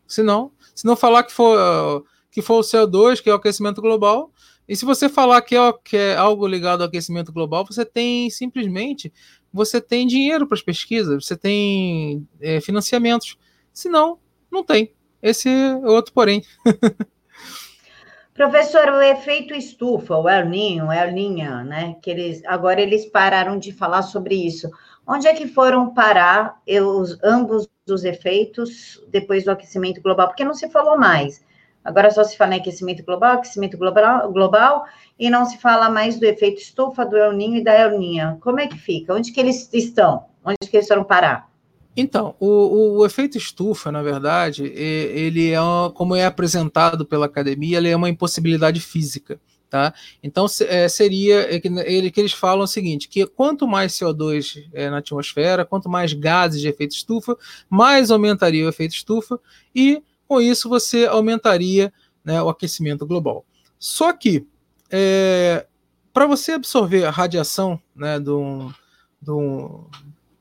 Senão, 0.08 0.52
se 0.76 0.86
não 0.86 0.96
falar 0.96 1.24
que 1.24 1.32
for, 1.32 2.06
que 2.30 2.44
for 2.44 2.60
o 2.60 2.62
CO2, 2.62 3.24
que 3.24 3.30
é 3.32 3.34
o 3.34 3.38
aquecimento 3.38 3.82
global, 3.82 4.31
e 4.72 4.76
se 4.78 4.86
você 4.86 5.10
falar 5.10 5.42
que 5.42 5.54
é, 5.54 5.74
que 5.84 5.98
é 5.98 6.16
algo 6.16 6.48
ligado 6.48 6.80
ao 6.80 6.88
aquecimento 6.88 7.30
global, 7.34 7.66
você 7.66 7.84
tem 7.84 8.30
simplesmente 8.30 9.12
você 9.52 9.82
tem 9.82 10.08
dinheiro 10.08 10.48
para 10.48 10.56
as 10.56 10.62
pesquisas, 10.62 11.26
você 11.26 11.36
tem 11.36 12.26
é, 12.40 12.62
financiamentos. 12.62 13.38
Senão, 13.74 14.18
não 14.50 14.64
tem. 14.64 14.94
Esse 15.22 15.50
é 15.50 15.76
outro 15.76 16.14
porém. 16.14 16.42
Professor, 18.34 18.88
o 18.88 19.02
efeito 19.02 19.54
estufa, 19.54 20.16
o 20.16 20.30
El 20.30 20.48
Ninho, 20.48 20.90
El 20.90 21.12
Ninha, 21.12 21.66
né? 21.66 21.98
Que 22.02 22.12
eles 22.12 22.42
agora 22.46 22.80
eles 22.80 23.06
pararam 23.08 23.60
de 23.60 23.74
falar 23.74 24.04
sobre 24.04 24.36
isso. 24.36 24.70
Onde 25.06 25.28
é 25.28 25.34
que 25.34 25.50
foram 25.50 25.94
parar 25.94 26.62
os, 26.66 27.22
ambos 27.22 27.68
os 27.90 28.06
efeitos 28.06 29.04
depois 29.10 29.44
do 29.44 29.52
aquecimento 29.52 30.02
global? 30.02 30.30
Porque 30.30 30.46
não 30.46 30.54
se 30.54 30.70
falou 30.70 30.98
mais. 30.98 31.44
Agora 31.84 32.12
só 32.12 32.24
se 32.24 32.38
fala 32.38 32.56
em 32.56 32.60
aquecimento 32.60 33.04
global, 33.04 33.34
aquecimento 33.34 33.78
global, 33.78 34.32
global 34.32 34.86
e 35.18 35.30
não 35.30 35.46
se 35.46 35.58
fala 35.58 35.90
mais 35.90 36.20
do 36.20 36.26
efeito 36.26 36.62
estufa, 36.62 37.06
do 37.06 37.18
El 37.18 37.34
Ninho 37.34 37.58
e 37.58 37.64
da 37.64 37.74
El 37.74 37.98
Ninha. 37.98 38.38
Como 38.42 38.60
é 38.60 38.68
que 38.68 38.78
fica? 38.78 39.14
Onde 39.14 39.32
que 39.32 39.40
eles 39.40 39.70
estão? 39.74 40.26
Onde 40.44 40.58
que 40.70 40.78
eles 40.78 40.88
foram 40.88 41.04
parar? 41.04 41.50
Então, 41.96 42.36
o, 42.40 43.00
o, 43.00 43.06
efeito 43.06 43.38
estufa, 43.38 43.92
na 43.92 44.02
verdade, 44.02 44.64
ele 44.64 45.52
é, 45.52 45.58
como 45.94 46.16
é 46.16 46.26
apresentado 46.26 47.06
pela 47.06 47.26
academia, 47.26 47.78
ele 47.78 47.90
é 47.90 47.96
uma 47.96 48.10
impossibilidade 48.10 48.80
física. 48.80 49.40
Tá? 49.70 49.94
Então 50.22 50.48
é, 50.68 50.90
seria 50.90 51.56
é 51.56 51.58
que, 51.58 51.70
ele, 51.70 52.12
que 52.12 52.20
eles 52.20 52.34
falam 52.34 52.66
o 52.66 52.68
seguinte: 52.68 53.08
que 53.08 53.26
quanto 53.26 53.66
mais 53.66 53.94
CO2 53.94 54.68
é, 54.74 54.90
na 54.90 54.98
atmosfera, 54.98 55.64
quanto 55.64 55.88
mais 55.88 56.12
gases 56.12 56.60
de 56.60 56.68
efeito 56.68 56.92
estufa, 56.92 57.38
mais 57.70 58.12
aumentaria 58.12 58.66
o 58.66 58.70
efeito 58.70 58.96
estufa, 58.96 59.40
e 59.74 60.04
com 60.32 60.40
isso 60.40 60.70
você 60.70 61.06
aumentaria 61.06 61.92
né, 62.24 62.42
o 62.42 62.48
aquecimento 62.48 63.06
global. 63.06 63.46
Só 63.78 64.14
que 64.14 64.48
é, 64.90 65.68
para 66.14 66.26
você 66.26 66.54
absorver 66.54 67.04
a 67.04 67.10
radiação 67.10 67.78
né, 67.94 68.18
do, 68.18 68.74
do, 69.22 69.90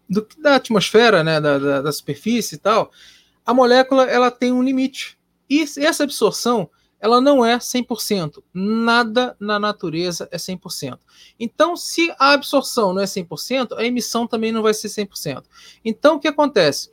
do, 0.09 0.29
da 0.39 0.55
atmosfera, 0.55 1.25
né, 1.25 1.41
da, 1.41 1.59
da, 1.59 1.83
da 1.83 1.91
superfície 1.91 2.55
e 2.55 2.59
tal, 2.59 2.93
a 3.45 3.53
molécula 3.53 4.05
ela 4.05 4.31
tem 4.31 4.53
um 4.53 4.63
limite. 4.63 5.19
E 5.49 5.63
essa 5.79 6.05
absorção 6.05 6.71
ela 7.01 7.21
não 7.21 7.45
é 7.45 7.59
100%. 7.59 8.45
Nada 8.55 9.37
na 9.41 9.59
natureza 9.59 10.29
é 10.31 10.37
100%. 10.37 11.01
Então, 11.37 11.77
se 11.77 12.15
a 12.17 12.31
absorção 12.31 12.95
não 12.95 13.03
é 13.03 13.07
100%, 13.07 13.77
a 13.77 13.85
emissão 13.85 14.25
também 14.25 14.53
não 14.53 14.63
vai 14.63 14.73
ser 14.73 14.87
100%. 14.87 15.47
Então, 15.85 16.15
o 16.15 16.21
que 16.21 16.29
acontece? 16.29 16.91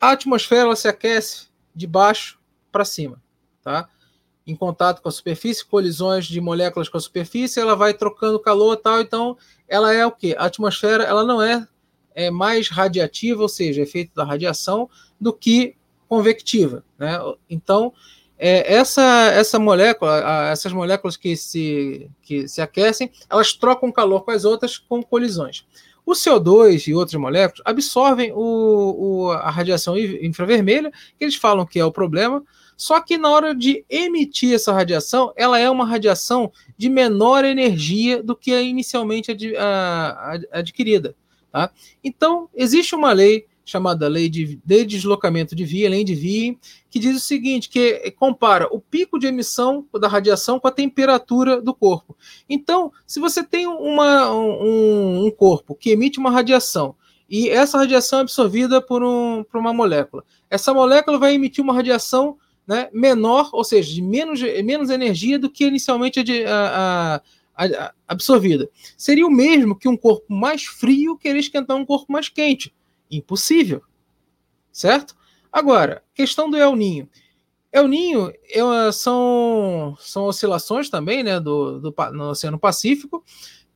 A 0.00 0.10
atmosfera 0.10 0.74
se 0.74 0.88
aquece 0.88 1.54
de 1.76 1.86
baixo 1.86 2.40
para 2.72 2.84
cima, 2.84 3.22
tá? 3.62 3.88
Em 4.46 4.56
contato 4.56 5.02
com 5.02 5.08
a 5.08 5.12
superfície, 5.12 5.64
colisões 5.64 6.24
de 6.24 6.40
moléculas 6.40 6.88
com 6.88 6.96
a 6.96 7.00
superfície, 7.00 7.60
ela 7.60 7.76
vai 7.76 7.92
trocando 7.92 8.40
calor 8.40 8.76
tal. 8.76 9.00
Então, 9.00 9.36
ela 9.68 9.92
é 9.92 10.06
o 10.06 10.10
que? 10.10 10.34
A 10.36 10.46
atmosfera, 10.46 11.04
ela 11.04 11.24
não 11.24 11.42
é, 11.42 11.66
é 12.14 12.30
mais 12.30 12.68
radiativa, 12.68 13.42
ou 13.42 13.48
seja, 13.48 13.82
efeito 13.82 14.14
da 14.14 14.24
radiação, 14.24 14.88
do 15.20 15.32
que 15.32 15.76
convectiva, 16.08 16.84
né? 16.98 17.18
Então, 17.50 17.92
é, 18.38 18.74
essa, 18.74 19.30
essa 19.32 19.58
molécula, 19.58 20.50
essas 20.50 20.72
moléculas 20.72 21.16
que 21.16 21.36
se, 21.36 22.10
que 22.22 22.46
se 22.46 22.60
aquecem, 22.60 23.10
elas 23.28 23.52
trocam 23.52 23.90
calor 23.90 24.24
com 24.24 24.30
as 24.30 24.44
outras 24.44 24.78
com 24.78 25.02
colisões. 25.02 25.66
O 26.06 26.12
CO2 26.12 26.86
e 26.86 26.94
outras 26.94 27.20
moléculas 27.20 27.62
absorvem 27.64 28.32
o, 28.32 28.36
o, 28.38 29.30
a 29.32 29.50
radiação 29.50 29.98
infravermelha, 29.98 30.92
que 31.18 31.24
eles 31.24 31.34
falam 31.34 31.66
que 31.66 31.80
é 31.80 31.84
o 31.84 31.90
problema, 31.90 32.44
só 32.76 33.00
que 33.00 33.18
na 33.18 33.28
hora 33.28 33.52
de 33.52 33.84
emitir 33.90 34.54
essa 34.54 34.72
radiação, 34.72 35.32
ela 35.34 35.58
é 35.58 35.68
uma 35.68 35.84
radiação 35.84 36.52
de 36.78 36.88
menor 36.88 37.44
energia 37.44 38.22
do 38.22 38.36
que 38.36 38.52
a 38.52 38.62
inicialmente 38.62 39.32
ad, 39.32 39.56
a, 39.56 40.38
a, 40.52 40.58
adquirida. 40.58 41.16
Tá? 41.50 41.72
Então, 42.04 42.48
existe 42.54 42.94
uma 42.94 43.12
lei 43.12 43.46
chamada 43.66 44.06
Lei 44.06 44.28
de, 44.28 44.60
de 44.64 44.84
Deslocamento 44.84 45.56
de 45.56 45.64
Via, 45.64 45.90
Lei 45.90 46.04
de 46.04 46.14
Wien, 46.14 46.58
que 46.88 47.00
diz 47.00 47.16
o 47.16 47.20
seguinte, 47.20 47.68
que 47.68 48.12
compara 48.12 48.68
o 48.70 48.80
pico 48.80 49.18
de 49.18 49.26
emissão 49.26 49.84
da 50.00 50.06
radiação 50.06 50.60
com 50.60 50.68
a 50.68 50.72
temperatura 50.72 51.60
do 51.60 51.74
corpo. 51.74 52.16
Então, 52.48 52.92
se 53.04 53.18
você 53.18 53.42
tem 53.42 53.66
uma, 53.66 54.32
um, 54.32 55.26
um 55.26 55.30
corpo 55.32 55.74
que 55.74 55.90
emite 55.90 56.20
uma 56.20 56.30
radiação 56.30 56.94
e 57.28 57.50
essa 57.50 57.76
radiação 57.76 58.20
é 58.20 58.22
absorvida 58.22 58.80
por, 58.80 59.02
um, 59.02 59.42
por 59.42 59.58
uma 59.58 59.74
molécula, 59.74 60.22
essa 60.48 60.72
molécula 60.72 61.18
vai 61.18 61.34
emitir 61.34 61.62
uma 61.62 61.74
radiação 61.74 62.38
né, 62.64 62.88
menor, 62.92 63.50
ou 63.52 63.64
seja, 63.64 63.92
de 63.92 64.00
menos, 64.00 64.40
menos 64.64 64.90
energia 64.90 65.40
do 65.40 65.50
que 65.50 65.66
inicialmente 65.66 66.20
a, 66.44 67.20
a, 67.56 67.66
a, 67.66 67.92
absorvida. 68.06 68.68
Seria 68.96 69.26
o 69.26 69.30
mesmo 69.30 69.76
que 69.76 69.88
um 69.88 69.96
corpo 69.96 70.32
mais 70.32 70.64
frio 70.64 71.18
querer 71.18 71.40
esquentar 71.40 71.76
um 71.76 71.84
corpo 71.84 72.12
mais 72.12 72.28
quente. 72.28 72.72
Impossível. 73.10 73.82
Certo? 74.72 75.16
Agora, 75.52 76.02
questão 76.14 76.50
do 76.50 76.56
El 76.56 76.76
Ninho. 76.76 77.08
El 77.72 77.88
Ninho 77.88 78.32
é, 78.48 78.92
são, 78.92 79.96
são 79.98 80.24
oscilações 80.24 80.90
também 80.90 81.22
né, 81.22 81.40
do, 81.40 81.80
do, 81.80 81.94
no 82.12 82.30
Oceano 82.30 82.58
Pacífico, 82.58 83.24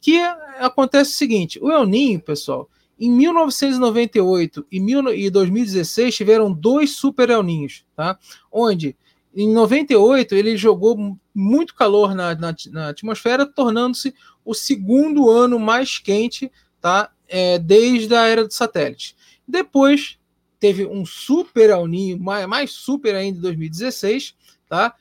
que 0.00 0.18
acontece 0.58 1.12
o 1.12 1.16
seguinte: 1.16 1.58
o 1.62 1.70
El 1.70 1.86
Ninho, 1.86 2.20
pessoal, 2.20 2.68
em 2.98 3.10
1998 3.10 4.66
e, 4.70 4.80
mil, 4.80 5.08
e 5.14 5.30
2016 5.30 6.14
tiveram 6.14 6.52
dois 6.52 6.96
super 6.96 7.30
El 7.30 7.42
Ninhos, 7.42 7.84
tá? 7.96 8.18
onde 8.52 8.96
em 9.34 9.52
98 9.52 10.34
ele 10.34 10.56
jogou 10.56 11.16
muito 11.34 11.74
calor 11.74 12.14
na, 12.14 12.34
na, 12.34 12.54
na 12.70 12.88
atmosfera, 12.88 13.46
tornando-se 13.46 14.12
o 14.44 14.54
segundo 14.54 15.30
ano 15.30 15.58
mais 15.58 15.98
quente 15.98 16.50
tá? 16.80 17.10
É, 17.28 17.58
desde 17.58 18.14
a 18.14 18.26
era 18.26 18.44
dos 18.44 18.56
satélites. 18.56 19.14
Depois 19.50 20.18
teve 20.58 20.86
um 20.86 21.04
super 21.04 21.70
El 21.70 21.86
Ninho, 21.86 22.20
mais, 22.20 22.70
super 22.70 23.14
ainda 23.14 23.38
em 23.38 23.42
2016, 23.42 24.36
tá? 24.68 24.94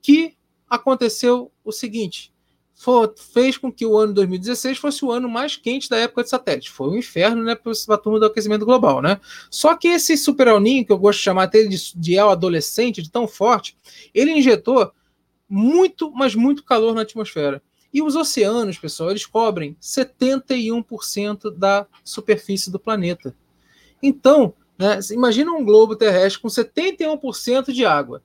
Que 0.00 0.36
aconteceu 0.68 1.50
o 1.64 1.72
seguinte: 1.72 2.32
foi, 2.74 3.10
fez 3.16 3.56
com 3.56 3.72
que 3.72 3.84
o 3.84 3.96
ano 3.96 4.14
2016 4.14 4.78
fosse 4.78 5.04
o 5.04 5.10
ano 5.10 5.28
mais 5.28 5.56
quente 5.56 5.90
da 5.90 5.96
época 5.96 6.22
de 6.22 6.30
satélite. 6.30 6.70
Foi 6.70 6.88
um 6.88 6.96
inferno, 6.96 7.42
né, 7.42 7.54
para 7.54 7.72
a 7.72 7.98
turma 7.98 8.20
do 8.20 8.26
aquecimento 8.26 8.64
global, 8.64 9.02
né? 9.02 9.20
Só 9.50 9.74
que 9.74 9.88
esse 9.88 10.16
super 10.16 10.46
El 10.46 10.60
Ninho, 10.60 10.86
que 10.86 10.92
eu 10.92 10.98
gosto 10.98 11.18
de 11.18 11.24
chamar 11.24 11.44
até 11.44 11.64
de, 11.64 11.92
de 11.96 12.14
El 12.14 12.30
adolescente, 12.30 13.02
de 13.02 13.10
tão 13.10 13.26
forte, 13.26 13.76
ele 14.14 14.30
injetou 14.30 14.92
muito, 15.48 16.12
mas 16.12 16.34
muito 16.34 16.62
calor 16.62 16.94
na 16.94 17.02
atmosfera. 17.02 17.62
E 17.92 18.02
os 18.02 18.14
oceanos, 18.14 18.78
pessoal, 18.78 19.10
eles 19.10 19.24
cobrem 19.24 19.74
71% 19.80 21.50
da 21.50 21.86
superfície 22.04 22.70
do 22.70 22.78
planeta. 22.78 23.34
Então, 24.02 24.54
né, 24.78 24.98
imagina 25.10 25.52
um 25.52 25.64
globo 25.64 25.96
terrestre 25.96 26.40
com 26.40 26.48
71% 26.48 27.72
de 27.72 27.84
água. 27.84 28.22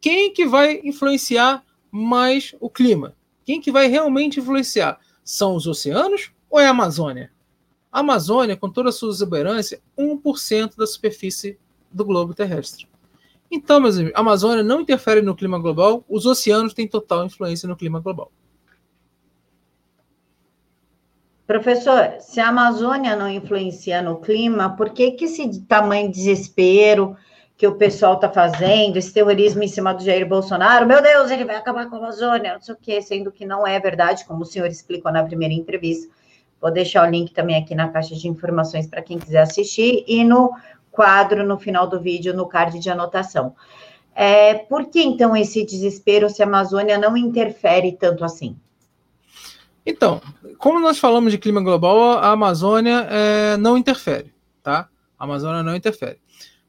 Quem 0.00 0.32
que 0.32 0.46
vai 0.46 0.80
influenciar 0.82 1.62
mais 1.90 2.54
o 2.60 2.70
clima? 2.70 3.14
Quem 3.44 3.60
que 3.60 3.70
vai 3.70 3.86
realmente 3.86 4.40
influenciar? 4.40 4.98
São 5.22 5.54
os 5.54 5.66
oceanos 5.66 6.32
ou 6.48 6.58
é 6.58 6.66
a 6.66 6.70
Amazônia? 6.70 7.30
A 7.92 8.00
Amazônia, 8.00 8.56
com 8.56 8.70
toda 8.70 8.88
a 8.88 8.92
sua 8.92 9.10
exuberância, 9.10 9.82
1% 9.98 10.76
da 10.76 10.86
superfície 10.86 11.58
do 11.90 12.04
globo 12.04 12.32
terrestre. 12.32 12.88
Então, 13.50 13.80
meus 13.80 13.96
amigos, 13.96 14.16
a 14.16 14.20
Amazônia 14.20 14.62
não 14.62 14.80
interfere 14.80 15.20
no 15.20 15.34
clima 15.34 15.58
global, 15.58 16.04
os 16.08 16.24
oceanos 16.24 16.72
têm 16.72 16.86
total 16.86 17.26
influência 17.26 17.68
no 17.68 17.76
clima 17.76 17.98
global. 17.98 18.30
Professor, 21.50 22.14
se 22.20 22.38
a 22.38 22.46
Amazônia 22.46 23.16
não 23.16 23.28
influencia 23.28 24.00
no 24.00 24.20
clima, 24.20 24.76
por 24.76 24.90
que, 24.90 25.10
que 25.10 25.24
esse 25.24 25.62
tamanho 25.62 26.08
de 26.08 26.14
desespero 26.14 27.16
que 27.56 27.66
o 27.66 27.74
pessoal 27.74 28.14
está 28.14 28.28
fazendo, 28.28 28.96
esse 28.96 29.12
terrorismo 29.12 29.60
em 29.60 29.66
cima 29.66 29.92
do 29.92 30.04
Jair 30.04 30.28
Bolsonaro, 30.28 30.86
meu 30.86 31.02
Deus, 31.02 31.28
ele 31.28 31.44
vai 31.44 31.56
acabar 31.56 31.90
com 31.90 31.96
a 31.96 31.98
Amazônia, 31.98 32.54
não 32.54 32.60
sei 32.60 32.74
o 32.74 32.78
quê, 32.80 33.02
sendo 33.02 33.32
que 33.32 33.44
não 33.44 33.66
é 33.66 33.80
verdade, 33.80 34.24
como 34.26 34.42
o 34.42 34.46
senhor 34.46 34.68
explicou 34.68 35.10
na 35.10 35.24
primeira 35.24 35.52
entrevista. 35.52 36.08
Vou 36.60 36.70
deixar 36.70 37.04
o 37.04 37.10
link 37.10 37.32
também 37.32 37.56
aqui 37.56 37.74
na 37.74 37.88
caixa 37.88 38.14
de 38.14 38.28
informações 38.28 38.86
para 38.86 39.02
quem 39.02 39.18
quiser 39.18 39.40
assistir 39.40 40.04
e 40.06 40.22
no 40.22 40.52
quadro 40.92 41.44
no 41.44 41.58
final 41.58 41.88
do 41.88 42.00
vídeo, 42.00 42.32
no 42.32 42.46
card 42.46 42.78
de 42.78 42.90
anotação. 42.90 43.56
É, 44.14 44.54
por 44.54 44.86
que 44.86 45.02
então 45.02 45.36
esse 45.36 45.66
desespero 45.66 46.30
se 46.30 46.44
a 46.44 46.46
Amazônia 46.46 46.96
não 46.96 47.16
interfere 47.16 47.90
tanto 47.90 48.24
assim? 48.24 48.56
Então, 49.84 50.20
como 50.58 50.78
nós 50.78 50.98
falamos 50.98 51.32
de 51.32 51.38
clima 51.38 51.60
global, 51.60 52.18
a 52.18 52.30
Amazônia 52.30 53.06
é, 53.10 53.56
não 53.56 53.78
interfere, 53.78 54.32
tá? 54.62 54.88
A 55.18 55.24
Amazônia 55.24 55.62
não 55.62 55.74
interfere. 55.74 56.18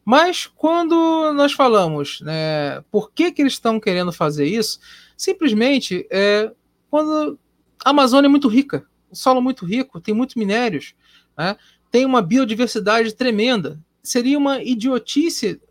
Mas 0.03 0.47
quando 0.47 1.31
nós 1.33 1.53
falamos, 1.53 2.21
né, 2.21 2.81
por 2.89 3.11
que, 3.11 3.31
que 3.31 3.41
eles 3.41 3.53
estão 3.53 3.79
querendo 3.79 4.11
fazer 4.11 4.45
isso? 4.45 4.79
Simplesmente 5.15 6.07
é 6.09 6.51
quando 6.89 7.37
a 7.83 7.89
Amazônia 7.91 8.27
é 8.27 8.29
muito 8.29 8.47
rica, 8.47 8.85
o 9.09 9.15
solo 9.15 9.39
é 9.39 9.43
muito 9.43 9.65
rico, 9.65 10.01
tem 10.01 10.13
muitos 10.13 10.35
minérios, 10.35 10.95
né, 11.37 11.55
tem 11.91 12.05
uma 12.05 12.21
biodiversidade 12.21 13.13
tremenda. 13.13 13.79
Seria 14.01 14.37
uma 14.37 14.63
idiotice 14.63 15.61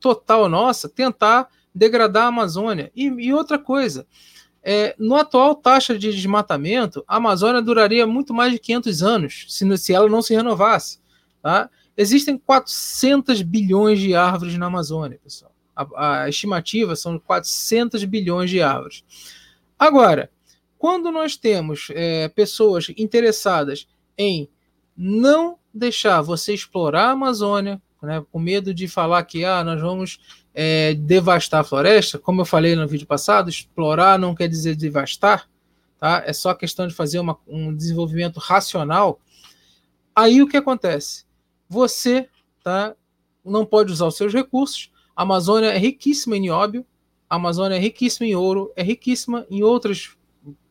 total 0.00 0.48
nossa 0.48 0.88
tentar 0.88 1.48
degradar 1.72 2.24
a 2.24 2.28
Amazônia. 2.28 2.90
E, 2.96 3.04
e 3.04 3.32
outra 3.32 3.58
coisa, 3.58 4.06
é, 4.68 4.96
no 4.98 5.14
atual 5.14 5.54
taxa 5.54 5.96
de 5.96 6.12
desmatamento, 6.12 7.04
a 7.06 7.18
Amazônia 7.18 7.62
duraria 7.62 8.04
muito 8.04 8.34
mais 8.34 8.52
de 8.52 8.58
500 8.58 9.00
anos 9.00 9.46
se, 9.48 9.78
se 9.78 9.94
ela 9.94 10.08
não 10.08 10.20
se 10.20 10.34
renovasse. 10.34 10.98
Tá? 11.40 11.70
Existem 11.96 12.36
400 12.36 13.42
bilhões 13.42 14.00
de 14.00 14.16
árvores 14.16 14.58
na 14.58 14.66
Amazônia, 14.66 15.20
pessoal. 15.22 15.52
A, 15.76 16.22
a 16.22 16.28
estimativa 16.28 16.96
são 16.96 17.16
400 17.16 18.02
bilhões 18.06 18.50
de 18.50 18.60
árvores. 18.60 19.04
Agora, 19.78 20.32
quando 20.76 21.12
nós 21.12 21.36
temos 21.36 21.86
é, 21.90 22.28
pessoas 22.28 22.88
interessadas 22.98 23.86
em 24.18 24.48
não 24.96 25.60
deixar 25.72 26.22
você 26.22 26.52
explorar 26.52 27.10
a 27.10 27.12
Amazônia, 27.12 27.80
né, 28.02 28.24
com 28.32 28.40
medo 28.40 28.74
de 28.74 28.88
falar 28.88 29.22
que 29.22 29.44
ah, 29.44 29.62
nós 29.62 29.80
vamos 29.80 30.18
é, 30.58 30.94
devastar 30.94 31.60
a 31.60 31.64
floresta, 31.64 32.18
como 32.18 32.40
eu 32.40 32.46
falei 32.46 32.74
no 32.74 32.88
vídeo 32.88 33.06
passado, 33.06 33.50
explorar 33.50 34.18
não 34.18 34.34
quer 34.34 34.48
dizer 34.48 34.74
devastar, 34.74 35.46
tá? 36.00 36.22
É 36.24 36.32
só 36.32 36.54
questão 36.54 36.88
de 36.88 36.94
fazer 36.94 37.18
uma, 37.18 37.38
um 37.46 37.74
desenvolvimento 37.74 38.40
racional. 38.40 39.20
Aí 40.14 40.40
o 40.40 40.48
que 40.48 40.56
acontece? 40.56 41.26
Você, 41.68 42.30
tá? 42.64 42.96
Não 43.44 43.66
pode 43.66 43.92
usar 43.92 44.06
os 44.06 44.16
seus 44.16 44.32
recursos. 44.32 44.90
A 45.14 45.24
Amazônia 45.24 45.68
é 45.68 45.76
riquíssima 45.76 46.38
em 46.38 46.40
nióbio, 46.40 46.86
a 47.28 47.36
Amazônia 47.36 47.76
é 47.76 47.78
riquíssima 47.78 48.26
em 48.26 48.34
ouro, 48.34 48.72
é 48.74 48.82
riquíssima 48.82 49.46
em 49.50 49.62
outras 49.62 50.16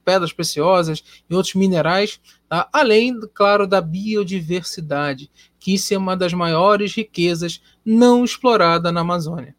pedras 0.04 0.34
preciosas 0.34 1.04
e 1.30 1.36
outros 1.36 1.54
minerais, 1.54 2.20
tá? 2.50 2.68
além, 2.74 3.20
claro, 3.36 3.68
da 3.68 3.82
biodiversidade, 3.82 5.30
que 5.60 5.76
isso 5.76 5.94
é 5.94 5.98
uma 5.98 6.18
das 6.18 6.34
maiores 6.34 6.96
riquezas 6.96 7.62
não 7.86 8.24
explorada 8.24 8.92
na 8.92 9.02
Amazônia 9.02 9.56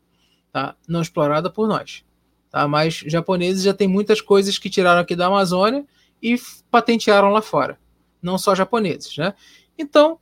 tá? 0.57 0.75
não 0.89 1.03
explorada 1.03 1.51
por 1.51 1.69
nós. 1.69 2.03
Tá? 2.51 2.67
Mas 2.67 2.95
japoneses 3.07 3.63
já 3.63 3.75
tem 3.75 3.87
muitas 3.87 4.23
coisas 4.23 4.57
que 4.57 4.71
tiraram 4.71 5.03
aqui 5.03 5.15
da 5.15 5.27
Amazônia 5.27 5.85
e 6.23 6.35
patentearam 6.71 7.29
lá 7.29 7.43
fora. 7.43 7.79
Não 8.23 8.39
só 8.39 8.55
japoneses. 8.55 9.19
Né? 9.19 9.35
Então, 9.79 10.19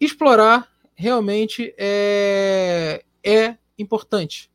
explorar 0.00 0.68
realmente 0.96 1.72
é, 1.78 3.04
é 3.22 3.56
importante. 3.78 4.50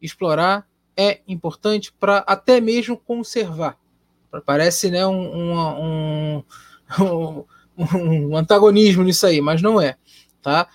Explorar 0.00 0.68
é 0.96 1.20
importante 1.26 1.92
para 1.92 2.18
até 2.18 2.60
mesmo 2.60 2.96
conservar. 2.96 3.76
Parece 4.46 4.88
né, 4.88 5.04
um, 5.04 5.64
um, 5.80 6.44
um, 7.02 7.44
um, 7.76 8.36
antagonismo 8.36 9.02
nisso 9.02 9.26
aí, 9.26 9.40
mas 9.40 9.60
não 9.60 9.80
é. 9.80 9.96
Tá? 10.40 10.68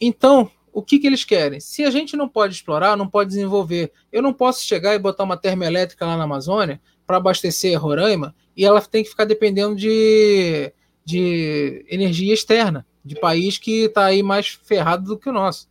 Então, 0.00 0.50
o 0.78 0.82
que, 0.82 1.00
que 1.00 1.08
eles 1.08 1.24
querem? 1.24 1.58
Se 1.58 1.82
a 1.82 1.90
gente 1.90 2.16
não 2.16 2.28
pode 2.28 2.54
explorar, 2.54 2.96
não 2.96 3.08
pode 3.08 3.30
desenvolver, 3.30 3.90
eu 4.12 4.22
não 4.22 4.32
posso 4.32 4.64
chegar 4.64 4.94
e 4.94 4.98
botar 4.98 5.24
uma 5.24 5.36
termoelétrica 5.36 6.06
lá 6.06 6.16
na 6.16 6.22
Amazônia 6.22 6.80
para 7.04 7.16
abastecer 7.16 7.76
Roraima 7.76 8.32
e 8.56 8.64
ela 8.64 8.80
tem 8.80 9.02
que 9.02 9.10
ficar 9.10 9.24
dependendo 9.24 9.74
de, 9.74 10.72
de 11.04 11.84
energia 11.90 12.32
externa, 12.32 12.86
de 13.04 13.16
país 13.16 13.58
que 13.58 13.86
está 13.86 14.04
aí 14.04 14.22
mais 14.22 14.50
ferrado 14.50 15.04
do 15.04 15.18
que 15.18 15.28
o 15.28 15.32
nosso. 15.32 15.68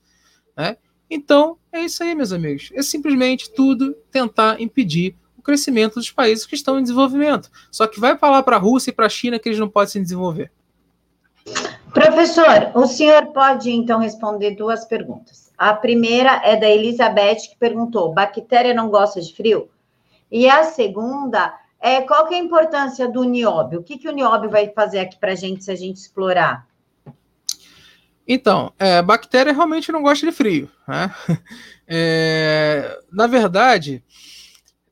Né? 0.57 0.75
Então, 1.09 1.57
é 1.71 1.85
isso 1.85 2.03
aí, 2.03 2.13
meus 2.13 2.33
amigos. 2.33 2.69
É 2.73 2.81
simplesmente 2.81 3.49
tudo 3.49 3.93
tentar 4.11 4.59
impedir 4.59 5.15
o 5.37 5.41
crescimento 5.41 5.93
dos 5.93 6.11
países 6.11 6.45
que 6.45 6.55
estão 6.55 6.77
em 6.77 6.83
desenvolvimento. 6.83 7.49
Só 7.71 7.87
que 7.87 7.97
vai 7.97 8.17
falar 8.17 8.43
para 8.43 8.57
a 8.57 8.59
Rússia 8.59 8.89
e 8.89 8.93
para 8.93 9.05
a 9.05 9.09
China 9.09 9.39
que 9.39 9.47
eles 9.47 9.59
não 9.59 9.69
podem 9.69 9.89
se 9.89 10.01
desenvolver. 10.01 10.51
Professor, 11.93 12.71
o 12.75 12.85
senhor 12.85 13.27
pode 13.27 13.71
então 13.71 13.99
responder 13.99 14.55
duas 14.55 14.85
perguntas. 14.85 15.51
A 15.57 15.73
primeira 15.73 16.41
é 16.43 16.55
da 16.55 16.69
Elizabeth, 16.69 17.49
que 17.49 17.57
perguntou: 17.57 18.13
bactéria 18.13 18.73
não 18.73 18.89
gosta 18.89 19.21
de 19.21 19.33
frio? 19.33 19.69
E 20.31 20.49
a 20.49 20.63
segunda 20.63 21.57
é 21.79 22.01
qual 22.01 22.27
que 22.27 22.35
é 22.35 22.37
a 22.37 22.43
importância 22.43 23.07
do 23.07 23.23
nióbio? 23.23 23.79
O 23.79 23.83
que, 23.83 23.97
que 23.97 24.09
o 24.09 24.13
nióbio 24.13 24.49
vai 24.49 24.69
fazer 24.69 24.99
aqui 24.99 25.17
para 25.17 25.31
a 25.31 25.35
gente 25.35 25.63
se 25.63 25.71
a 25.71 25.75
gente 25.75 25.97
explorar? 25.97 26.67
Então, 28.27 28.73
é, 28.77 29.01
bactéria 29.01 29.53
realmente 29.53 29.91
não 29.91 30.01
gosta 30.01 30.25
de 30.25 30.31
frio. 30.31 30.69
Né? 30.87 31.13
É, 31.89 32.99
na 33.09 33.27
verdade, 33.27 34.03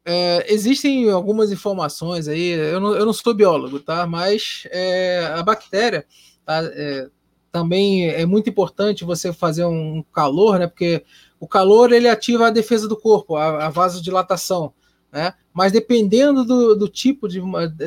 é, 0.06 0.46
existem 0.48 1.12
algumas 1.12 1.52
informações 1.52 2.26
aí, 2.30 2.52
eu 2.52 2.80
não, 2.80 2.96
eu 2.96 3.06
não 3.06 3.12
sou 3.12 3.34
biólogo, 3.34 3.82
tá? 3.82 4.08
Mas 4.08 4.66
é, 4.72 5.30
a 5.36 5.44
bactéria 5.44 6.06
Tá? 6.46 6.62
É, 6.64 7.10
também 7.52 8.10
é 8.10 8.26
muito 8.26 8.50
importante 8.50 9.06
você 9.06 9.32
fazer 9.32 9.66
um 9.66 10.04
calor, 10.14 10.60
né? 10.60 10.68
Porque 10.68 11.04
o 11.40 11.48
calor 11.48 11.92
ele 11.92 12.08
ativa 12.08 12.48
a 12.48 12.52
defesa 12.52 12.88
do 12.88 12.98
corpo, 12.98 13.36
a, 13.36 13.68
a 13.68 13.70
vasodilatação. 13.70 14.74
Né? 15.12 15.34
Mas 15.54 15.72
dependendo 15.72 16.44
do, 16.44 16.76
do 16.76 16.90
tipo 16.90 17.26
de. 17.30 17.42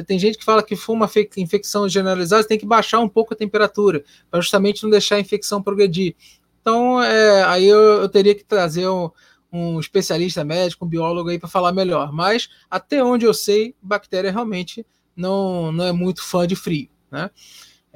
Tem 0.07 0.19
gente 0.19 0.39
que 0.39 0.45
fala 0.45 0.63
que 0.63 0.75
for 0.75 0.95
uma 0.95 1.11
infecção 1.37 1.87
generalizada, 1.87 2.43
tem 2.43 2.59
que 2.59 2.65
baixar 2.65 3.01
um 3.01 3.09
pouco 3.09 3.35
a 3.35 3.37
temperatura, 3.37 4.03
para 4.31 4.41
justamente 4.41 4.83
não 4.83 4.89
deixar 4.89 5.17
a 5.17 5.21
infecção 5.21 5.63
progredir. 5.63 6.17
Então, 6.63 7.03
é, 7.03 7.45
aí 7.45 7.67
eu, 7.67 7.79
eu, 8.01 8.09
teria 8.09 8.35
que 8.35 8.45
trazer 8.45 8.89
um, 8.89 9.11
um 9.53 9.79
especialista 9.79 10.43
médico, 10.43 10.87
um 10.87 10.89
biólogo 10.89 11.29
aí 11.29 11.39
para 11.39 11.49
falar 11.49 11.73
melhor. 11.73 12.11
Mas 12.11 12.49
até 12.71 13.05
onde 13.05 13.27
eu 13.27 13.35
sei, 13.35 13.75
bactéria 13.83 14.31
realmente 14.31 14.87
não, 15.15 15.71
não 15.71 15.85
é 15.85 15.93
muito 15.93 16.25
fã 16.25 16.47
de 16.47 16.57
frio. 16.57 16.89
Né? 17.11 17.31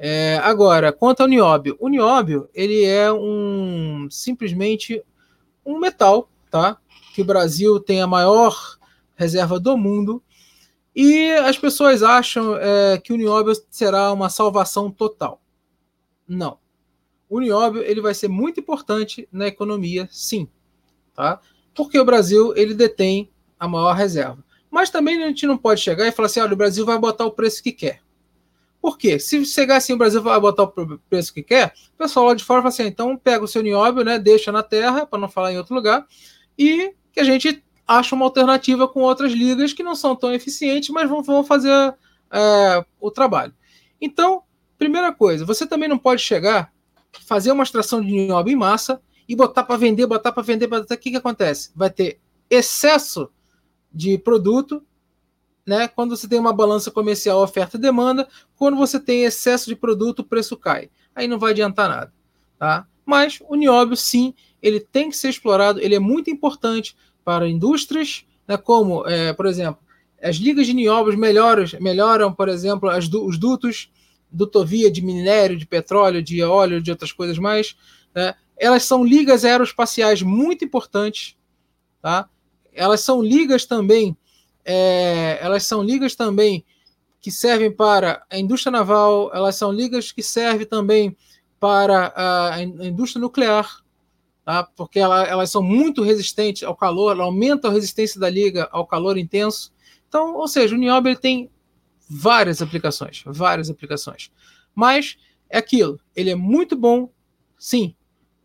É, 0.05 0.37
agora, 0.43 0.91
quanto 0.91 1.21
ao 1.21 1.29
nióbio, 1.29 1.77
o 1.79 1.87
nióbio 1.87 2.49
ele 2.53 2.83
é 2.83 3.09
um 3.09 4.09
simplesmente 4.11 5.01
um 5.65 5.79
metal, 5.79 6.29
tá? 6.51 6.77
Que 7.15 7.21
o 7.21 7.25
Brasil 7.25 7.79
tem 7.79 8.01
a 8.01 8.07
maior 8.07 8.77
reserva 9.15 9.57
do 9.61 9.77
mundo 9.77 10.21
e 10.93 11.31
as 11.31 11.57
pessoas 11.57 12.03
acham 12.03 12.57
é, 12.57 12.97
que 12.97 13.13
o 13.13 13.15
nióbio 13.15 13.53
será 13.69 14.11
uma 14.11 14.27
salvação 14.27 14.91
total. 14.91 15.41
Não. 16.27 16.57
O 17.29 17.39
nióbio 17.39 17.81
ele 17.81 18.01
vai 18.01 18.13
ser 18.13 18.27
muito 18.27 18.59
importante 18.59 19.25
na 19.31 19.47
economia, 19.47 20.09
sim, 20.11 20.49
tá? 21.13 21.39
Porque 21.73 21.97
o 21.97 22.03
Brasil 22.03 22.53
ele 22.57 22.73
detém 22.73 23.31
a 23.57 23.69
maior 23.69 23.93
reserva. 23.93 24.43
Mas 24.69 24.89
também 24.89 25.23
a 25.23 25.27
gente 25.27 25.47
não 25.47 25.57
pode 25.57 25.79
chegar 25.79 26.05
e 26.05 26.11
falar 26.11 26.25
assim, 26.25 26.41
olha, 26.41 26.51
o 26.51 26.57
Brasil 26.57 26.85
vai 26.85 26.99
botar 26.99 27.25
o 27.25 27.31
preço 27.31 27.63
que 27.63 27.71
quer. 27.71 28.01
Por 28.83 28.97
quê? 28.97 29.17
Se 29.17 29.45
chegar 29.45 29.77
assim, 29.77 29.93
o 29.93 29.97
Brasil 29.97 30.21
vai 30.21 30.37
botar 30.41 30.63
o 30.63 30.99
preço 31.09 31.33
que 31.33 31.41
quer, 31.41 31.73
o 31.93 31.97
pessoal 31.97 32.25
lá 32.25 32.33
de 32.33 32.43
fora 32.43 32.61
fala 32.61 32.67
assim: 32.67 32.83
então 32.83 33.15
pega 33.15 33.41
o 33.41 33.47
seu 33.47 33.63
nióbio, 33.63 34.03
né, 34.03 34.19
deixa 34.19 34.51
na 34.51 34.61
terra, 34.61 35.05
para 35.05 35.17
não 35.17 35.29
falar 35.29 35.53
em 35.53 35.57
outro 35.57 35.73
lugar, 35.73 36.05
e 36.59 36.93
que 37.13 37.21
a 37.21 37.23
gente 37.23 37.63
acha 37.87 38.13
uma 38.13 38.25
alternativa 38.25 38.85
com 38.85 38.99
outras 38.99 39.31
ligas 39.31 39.71
que 39.71 39.83
não 39.83 39.95
são 39.95 40.17
tão 40.17 40.33
eficientes, 40.33 40.89
mas 40.89 41.09
vão, 41.09 41.23
vão 41.23 41.45
fazer 41.45 41.95
é, 42.29 42.85
o 42.99 43.09
trabalho. 43.09 43.53
Então, 44.01 44.43
primeira 44.77 45.13
coisa, 45.13 45.45
você 45.45 45.65
também 45.65 45.87
não 45.87 45.97
pode 45.97 46.21
chegar, 46.21 46.73
fazer 47.25 47.53
uma 47.53 47.63
extração 47.63 48.01
de 48.01 48.11
nióbio 48.11 48.51
em 48.51 48.57
massa 48.57 49.01
e 49.29 49.33
botar 49.33 49.63
para 49.63 49.77
vender, 49.77 50.05
botar 50.07 50.33
para 50.33 50.43
vender, 50.43 50.67
botar. 50.67 50.95
O 50.95 50.97
que, 50.97 51.11
que 51.11 51.15
acontece? 51.15 51.71
Vai 51.73 51.89
ter 51.89 52.19
excesso 52.49 53.29
de 53.93 54.17
produto 54.17 54.83
né? 55.65 55.87
Quando 55.87 56.15
você 56.15 56.27
tem 56.27 56.39
uma 56.39 56.53
balança 56.53 56.91
comercial 56.91 57.41
oferta 57.41 57.77
e 57.77 57.79
demanda, 57.79 58.27
quando 58.55 58.77
você 58.77 58.99
tem 58.99 59.23
excesso 59.23 59.67
de 59.69 59.75
produto, 59.75 60.19
o 60.19 60.23
preço 60.23 60.57
cai. 60.57 60.89
Aí 61.15 61.27
não 61.27 61.39
vai 61.39 61.51
adiantar 61.51 61.89
nada, 61.89 62.13
tá? 62.57 62.87
Mas 63.05 63.39
o 63.47 63.55
nióbio, 63.55 63.95
sim, 63.95 64.33
ele 64.61 64.79
tem 64.79 65.09
que 65.09 65.17
ser 65.17 65.29
explorado, 65.29 65.79
ele 65.79 65.95
é 65.95 65.99
muito 65.99 66.29
importante 66.29 66.95
para 67.23 67.47
indústrias, 67.47 68.25
né, 68.47 68.57
como, 68.57 69.07
é, 69.07 69.33
por 69.33 69.45
exemplo, 69.45 69.81
as 70.21 70.37
ligas 70.37 70.65
de 70.65 70.73
nióbios 70.73 71.15
melhoram, 71.15 71.65
melhoram 71.81 72.33
por 72.33 72.47
exemplo, 72.47 72.89
as, 72.89 73.07
os 73.11 73.37
dutos, 73.37 73.91
dutovia 74.31 74.89
de 74.89 75.01
minério, 75.01 75.57
de 75.57 75.65
petróleo, 75.65 76.23
de 76.23 76.41
óleo, 76.41 76.81
de 76.81 76.89
outras 76.89 77.11
coisas 77.11 77.37
mais. 77.37 77.75
Né? 78.15 78.33
Elas 78.57 78.83
são 78.83 79.03
ligas 79.03 79.43
aeroespaciais 79.43 80.21
muito 80.21 80.63
importantes. 80.63 81.35
Tá? 82.01 82.29
Elas 82.73 83.01
são 83.01 83.21
ligas 83.21 83.65
também, 83.65 84.17
é, 84.65 85.37
elas 85.41 85.65
são 85.65 85.83
ligas 85.83 86.15
também 86.15 86.63
que 87.21 87.31
servem 87.31 87.71
para 87.71 88.23
a 88.29 88.37
indústria 88.37 88.71
naval, 88.71 89.31
elas 89.33 89.55
são 89.55 89.71
ligas 89.71 90.11
que 90.11 90.21
servem 90.21 90.65
também 90.65 91.15
para 91.59 92.13
a 92.15 92.61
indústria 92.61 93.21
nuclear, 93.21 93.81
tá? 94.43 94.63
porque 94.75 94.99
ela, 94.99 95.23
elas 95.23 95.49
são 95.49 95.63
muito 95.63 96.03
resistentes 96.03 96.63
ao 96.63 96.75
calor, 96.75 97.11
ela 97.11 97.23
aumenta 97.23 97.69
a 97.69 97.71
resistência 97.71 98.19
da 98.19 98.29
liga 98.29 98.67
ao 98.71 98.85
calor 98.85 99.17
intenso. 99.17 99.71
Então, 100.09 100.35
ou 100.35 100.47
seja, 100.47 100.75
o 100.75 100.77
nióbio 100.77 101.17
tem 101.17 101.49
várias 102.09 102.61
aplicações, 102.61 103.23
várias 103.25 103.69
aplicações. 103.69 104.29
Mas 104.75 105.17
é 105.49 105.57
aquilo, 105.57 105.99
ele 106.13 106.29
é 106.29 106.35
muito 106.35 106.75
bom, 106.75 107.09
sim, 107.57 107.95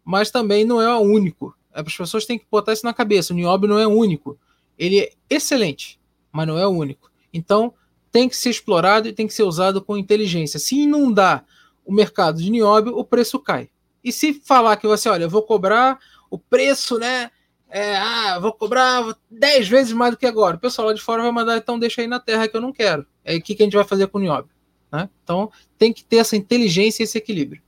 mas 0.04 0.30
também 0.30 0.64
não 0.64 0.80
é 0.80 0.96
o 0.96 1.00
único. 1.00 1.52
As 1.72 1.96
pessoas 1.96 2.24
têm 2.24 2.38
que 2.38 2.46
botar 2.50 2.72
isso 2.72 2.86
na 2.86 2.94
cabeça. 2.94 3.32
O 3.32 3.36
nióbio 3.36 3.68
não 3.68 3.78
é 3.78 3.86
único. 3.86 4.38
Ele 4.78 5.00
é 5.00 5.12
excelente, 5.28 5.98
mas 6.32 6.46
não 6.46 6.58
é 6.58 6.66
o 6.66 6.70
único. 6.70 7.10
Então, 7.32 7.72
tem 8.10 8.28
que 8.28 8.36
ser 8.36 8.50
explorado 8.50 9.08
e 9.08 9.12
tem 9.12 9.26
que 9.26 9.34
ser 9.34 9.42
usado 9.42 9.82
com 9.82 9.96
inteligência. 9.96 10.58
Se 10.58 10.76
inundar 10.76 11.44
o 11.84 11.92
mercado 11.92 12.42
de 12.42 12.50
nióbio, 12.50 12.96
o 12.96 13.04
preço 13.04 13.38
cai. 13.38 13.68
E 14.02 14.12
se 14.12 14.34
falar 14.34 14.76
que 14.76 14.86
você, 14.86 15.08
olha, 15.08 15.24
eu 15.24 15.30
vou 15.30 15.42
cobrar 15.42 15.98
o 16.30 16.38
preço, 16.38 16.98
né? 16.98 17.30
É, 17.70 17.96
ah, 17.96 18.38
vou 18.38 18.52
cobrar 18.52 19.14
10 19.30 19.68
vezes 19.68 19.92
mais 19.92 20.12
do 20.12 20.16
que 20.16 20.26
agora. 20.26 20.56
O 20.56 20.60
pessoal 20.60 20.88
lá 20.88 20.94
de 20.94 21.02
fora 21.02 21.22
vai 21.22 21.30
mandar, 21.30 21.56
então 21.56 21.78
deixa 21.78 22.00
aí 22.00 22.06
na 22.06 22.18
terra 22.18 22.48
que 22.48 22.56
eu 22.56 22.60
não 22.60 22.72
quero. 22.72 23.06
É 23.24 23.36
o 23.36 23.42
que, 23.42 23.54
que 23.54 23.62
a 23.62 23.66
gente 23.66 23.76
vai 23.76 23.84
fazer 23.84 24.06
com 24.06 24.18
o 24.18 24.20
nióbio. 24.20 24.50
Né? 24.90 25.08
Então 25.22 25.50
tem 25.76 25.92
que 25.92 26.02
ter 26.02 26.16
essa 26.16 26.36
inteligência 26.36 27.02
e 27.02 27.04
esse 27.04 27.18
equilíbrio. 27.18 27.62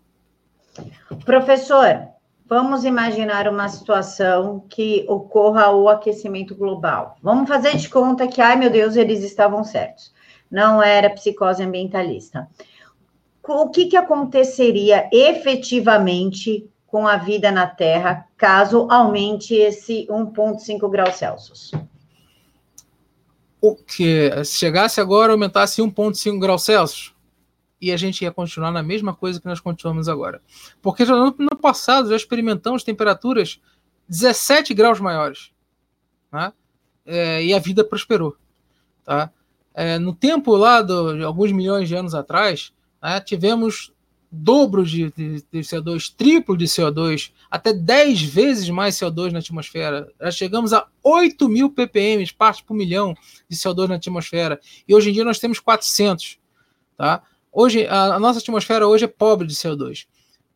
Professor, 1.24 2.08
vamos 2.50 2.84
imaginar 2.84 3.46
uma 3.46 3.68
situação 3.68 4.64
que 4.68 5.06
ocorra 5.08 5.70
o 5.70 5.88
aquecimento 5.88 6.52
global. 6.52 7.16
Vamos 7.22 7.48
fazer 7.48 7.76
de 7.76 7.88
conta 7.88 8.26
que, 8.26 8.40
ai 8.40 8.56
meu 8.56 8.68
Deus, 8.68 8.96
eles 8.96 9.22
estavam 9.22 9.62
certos. 9.62 10.12
Não 10.50 10.82
era 10.82 11.08
psicose 11.10 11.62
ambientalista. 11.62 12.48
O 13.46 13.68
que, 13.68 13.86
que 13.86 13.96
aconteceria 13.96 15.08
efetivamente 15.12 16.68
com 16.88 17.06
a 17.06 17.16
vida 17.16 17.52
na 17.52 17.68
Terra 17.68 18.26
caso 18.36 18.88
aumente 18.90 19.54
esse 19.54 20.08
1,5 20.10 20.90
graus 20.90 21.14
Celsius? 21.14 21.70
O 23.60 23.76
que? 23.76 24.44
Se 24.44 24.58
chegasse 24.58 25.00
agora, 25.00 25.32
aumentasse 25.32 25.80
1,5 25.80 26.40
graus 26.40 26.64
Celsius, 26.64 27.14
e 27.80 27.90
a 27.90 27.96
gente 27.96 28.22
ia 28.22 28.30
continuar 28.30 28.70
na 28.70 28.82
mesma 28.82 29.14
coisa 29.14 29.40
que 29.40 29.46
nós 29.46 29.60
continuamos 29.60 30.08
agora. 30.08 30.42
Porque 30.82 31.04
já 31.04 31.16
no, 31.16 31.34
no 31.38 31.56
passado 31.56 32.10
já 32.10 32.16
experimentamos 32.16 32.84
temperaturas 32.84 33.60
17 34.08 34.74
graus 34.74 35.00
maiores. 35.00 35.50
Né? 36.30 36.52
É, 37.06 37.44
e 37.44 37.54
a 37.54 37.58
vida 37.58 37.82
prosperou. 37.82 38.36
Tá? 39.04 39.30
É, 39.72 39.98
no 39.98 40.14
tempo 40.14 40.54
lá 40.56 40.82
do, 40.82 41.16
de 41.16 41.22
alguns 41.22 41.52
milhões 41.52 41.88
de 41.88 41.94
anos 41.94 42.14
atrás, 42.14 42.72
né, 43.02 43.20
tivemos 43.20 43.92
dobro 44.30 44.84
de, 44.84 45.10
de, 45.10 45.42
de, 45.50 45.58
CO2, 45.60 46.14
triplo 46.16 46.56
de 46.56 46.66
CO2, 46.66 47.32
até 47.50 47.72
10 47.72 48.22
vezes 48.22 48.68
mais 48.68 48.94
CO2 48.94 49.32
na 49.32 49.40
atmosfera. 49.40 50.08
Já 50.20 50.30
chegamos 50.30 50.72
a 50.72 50.86
8 51.02 51.48
mil 51.48 51.70
ppm, 51.70 52.24
partes 52.36 52.62
por 52.62 52.74
milhão 52.74 53.14
de 53.48 53.56
CO2 53.56 53.88
na 53.88 53.96
atmosfera. 53.96 54.60
E 54.86 54.94
hoje 54.94 55.10
em 55.10 55.12
dia 55.12 55.24
nós 55.24 55.38
temos 55.38 55.58
400. 55.58 56.38
Tá? 56.96 57.22
Hoje, 57.52 57.86
a, 57.86 58.14
a 58.14 58.20
nossa 58.20 58.38
atmosfera 58.38 58.86
hoje 58.86 59.04
é 59.04 59.08
pobre 59.08 59.46
de 59.46 59.54
CO2. 59.54 60.06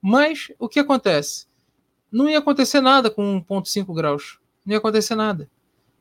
Mas 0.00 0.52
o 0.58 0.68
que 0.68 0.78
acontece? 0.78 1.46
Não 2.10 2.28
ia 2.28 2.38
acontecer 2.38 2.80
nada 2.80 3.10
com 3.10 3.42
1,5 3.42 3.94
graus. 3.94 4.38
Não 4.64 4.72
ia 4.72 4.78
acontecer 4.78 5.14
nada. 5.14 5.50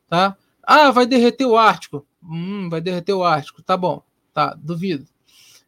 Tá? 0.08 0.36
Ah, 0.62 0.90
vai 0.90 1.06
derreter 1.06 1.44
o 1.44 1.56
Ártico. 1.56 2.06
Hum, 2.22 2.68
vai 2.68 2.80
derreter 2.80 3.12
o 3.12 3.24
Ártico. 3.24 3.62
Tá 3.62 3.76
bom. 3.76 4.02
Tá, 4.32 4.54
duvido. 4.56 5.06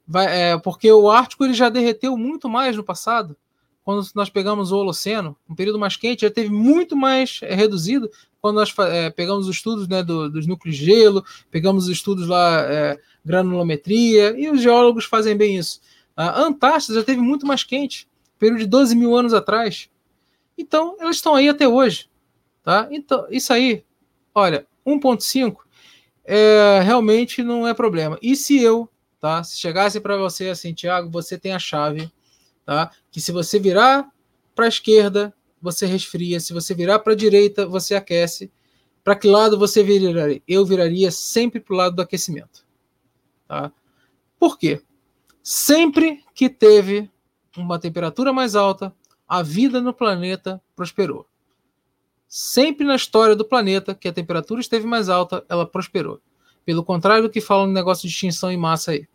Vai, 0.07 0.27
é, 0.27 0.59
porque 0.59 0.91
o 0.91 1.11
Ártico 1.11 1.45
ele 1.45 1.55
já 1.55 1.69
derreteu 1.69 2.17
muito 2.17 2.49
mais 2.49 2.77
no 2.77 2.85
passado. 2.85 3.37
Quando 3.83 4.07
nós 4.15 4.29
pegamos 4.29 4.73
o 4.73 4.77
Holoceno, 4.77 5.37
um 5.49 5.55
período 5.55 5.79
mais 5.79 5.97
quente, 5.97 6.23
já 6.23 6.31
teve 6.31 6.51
muito 6.51 6.97
mais 6.97 7.41
é, 7.43 7.55
reduzido. 7.55 8.11
Quando 8.47 8.57
nós 8.57 8.73
é, 8.79 9.11
pegamos 9.11 9.49
os 9.49 9.57
estudos 9.57 9.89
né, 9.89 10.05
do, 10.05 10.31
dos 10.31 10.47
núcleos 10.47 10.77
de 10.77 10.85
gelo, 10.85 11.25
pegamos 11.51 11.85
os 11.85 11.91
estudos 11.91 12.29
lá, 12.29 12.61
é, 12.71 12.97
granulometria, 13.25 14.39
e 14.39 14.49
os 14.49 14.61
geólogos 14.61 15.05
fazem 15.05 15.37
bem 15.37 15.57
isso. 15.57 15.81
A 16.17 16.41
Antártida 16.43 16.95
já 16.95 17.05
teve 17.05 17.21
muito 17.21 17.45
mais 17.45 17.65
quente, 17.65 18.09
período 18.39 18.61
de 18.61 18.67
12 18.67 18.95
mil 18.95 19.17
anos 19.17 19.35
atrás. 19.35 19.91
Então, 20.57 20.97
elas 21.01 21.17
estão 21.17 21.35
aí 21.35 21.49
até 21.49 21.67
hoje. 21.67 22.09
Tá? 22.63 22.87
Então, 22.93 23.27
isso 23.31 23.53
aí, 23.53 23.85
olha, 24.33 24.65
1.5 24.87 25.57
é, 26.25 26.81
realmente 26.85 27.43
não 27.43 27.67
é 27.67 27.75
problema. 27.75 28.17
E 28.23 28.37
se 28.37 28.63
eu 28.63 28.89
tá? 29.21 29.43
Se 29.43 29.57
chegasse 29.59 29.99
para 29.99 30.17
você 30.17 30.51
assim, 30.51 30.73
Tiago, 30.73 31.11
você 31.11 31.37
tem 31.37 31.53
a 31.53 31.59
chave, 31.59 32.09
tá? 32.65 32.93
Que 33.11 33.21
se 33.21 33.33
você 33.33 33.59
virar 33.59 34.09
para 34.55 34.67
a 34.67 34.69
esquerda, 34.69 35.35
você 35.67 35.85
resfria, 35.85 36.39
se 36.39 36.53
você 36.53 36.73
virar 36.73 37.01
para 37.01 37.13
a 37.13 37.17
direita, 37.17 37.67
você 37.67 37.97
aquece. 37.97 38.53
Para 39.03 39.17
que 39.17 39.27
lado 39.27 39.59
você 39.59 39.83
viraria? 39.83 40.41
Eu 40.47 40.65
viraria 40.65 41.11
sempre 41.11 41.59
para 41.59 41.75
o 41.75 41.77
lado 41.77 41.97
do 41.97 42.03
aquecimento, 42.03 42.65
tá? 43.49 43.73
Por 44.39 44.57
quê? 44.57 44.81
Sempre 45.43 46.23
que 46.33 46.49
teve 46.49 47.11
uma 47.57 47.81
temperatura 47.81 48.33
mais 48.33 48.55
alta, 48.55 48.95
a 49.27 49.43
vida 49.43 49.81
no 49.81 49.93
planeta 49.93 50.63
prosperou. 50.77 51.27
Sempre 52.29 52.87
na 52.87 52.95
história 52.95 53.35
do 53.35 53.45
planeta 53.45 53.93
que 53.93 54.07
a 54.07 54.13
temperatura 54.13 54.61
esteve 54.61 54.87
mais 54.87 55.09
alta, 55.09 55.45
ela 55.49 55.67
prosperou. 55.67 56.21
Pelo 56.65 56.85
contrário 56.85 57.25
do 57.25 57.31
que 57.31 57.41
falam 57.41 57.67
no 57.67 57.73
negócio 57.73 58.03
de 58.09 58.15
extinção 58.15 58.53
em 58.53 58.57
massa 58.57 58.93
aí. 58.93 59.09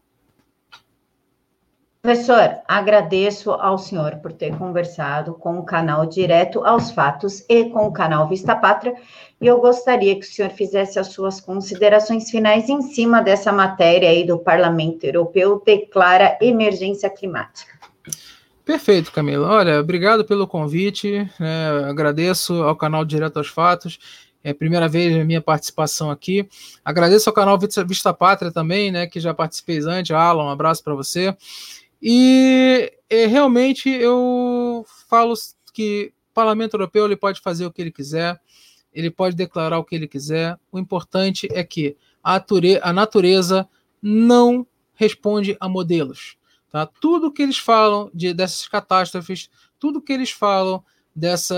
Professor, 2.04 2.58
agradeço 2.68 3.52
ao 3.52 3.78
senhor 3.78 4.16
por 4.16 4.34
ter 4.34 4.58
conversado 4.58 5.36
com 5.36 5.60
o 5.60 5.64
canal 5.64 6.04
Direto 6.08 6.66
aos 6.66 6.90
Fatos 6.90 7.46
e 7.48 7.66
com 7.66 7.86
o 7.86 7.92
canal 7.92 8.28
Vista 8.28 8.56
Pátria, 8.56 8.96
e 9.40 9.46
eu 9.46 9.62
gostaria 9.62 10.16
que 10.16 10.26
o 10.26 10.28
senhor 10.28 10.50
fizesse 10.50 10.98
as 10.98 11.10
suas 11.10 11.40
considerações 11.40 12.32
finais 12.32 12.68
em 12.70 12.82
cima 12.82 13.22
dessa 13.22 13.52
matéria 13.52 14.10
aí 14.10 14.26
do 14.26 14.40
Parlamento 14.40 15.04
Europeu 15.04 15.62
declara 15.64 16.40
emergência 16.42 17.08
climática. 17.08 17.72
Perfeito, 18.66 19.12
Camila. 19.12 19.48
Olha, 19.48 19.80
obrigado 19.80 20.26
pelo 20.26 20.48
convite. 20.48 21.30
É, 21.40 21.88
agradeço 21.88 22.64
ao 22.64 22.76
canal 22.76 23.06
Direto 23.06 23.38
aos 23.38 23.48
Fatos. 23.48 24.00
É 24.44 24.50
a 24.50 24.56
primeira 24.56 24.88
vez 24.88 25.16
a 25.16 25.24
minha 25.24 25.42
participação 25.42 26.10
aqui. 26.10 26.50
Agradeço 26.84 27.30
ao 27.30 27.34
canal 27.36 27.60
Vista 27.60 28.12
Pátria 28.12 28.52
também, 28.52 28.92
né, 28.92 29.06
que 29.06 29.20
já 29.20 29.36
participei 29.36 29.80
antes. 29.82 30.10
Alan, 30.10 30.46
um 30.46 30.50
abraço 30.50 30.84
para 30.84 30.96
você. 30.96 31.38
E 32.02 32.92
é, 33.10 33.26
realmente 33.28 33.90
eu 33.90 34.86
falo 35.08 35.34
que 35.74 36.14
o 36.32 36.34
Parlamento 36.34 36.74
Europeu 36.74 37.06
ele 37.06 37.16
pode 37.16 37.40
fazer 37.42 37.66
o 37.66 37.72
que 37.72 37.82
ele 37.82 37.92
quiser, 37.92 38.40
ele 38.94 39.12
pode 39.12 39.36
declarar 39.36 39.78
o 39.78 39.84
que 39.84 39.96
ele 39.96 40.08
quiser. 40.08 40.58
O 40.72 40.80
importante 40.80 41.48
é 41.52 41.64
que 41.64 41.96
a, 42.24 42.44
a 42.82 42.94
natureza 42.94 43.68
não 44.02 44.66
responde 44.96 45.56
a 45.60 45.70
modelos. 45.70 46.38
Tá? 46.72 46.86
Tudo 46.86 47.32
que 47.32 47.42
eles 47.42 47.58
falam 47.58 48.10
de, 48.14 48.34
dessas 48.34 48.68
catástrofes, 48.68 49.50
tudo 49.80 50.02
que 50.02 50.14
eles 50.14 50.32
falam 50.32 50.84
dessa 51.16 51.56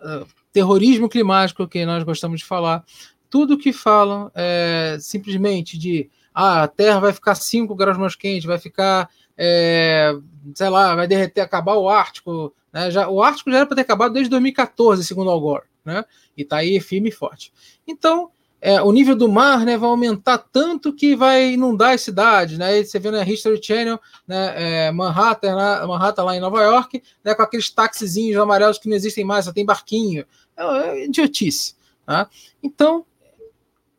uh, 0.00 0.26
terrorismo 0.52 1.08
climático 1.08 1.66
que 1.66 1.84
nós 1.86 2.02
gostamos 2.04 2.40
de 2.40 2.46
falar, 2.46 2.84
tudo 3.30 3.58
que 3.58 3.72
falam 3.72 4.30
é 4.34 4.98
simplesmente 5.00 5.78
de 5.78 6.10
ah, 6.34 6.64
a 6.64 6.68
Terra 6.68 7.00
vai 7.00 7.12
ficar 7.14 7.34
5 7.34 7.74
graus 7.74 7.96
mais 7.96 8.14
quente, 8.14 8.46
vai 8.46 8.58
ficar, 8.58 9.08
é, 9.36 10.14
sei 10.54 10.68
lá, 10.68 10.94
vai 10.94 11.06
derreter, 11.06 11.40
acabar 11.40 11.74
o 11.74 11.88
Ártico. 11.88 12.54
Né? 12.72 12.90
Já, 12.90 13.08
o 13.08 13.22
Ártico 13.22 13.50
já 13.50 13.58
era 13.58 13.66
para 13.66 13.76
ter 13.76 13.82
acabado 13.82 14.12
desde 14.12 14.30
2014, 14.30 15.04
segundo 15.04 15.30
Al 15.30 15.40
Gore, 15.40 15.64
né? 15.84 16.04
e 16.36 16.42
está 16.42 16.58
aí 16.58 16.80
firme 16.80 17.08
e 17.08 17.12
forte. 17.12 17.52
Então, 17.86 18.30
é, 18.60 18.80
o 18.80 18.90
nível 18.90 19.14
do 19.14 19.28
mar 19.28 19.64
né, 19.64 19.76
vai 19.76 19.88
aumentar 19.88 20.38
tanto 20.38 20.92
que 20.92 21.14
vai 21.14 21.52
inundar 21.52 21.94
as 21.94 22.00
cidades. 22.00 22.58
Né? 22.58 22.82
você 22.82 22.98
vê 22.98 23.10
na 23.10 23.22
History 23.22 23.62
Channel, 23.62 24.00
né, 24.26 24.86
é, 24.86 24.90
Manhattan, 24.90 25.54
lá, 25.54 25.86
Manhattan, 25.86 26.24
lá 26.24 26.36
em 26.36 26.40
Nova 26.40 26.62
York, 26.62 27.02
né, 27.22 27.34
com 27.34 27.42
aqueles 27.42 27.70
taxizinhos 27.70 28.40
amarelos 28.40 28.78
que 28.78 28.88
não 28.88 28.96
existem 28.96 29.24
mais, 29.24 29.44
só 29.44 29.52
tem 29.52 29.64
barquinho. 29.64 30.24
É, 30.56 30.64
é 30.64 31.04
idiotice. 31.04 31.76
Tá? 32.04 32.28
Então, 32.62 33.04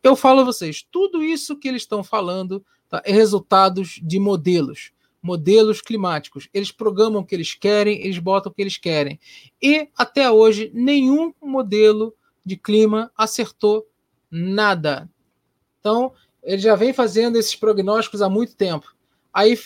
eu 0.02 0.16
falo 0.16 0.40
a 0.40 0.44
vocês, 0.44 0.86
tudo 0.90 1.22
isso 1.22 1.56
que 1.56 1.68
eles 1.68 1.82
estão 1.82 2.02
falando 2.02 2.64
tá, 2.88 3.02
é 3.04 3.12
resultados 3.12 4.00
de 4.02 4.18
modelos. 4.18 4.92
Modelos 5.22 5.80
climáticos. 5.80 6.48
Eles 6.52 6.70
programam 6.70 7.20
o 7.20 7.24
que 7.24 7.34
eles 7.34 7.54
querem, 7.54 8.00
eles 8.00 8.18
botam 8.18 8.50
o 8.50 8.54
que 8.54 8.62
eles 8.62 8.76
querem. 8.76 9.18
E 9.60 9.88
até 9.96 10.30
hoje, 10.30 10.70
nenhum 10.74 11.32
modelo 11.42 12.14
de 12.44 12.56
clima 12.56 13.10
acertou 13.16 13.86
nada. 14.30 15.08
Então, 15.80 16.12
ele 16.42 16.58
já 16.58 16.74
vem 16.74 16.92
fazendo 16.92 17.36
esses 17.36 17.54
prognósticos 17.54 18.22
há 18.22 18.28
muito 18.28 18.56
tempo. 18.56 18.94
Aí, 19.32 19.58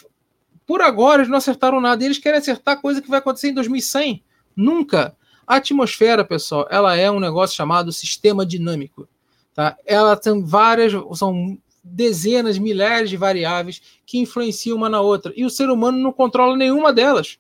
por 0.67 0.81
agora, 0.81 1.23
eles 1.23 1.31
não 1.31 1.39
acertaram 1.39 1.81
nada. 1.81 2.03
E 2.03 2.07
eles 2.07 2.19
querem 2.19 2.39
acertar 2.39 2.81
coisa 2.81 3.01
que 3.01 3.09
vai 3.09 3.19
acontecer 3.19 3.49
em 3.49 3.55
2100. 3.55 4.23
Nunca. 4.57 5.17
A 5.47 5.57
atmosfera, 5.57 6.25
pessoal, 6.25 6.67
ela 6.71 6.97
é 6.97 7.11
um 7.11 7.21
negócio 7.21 7.57
chamado 7.57 7.93
sistema 7.93 8.47
dinâmico. 8.47 9.09
Tá? 9.55 9.77
Ela 9.85 10.17
tem 10.17 10.43
várias, 10.43 10.93
são 11.17 11.59
dezenas, 11.83 12.59
milhares 12.59 13.11
de 13.11 13.17
variáveis 13.17 13.83
que 14.07 14.19
influenciam 14.19 14.77
uma 14.77 14.89
na 14.89 15.01
outra. 15.01 15.33
E 15.37 15.45
o 15.45 15.51
ser 15.51 15.69
humano 15.71 15.99
não 15.99 16.13
controla 16.13 16.57
nenhuma 16.57 16.93
delas. 16.93 17.39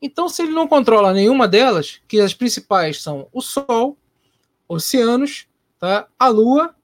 Então, 0.00 0.28
se 0.28 0.42
ele 0.42 0.52
não 0.52 0.68
controla 0.68 1.12
nenhuma 1.12 1.48
delas, 1.48 2.00
que 2.06 2.20
as 2.20 2.34
principais 2.34 3.02
são 3.02 3.28
o 3.32 3.40
Sol, 3.40 3.96
oceanos, 4.68 5.48
tá? 5.78 6.06
a 6.18 6.28
Lua, 6.28 6.74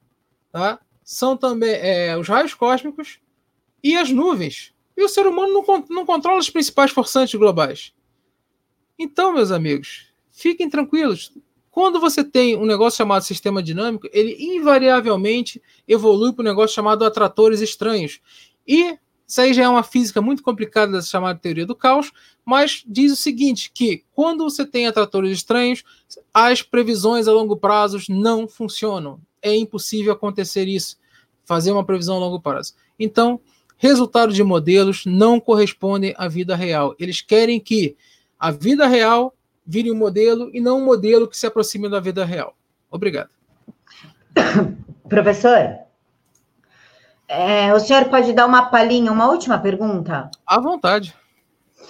tá? 0.51 0.81
são 1.05 1.37
também 1.37 1.71
é, 1.71 2.17
os 2.17 2.29
raios 2.29 2.55
cósmicos 2.55 3.21
e 3.83 3.97
as 3.97 4.11
nuvens. 4.11 4.73
E 4.97 5.05
o 5.05 5.09
ser 5.09 5.27
humano 5.27 5.53
não, 5.53 5.85
não 5.91 6.07
controla 6.07 6.39
os 6.39 6.51
principais 6.51 6.91
forçantes 6.91 7.39
globais. 7.39 7.93
Então, 8.99 9.33
meus 9.33 9.51
amigos, 9.51 10.07
fiquem 10.31 10.71
tranquilos. 10.71 11.33
Quando 11.73 11.99
você 11.99 12.23
tem 12.23 12.55
um 12.55 12.67
negócio 12.67 12.99
chamado 12.99 13.25
sistema 13.25 13.63
dinâmico, 13.63 14.07
ele 14.13 14.37
invariavelmente 14.39 15.61
evolui 15.89 16.31
para 16.35 16.43
um 16.43 16.45
negócio 16.45 16.75
chamado 16.75 17.03
atratores 17.03 17.63
estranhos. 17.63 18.21
E 18.69 18.99
isso 19.27 19.41
aí 19.41 19.55
já 19.55 19.63
é 19.63 19.69
uma 19.69 19.83
física 19.83 20.21
muito 20.21 20.43
complicada 20.43 20.93
dessa 20.93 21.09
chamada 21.09 21.39
teoria 21.39 21.65
do 21.65 21.75
caos, 21.75 22.13
mas 22.45 22.85
diz 22.87 23.11
o 23.11 23.17
seguinte: 23.17 23.73
que 23.75 24.05
quando 24.13 24.45
você 24.45 24.67
tem 24.67 24.87
atratores 24.87 25.33
estranhos, 25.33 25.83
as 26.35 26.61
previsões 26.61 27.27
a 27.27 27.33
longo 27.33 27.57
prazo 27.57 27.99
não 28.11 28.47
funcionam. 28.47 29.19
É 29.41 29.57
impossível 29.57 30.13
acontecer 30.13 30.69
isso, 30.69 30.99
fazer 31.43 31.73
uma 31.73 31.87
previsão 31.87 32.17
a 32.17 32.21
longo 32.21 32.39
prazo. 32.39 32.75
Então, 32.99 33.41
resultados 33.79 34.37
de 34.37 34.45
modelos 34.45 35.07
não 35.07 35.41
correspondem 35.41 36.15
à 36.19 36.29
vida 36.29 36.55
real. 36.55 36.95
Eles 36.99 37.23
querem 37.23 37.59
que 37.59 37.97
a 38.39 38.51
vida 38.51 38.87
real 38.87 39.35
vire 39.65 39.91
um 39.91 39.97
modelo 39.97 40.51
e 40.53 40.61
não 40.61 40.79
um 40.79 40.85
modelo 40.85 41.29
que 41.29 41.37
se 41.37 41.47
aproxime 41.47 41.89
da 41.89 42.01
vida 42.01 42.25
real. 42.25 42.57
Obrigado. 42.91 43.31
Professor, 45.09 45.79
é, 47.29 47.73
o 47.75 47.81
senhor 47.81 48.05
pode 48.07 48.33
dar 48.33 48.47
uma 48.47 48.67
palhinha, 48.67 49.11
uma 49.11 49.29
última 49.29 49.59
pergunta? 49.59 50.31
À 50.47 50.61
vontade. 50.61 51.15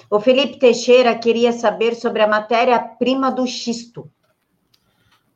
O 0.08 0.20
Felipe 0.20 0.58
Teixeira 0.58 1.18
queria 1.18 1.52
saber 1.52 1.94
sobre 1.94 2.22
a 2.22 2.28
matéria-prima 2.28 3.30
do 3.30 3.46
xisto. 3.46 4.10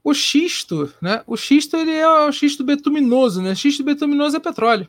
O 0.04 0.14
xisto, 0.14 0.92
né? 1.02 1.24
O 1.26 1.36
xisto 1.36 1.76
ele 1.76 1.92
é 1.92 2.08
o 2.08 2.30
xisto 2.30 2.62
betuminoso, 2.62 3.42
né? 3.42 3.54
Xisto 3.54 3.82
betuminoso 3.82 4.36
é 4.36 4.40
petróleo. 4.40 4.88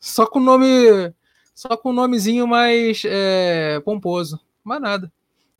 Só 0.00 0.26
com 0.26 0.40
nome, 0.40 1.12
só 1.54 1.76
com 1.76 1.92
nomezinho 1.92 2.46
mais 2.46 3.02
é, 3.04 3.80
pomposo. 3.84 4.40
Mais 4.64 4.80
nada. 4.80 5.12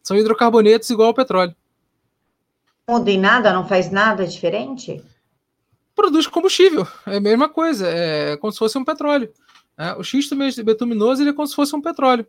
São 0.06 0.16
hidrocarbonetos 0.16 0.88
igual 0.88 1.08
ao 1.08 1.14
petróleo. 1.14 1.52
Não 2.86 2.98
muda 2.98 3.10
em 3.10 3.18
nada, 3.18 3.52
não 3.52 3.66
faz 3.66 3.90
nada 3.90 4.24
diferente? 4.24 5.02
Produz 5.96 6.28
combustível, 6.28 6.86
é 7.08 7.16
a 7.16 7.20
mesma 7.20 7.48
coisa, 7.48 7.88
é 7.88 8.36
como 8.36 8.52
se 8.52 8.58
fosse 8.60 8.78
um 8.78 8.84
petróleo. 8.84 9.32
Né? 9.76 9.96
O 9.96 10.04
xisto 10.04 10.36
betuminoso 10.62 11.20
ele 11.20 11.30
é 11.30 11.32
como 11.32 11.48
se 11.48 11.56
fosse 11.56 11.74
um 11.74 11.82
petróleo. 11.82 12.24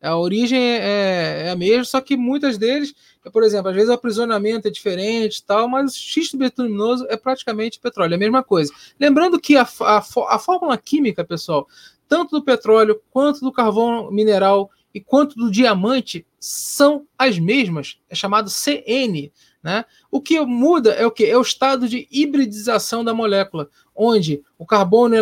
A 0.00 0.16
origem 0.16 0.56
é, 0.56 0.76
é, 0.76 1.42
é, 1.46 1.50
a 1.50 1.56
mesma, 1.56 1.84
só 1.84 2.00
que 2.00 2.16
muitas 2.16 2.58
deles, 2.58 2.94
por 3.32 3.42
exemplo, 3.42 3.70
às 3.70 3.74
vezes 3.74 3.90
o 3.90 3.94
aprisionamento 3.94 4.68
é 4.68 4.70
diferente 4.70 5.42
tal, 5.44 5.66
mas 5.66 5.96
o 5.96 5.98
xisto 5.98 6.36
betuminoso 6.36 7.08
é 7.08 7.16
praticamente 7.16 7.80
petróleo, 7.80 8.12
é 8.12 8.14
a 8.14 8.20
mesma 8.20 8.44
coisa. 8.44 8.72
Lembrando 9.00 9.40
que 9.40 9.56
a, 9.56 9.66
a, 9.80 9.98
a 10.28 10.38
fórmula 10.38 10.78
química, 10.78 11.24
pessoal, 11.24 11.66
tanto 12.06 12.38
do 12.38 12.44
petróleo 12.44 13.02
quanto 13.10 13.40
do 13.40 13.50
carvão 13.50 14.12
mineral 14.12 14.70
e 14.96 15.00
quanto 15.02 15.36
do 15.36 15.50
diamante 15.50 16.24
são 16.40 17.06
as 17.18 17.38
mesmas, 17.38 17.98
é 18.08 18.14
chamado 18.14 18.48
CN. 18.48 19.30
Né? 19.62 19.84
O 20.10 20.22
que 20.22 20.40
muda 20.40 20.92
é 20.92 21.04
o 21.04 21.10
que? 21.10 21.26
É 21.26 21.36
o 21.36 21.42
estado 21.42 21.86
de 21.86 22.08
hibridização 22.10 23.04
da 23.04 23.12
molécula, 23.12 23.68
onde 23.94 24.42
o 24.58 24.64
carbono, 24.64 25.14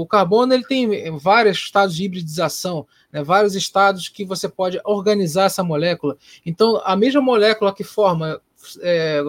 o 0.00 0.06
carbono 0.06 0.54
ele 0.54 0.64
tem 0.64 1.14
vários 1.18 1.58
estados 1.58 1.94
de 1.94 2.04
hibridização, 2.04 2.86
né? 3.12 3.22
vários 3.22 3.54
estados 3.54 4.08
que 4.08 4.24
você 4.24 4.48
pode 4.48 4.80
organizar 4.82 5.44
essa 5.44 5.62
molécula. 5.62 6.16
Então, 6.46 6.80
a 6.82 6.96
mesma 6.96 7.20
molécula 7.20 7.74
que 7.74 7.84
forma 7.84 8.40
é, 8.80 9.22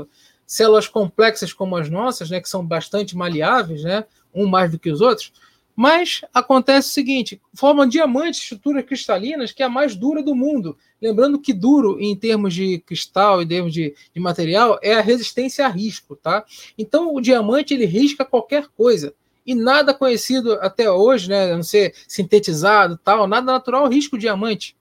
células 0.47 0.87
complexas 0.87 1.51
como 1.51 1.75
as 1.75 1.89
nossas, 1.89 2.29
né, 2.29 2.39
que 2.39 2.47
são 2.47 2.65
bastante 2.65 3.17
maleáveis, 3.17 3.83
né, 3.83 4.05
um 4.33 4.47
mais 4.47 4.71
do 4.71 4.79
que 4.79 4.89
os 4.89 5.01
outros, 5.01 5.33
mas 5.75 6.21
acontece 6.33 6.89
o 6.89 6.93
seguinte: 6.93 7.41
forma 7.53 7.87
diamantes, 7.87 8.41
estruturas 8.41 8.85
cristalinas, 8.85 9.51
que 9.51 9.63
é 9.63 9.65
a 9.65 9.69
mais 9.69 9.95
dura 9.95 10.21
do 10.21 10.35
mundo. 10.35 10.77
Lembrando 11.01 11.39
que 11.39 11.53
duro, 11.53 11.99
em 11.99 12.15
termos 12.15 12.53
de 12.53 12.79
cristal, 12.79 13.41
em 13.41 13.47
termos 13.47 13.73
de, 13.73 13.95
de 14.13 14.19
material, 14.19 14.79
é 14.81 14.93
a 14.93 15.01
resistência 15.01 15.65
a 15.65 15.69
risco, 15.69 16.15
tá? 16.15 16.45
Então 16.77 17.13
o 17.13 17.21
diamante 17.21 17.73
ele 17.73 17.85
risca 17.85 18.23
qualquer 18.23 18.67
coisa. 18.77 19.13
E 19.45 19.53
nada 19.53 19.93
conhecido 19.93 20.53
até 20.61 20.89
hoje, 20.89 21.29
né? 21.29 21.51
A 21.51 21.55
não 21.55 21.63
ser 21.63 21.93
sintetizado 22.07 22.97
tal, 23.03 23.27
nada 23.27 23.51
natural 23.51 23.89
risca 23.89 24.15
o 24.15 24.19
diamante. 24.19 24.77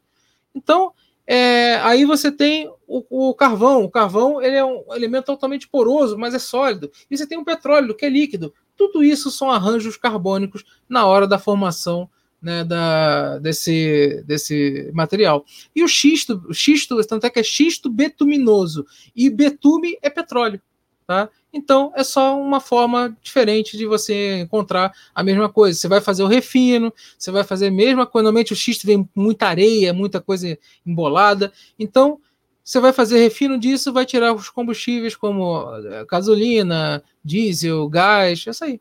Então, 0.54 0.92
é, 1.26 1.76
aí 1.76 2.04
você 2.04 2.30
tem 2.30 2.68
o, 2.86 3.30
o, 3.30 3.34
carvão. 3.34 3.84
O 3.84 3.90
carvão 3.90 4.42
ele 4.42 4.56
é 4.56 4.64
um 4.64 4.84
elemento 4.94 5.26
totalmente 5.26 5.68
poroso, 5.68 6.18
mas 6.18 6.34
é 6.34 6.38
sólido. 6.38 6.90
E 7.10 7.16
você 7.16 7.26
tem 7.26 7.38
o 7.38 7.44
petróleo, 7.44 7.94
que 7.94 8.04
é 8.04 8.08
líquido. 8.08 8.52
Tudo 8.76 9.04
isso 9.04 9.30
são 9.30 9.50
arranjos 9.50 9.96
carbônicos 9.96 10.64
na 10.88 11.06
hora 11.06 11.26
da 11.26 11.38
formação 11.38 12.08
né, 12.42 12.64
da, 12.64 13.38
desse, 13.38 14.22
desse 14.26 14.90
material. 14.92 15.44
E 15.74 15.84
o 15.84 15.88
xisto, 15.88 16.42
o 16.48 16.52
xisto, 16.52 17.00
tanto 17.06 17.24
é 17.24 17.30
que 17.30 17.38
é 17.38 17.42
xisto 17.42 17.88
betuminoso, 17.88 18.84
e 19.14 19.30
betume 19.30 19.96
é 20.02 20.10
petróleo. 20.10 20.60
Tá? 21.06 21.28
Então 21.52 21.92
é 21.94 22.04
só 22.04 22.40
uma 22.40 22.60
forma 22.60 23.16
diferente 23.22 23.76
de 23.76 23.86
você 23.86 24.40
encontrar 24.40 24.92
a 25.14 25.22
mesma 25.22 25.48
coisa. 25.48 25.78
Você 25.78 25.88
vai 25.88 26.00
fazer 26.00 26.22
o 26.22 26.28
refino, 26.28 26.92
você 27.18 27.30
vai 27.30 27.44
fazer 27.44 27.66
a 27.66 27.70
mesma 27.72 28.06
coisa. 28.06 28.24
Normalmente 28.24 28.52
o 28.52 28.56
xisto 28.56 28.86
vem 28.86 29.08
muita 29.14 29.46
areia, 29.46 29.92
muita 29.92 30.20
coisa 30.20 30.56
embolada. 30.86 31.52
Então 31.78 32.20
você 32.64 32.80
vai 32.80 32.92
fazer 32.92 33.20
refino 33.20 33.58
disso, 33.58 33.92
vai 33.92 34.06
tirar 34.06 34.32
os 34.32 34.48
combustíveis 34.48 35.16
como 35.16 35.64
eh, 35.84 36.04
gasolina, 36.08 37.02
diesel, 37.24 37.88
gás, 37.88 38.44
isso 38.46 38.64
aí. 38.64 38.80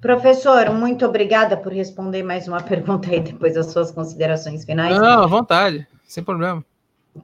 Professor, 0.00 0.70
muito 0.70 1.04
obrigada 1.04 1.56
por 1.56 1.72
responder 1.72 2.22
mais 2.22 2.46
uma 2.46 2.62
pergunta 2.62 3.10
aí 3.10 3.20
depois 3.20 3.54
das 3.54 3.66
suas 3.66 3.90
considerações 3.90 4.64
finais. 4.64 4.96
Não, 4.96 5.22
à 5.22 5.26
vontade, 5.26 5.86
sem 6.04 6.22
problema. 6.22 6.64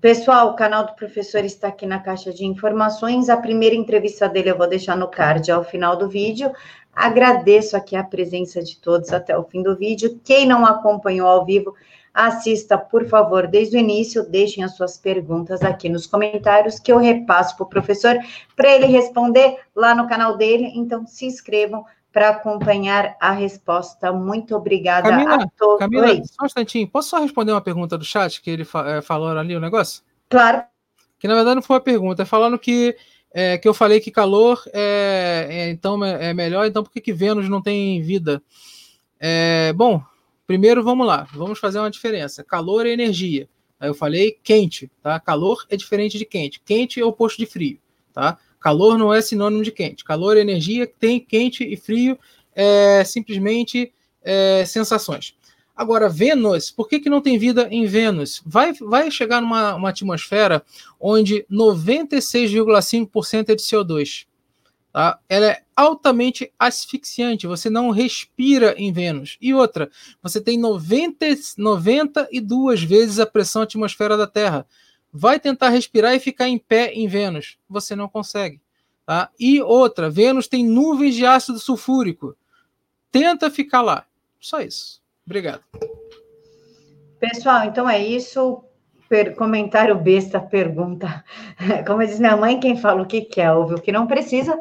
Pessoal, 0.01 0.49
o 0.49 0.55
canal 0.55 0.87
do 0.87 0.95
professor 0.95 1.45
está 1.45 1.69
aqui 1.69 1.87
na 1.87 2.01
caixa 2.01 2.33
de 2.33 2.45
informações. 2.45 3.29
A 3.29 3.37
primeira 3.37 3.77
entrevista 3.77 4.29
dele 4.29 4.51
eu 4.51 4.59
vou 4.59 4.69
deixar 4.69 4.97
no 4.97 5.09
card 5.09 5.51
ao 5.53 5.63
final 5.63 5.97
do 5.97 6.09
vídeo. 6.09 6.51
Agradeço 6.93 7.77
aqui 7.77 7.95
a 7.95 8.03
presença 8.03 8.63
de 8.63 8.77
todos 8.81 9.13
até 9.13 9.37
o 9.37 9.45
fim 9.45 9.63
do 9.63 9.77
vídeo. 9.77 10.21
Quem 10.25 10.47
não 10.47 10.65
acompanhou 10.65 11.29
ao 11.29 11.45
vivo, 11.45 11.75
Assista, 12.15 12.79
por 12.79 13.09
favor, 13.09 13.49
desde 13.49 13.77
o 13.77 13.81
início, 13.81 14.23
deixem 14.23 14.62
as 14.62 14.77
suas 14.77 14.97
perguntas 14.97 15.62
aqui 15.62 15.89
nos 15.89 16.07
comentários 16.07 16.79
que 16.79 16.93
eu 16.93 16.99
repasso 16.99 17.57
para 17.57 17.65
o 17.65 17.69
professor 17.69 18.17
para 18.55 18.73
ele 18.73 18.87
responder 18.87 19.59
lá 19.75 19.97
no 19.97 20.09
canal 20.09 20.37
dele. 20.37 20.71
Então, 20.77 21.05
se 21.05 21.27
inscrevam 21.27 21.85
para 22.15 22.29
acompanhar 22.29 23.17
a 23.21 23.33
resposta. 23.33 24.12
Muito 24.12 24.55
obrigada 24.55 25.11
Camila, 25.11 25.35
a 25.35 25.49
todos. 25.59 25.81
Camila, 25.81 26.07
Oi. 26.07 26.23
só 26.25 26.45
um 26.45 26.47
instantinho. 26.47 26.87
Posso 26.87 27.09
só 27.09 27.21
responder 27.21 27.51
uma 27.51 27.61
pergunta 27.61 27.99
do 27.99 28.05
chat 28.05 28.41
que 28.41 28.49
ele 28.49 28.62
é, 28.87 29.03
falou 29.03 29.37
ali 29.37 29.57
o 29.57 29.61
negócio? 29.61 30.01
Claro. 30.31 30.62
Que 31.19 31.27
na 31.27 31.35
verdade 31.35 31.57
não 31.57 31.62
foi 31.62 31.75
uma 31.75 31.83
pergunta, 31.83 32.23
é 32.23 32.27
falando 32.27 32.59
que 32.59 32.97
é, 33.33 33.59
que 33.59 33.67
eu 33.67 33.75
falei 33.75 33.99
que 33.99 34.12
calor 34.12 34.62
é, 34.73 35.49
é 35.51 35.71
então 35.71 36.05
é, 36.05 36.31
é 36.31 36.35
melhor, 36.35 36.67
então 36.67 36.85
por 36.85 36.93
que, 36.93 37.01
que 37.01 37.12
Vênus 37.12 37.49
não 37.49 37.61
tem 37.61 38.01
vida? 38.01 38.41
É, 39.19 39.73
bom, 39.73 40.01
Primeiro, 40.47 40.83
vamos 40.83 41.07
lá, 41.07 41.27
vamos 41.33 41.59
fazer 41.59 41.79
uma 41.79 41.91
diferença. 41.91 42.45
Calor 42.45 42.87
é 42.87 42.91
energia. 42.91 43.49
Aí 43.81 43.89
eu 43.89 43.95
falei 43.95 44.39
quente, 44.43 44.91
tá? 45.03 45.19
Calor 45.19 45.65
é 45.69 45.77
diferente 45.77 46.19
de 46.19 46.25
quente. 46.25 46.61
Quente 46.65 47.01
é 47.01 47.05
o 47.05 47.09
oposto 47.09 47.39
de 47.39 47.47
frio, 47.47 47.79
tá? 48.13 48.39
Calor 48.61 48.97
não 48.99 49.13
é 49.13 49.21
sinônimo 49.21 49.63
de 49.63 49.73
quente. 49.73 50.05
Calor 50.05 50.37
é 50.37 50.41
energia, 50.41 50.87
tem 50.87 51.21
quente 51.21 51.65
e 51.65 51.77
frio 51.77 52.19
é 52.55 53.03
simplesmente 53.05 53.93
é, 54.23 54.65
sensações. 54.65 55.37
Agora, 55.77 56.09
Vênus, 56.09 56.71
por 56.71 56.89
que, 56.89 57.01
que 57.01 57.11
não 57.11 57.21
tem 57.21 57.37
vida 57.37 57.67
em 57.71 57.85
Vênus? 57.85 58.41
Vai, 58.47 58.73
vai 58.75 59.11
chegar 59.11 59.41
numa 59.41 59.89
atmosfera 59.89 60.65
onde 61.01 61.45
96,5% 61.51 63.49
é 63.49 63.55
de 63.57 63.63
CO2. 63.63 64.27
Tá? 64.95 65.19
Ela 65.29 65.47
é 65.47 65.63
altamente 65.75 66.53
asfixiante, 66.57 67.49
você 67.49 67.69
não 67.69 67.91
respira 67.91 68.77
em 68.79 68.93
Vênus. 68.93 69.37
E 69.41 69.53
outra, 69.53 69.91
você 70.23 70.41
tem 70.41 70.57
90, 70.57 71.27
92 71.59 72.81
vezes 72.85 73.19
a 73.19 73.27
pressão 73.27 73.63
atmosfera 73.63 74.17
da 74.17 74.29
Terra. 74.29 74.65
Vai 75.13 75.41
tentar 75.41 75.71
respirar 75.71 76.15
e 76.15 76.21
ficar 76.21 76.47
em 76.47 76.59
pé 76.59 76.93
em 76.93 77.09
Vênus, 77.09 77.59
você 77.69 77.97
não 77.97 78.09
consegue. 78.09 78.61
Tá? 79.05 79.31
E 79.37 79.61
outra, 79.61 80.09
Vênus 80.09 80.47
tem 80.47 80.65
nuvens 80.65 81.17
de 81.17 81.27
ácido 81.27 81.59
sulfúrico. 81.59 82.37
Tenta 83.11 83.51
ficar 83.51 83.83
lá. 83.83 84.07
Só 84.39 84.61
isso. 84.61 85.03
Obrigado. 85.27 85.65
Pessoal, 87.19 87.65
então 87.65 87.91
é 87.91 88.01
isso. 88.01 88.63
Per 89.09 89.35
comentário 89.35 89.95
besta, 89.97 90.41
pergunta. 90.41 91.25
Como 91.87 92.05
diz 92.05 92.19
minha 92.19 92.37
mãe, 92.37 92.59
quem 92.59 92.77
fala 92.77 93.03
o 93.03 93.07
que 93.07 93.23
quer, 93.23 93.53
ouve 93.53 93.75
o 93.75 93.81
que 93.81 93.93
não 93.93 94.07
precisa. 94.07 94.59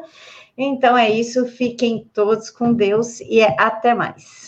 Então 0.56 0.96
é 0.96 1.10
isso. 1.10 1.46
Fiquem 1.46 2.08
todos 2.12 2.50
com 2.50 2.72
Deus 2.72 3.20
e 3.20 3.42
até 3.42 3.94
mais. 3.94 4.43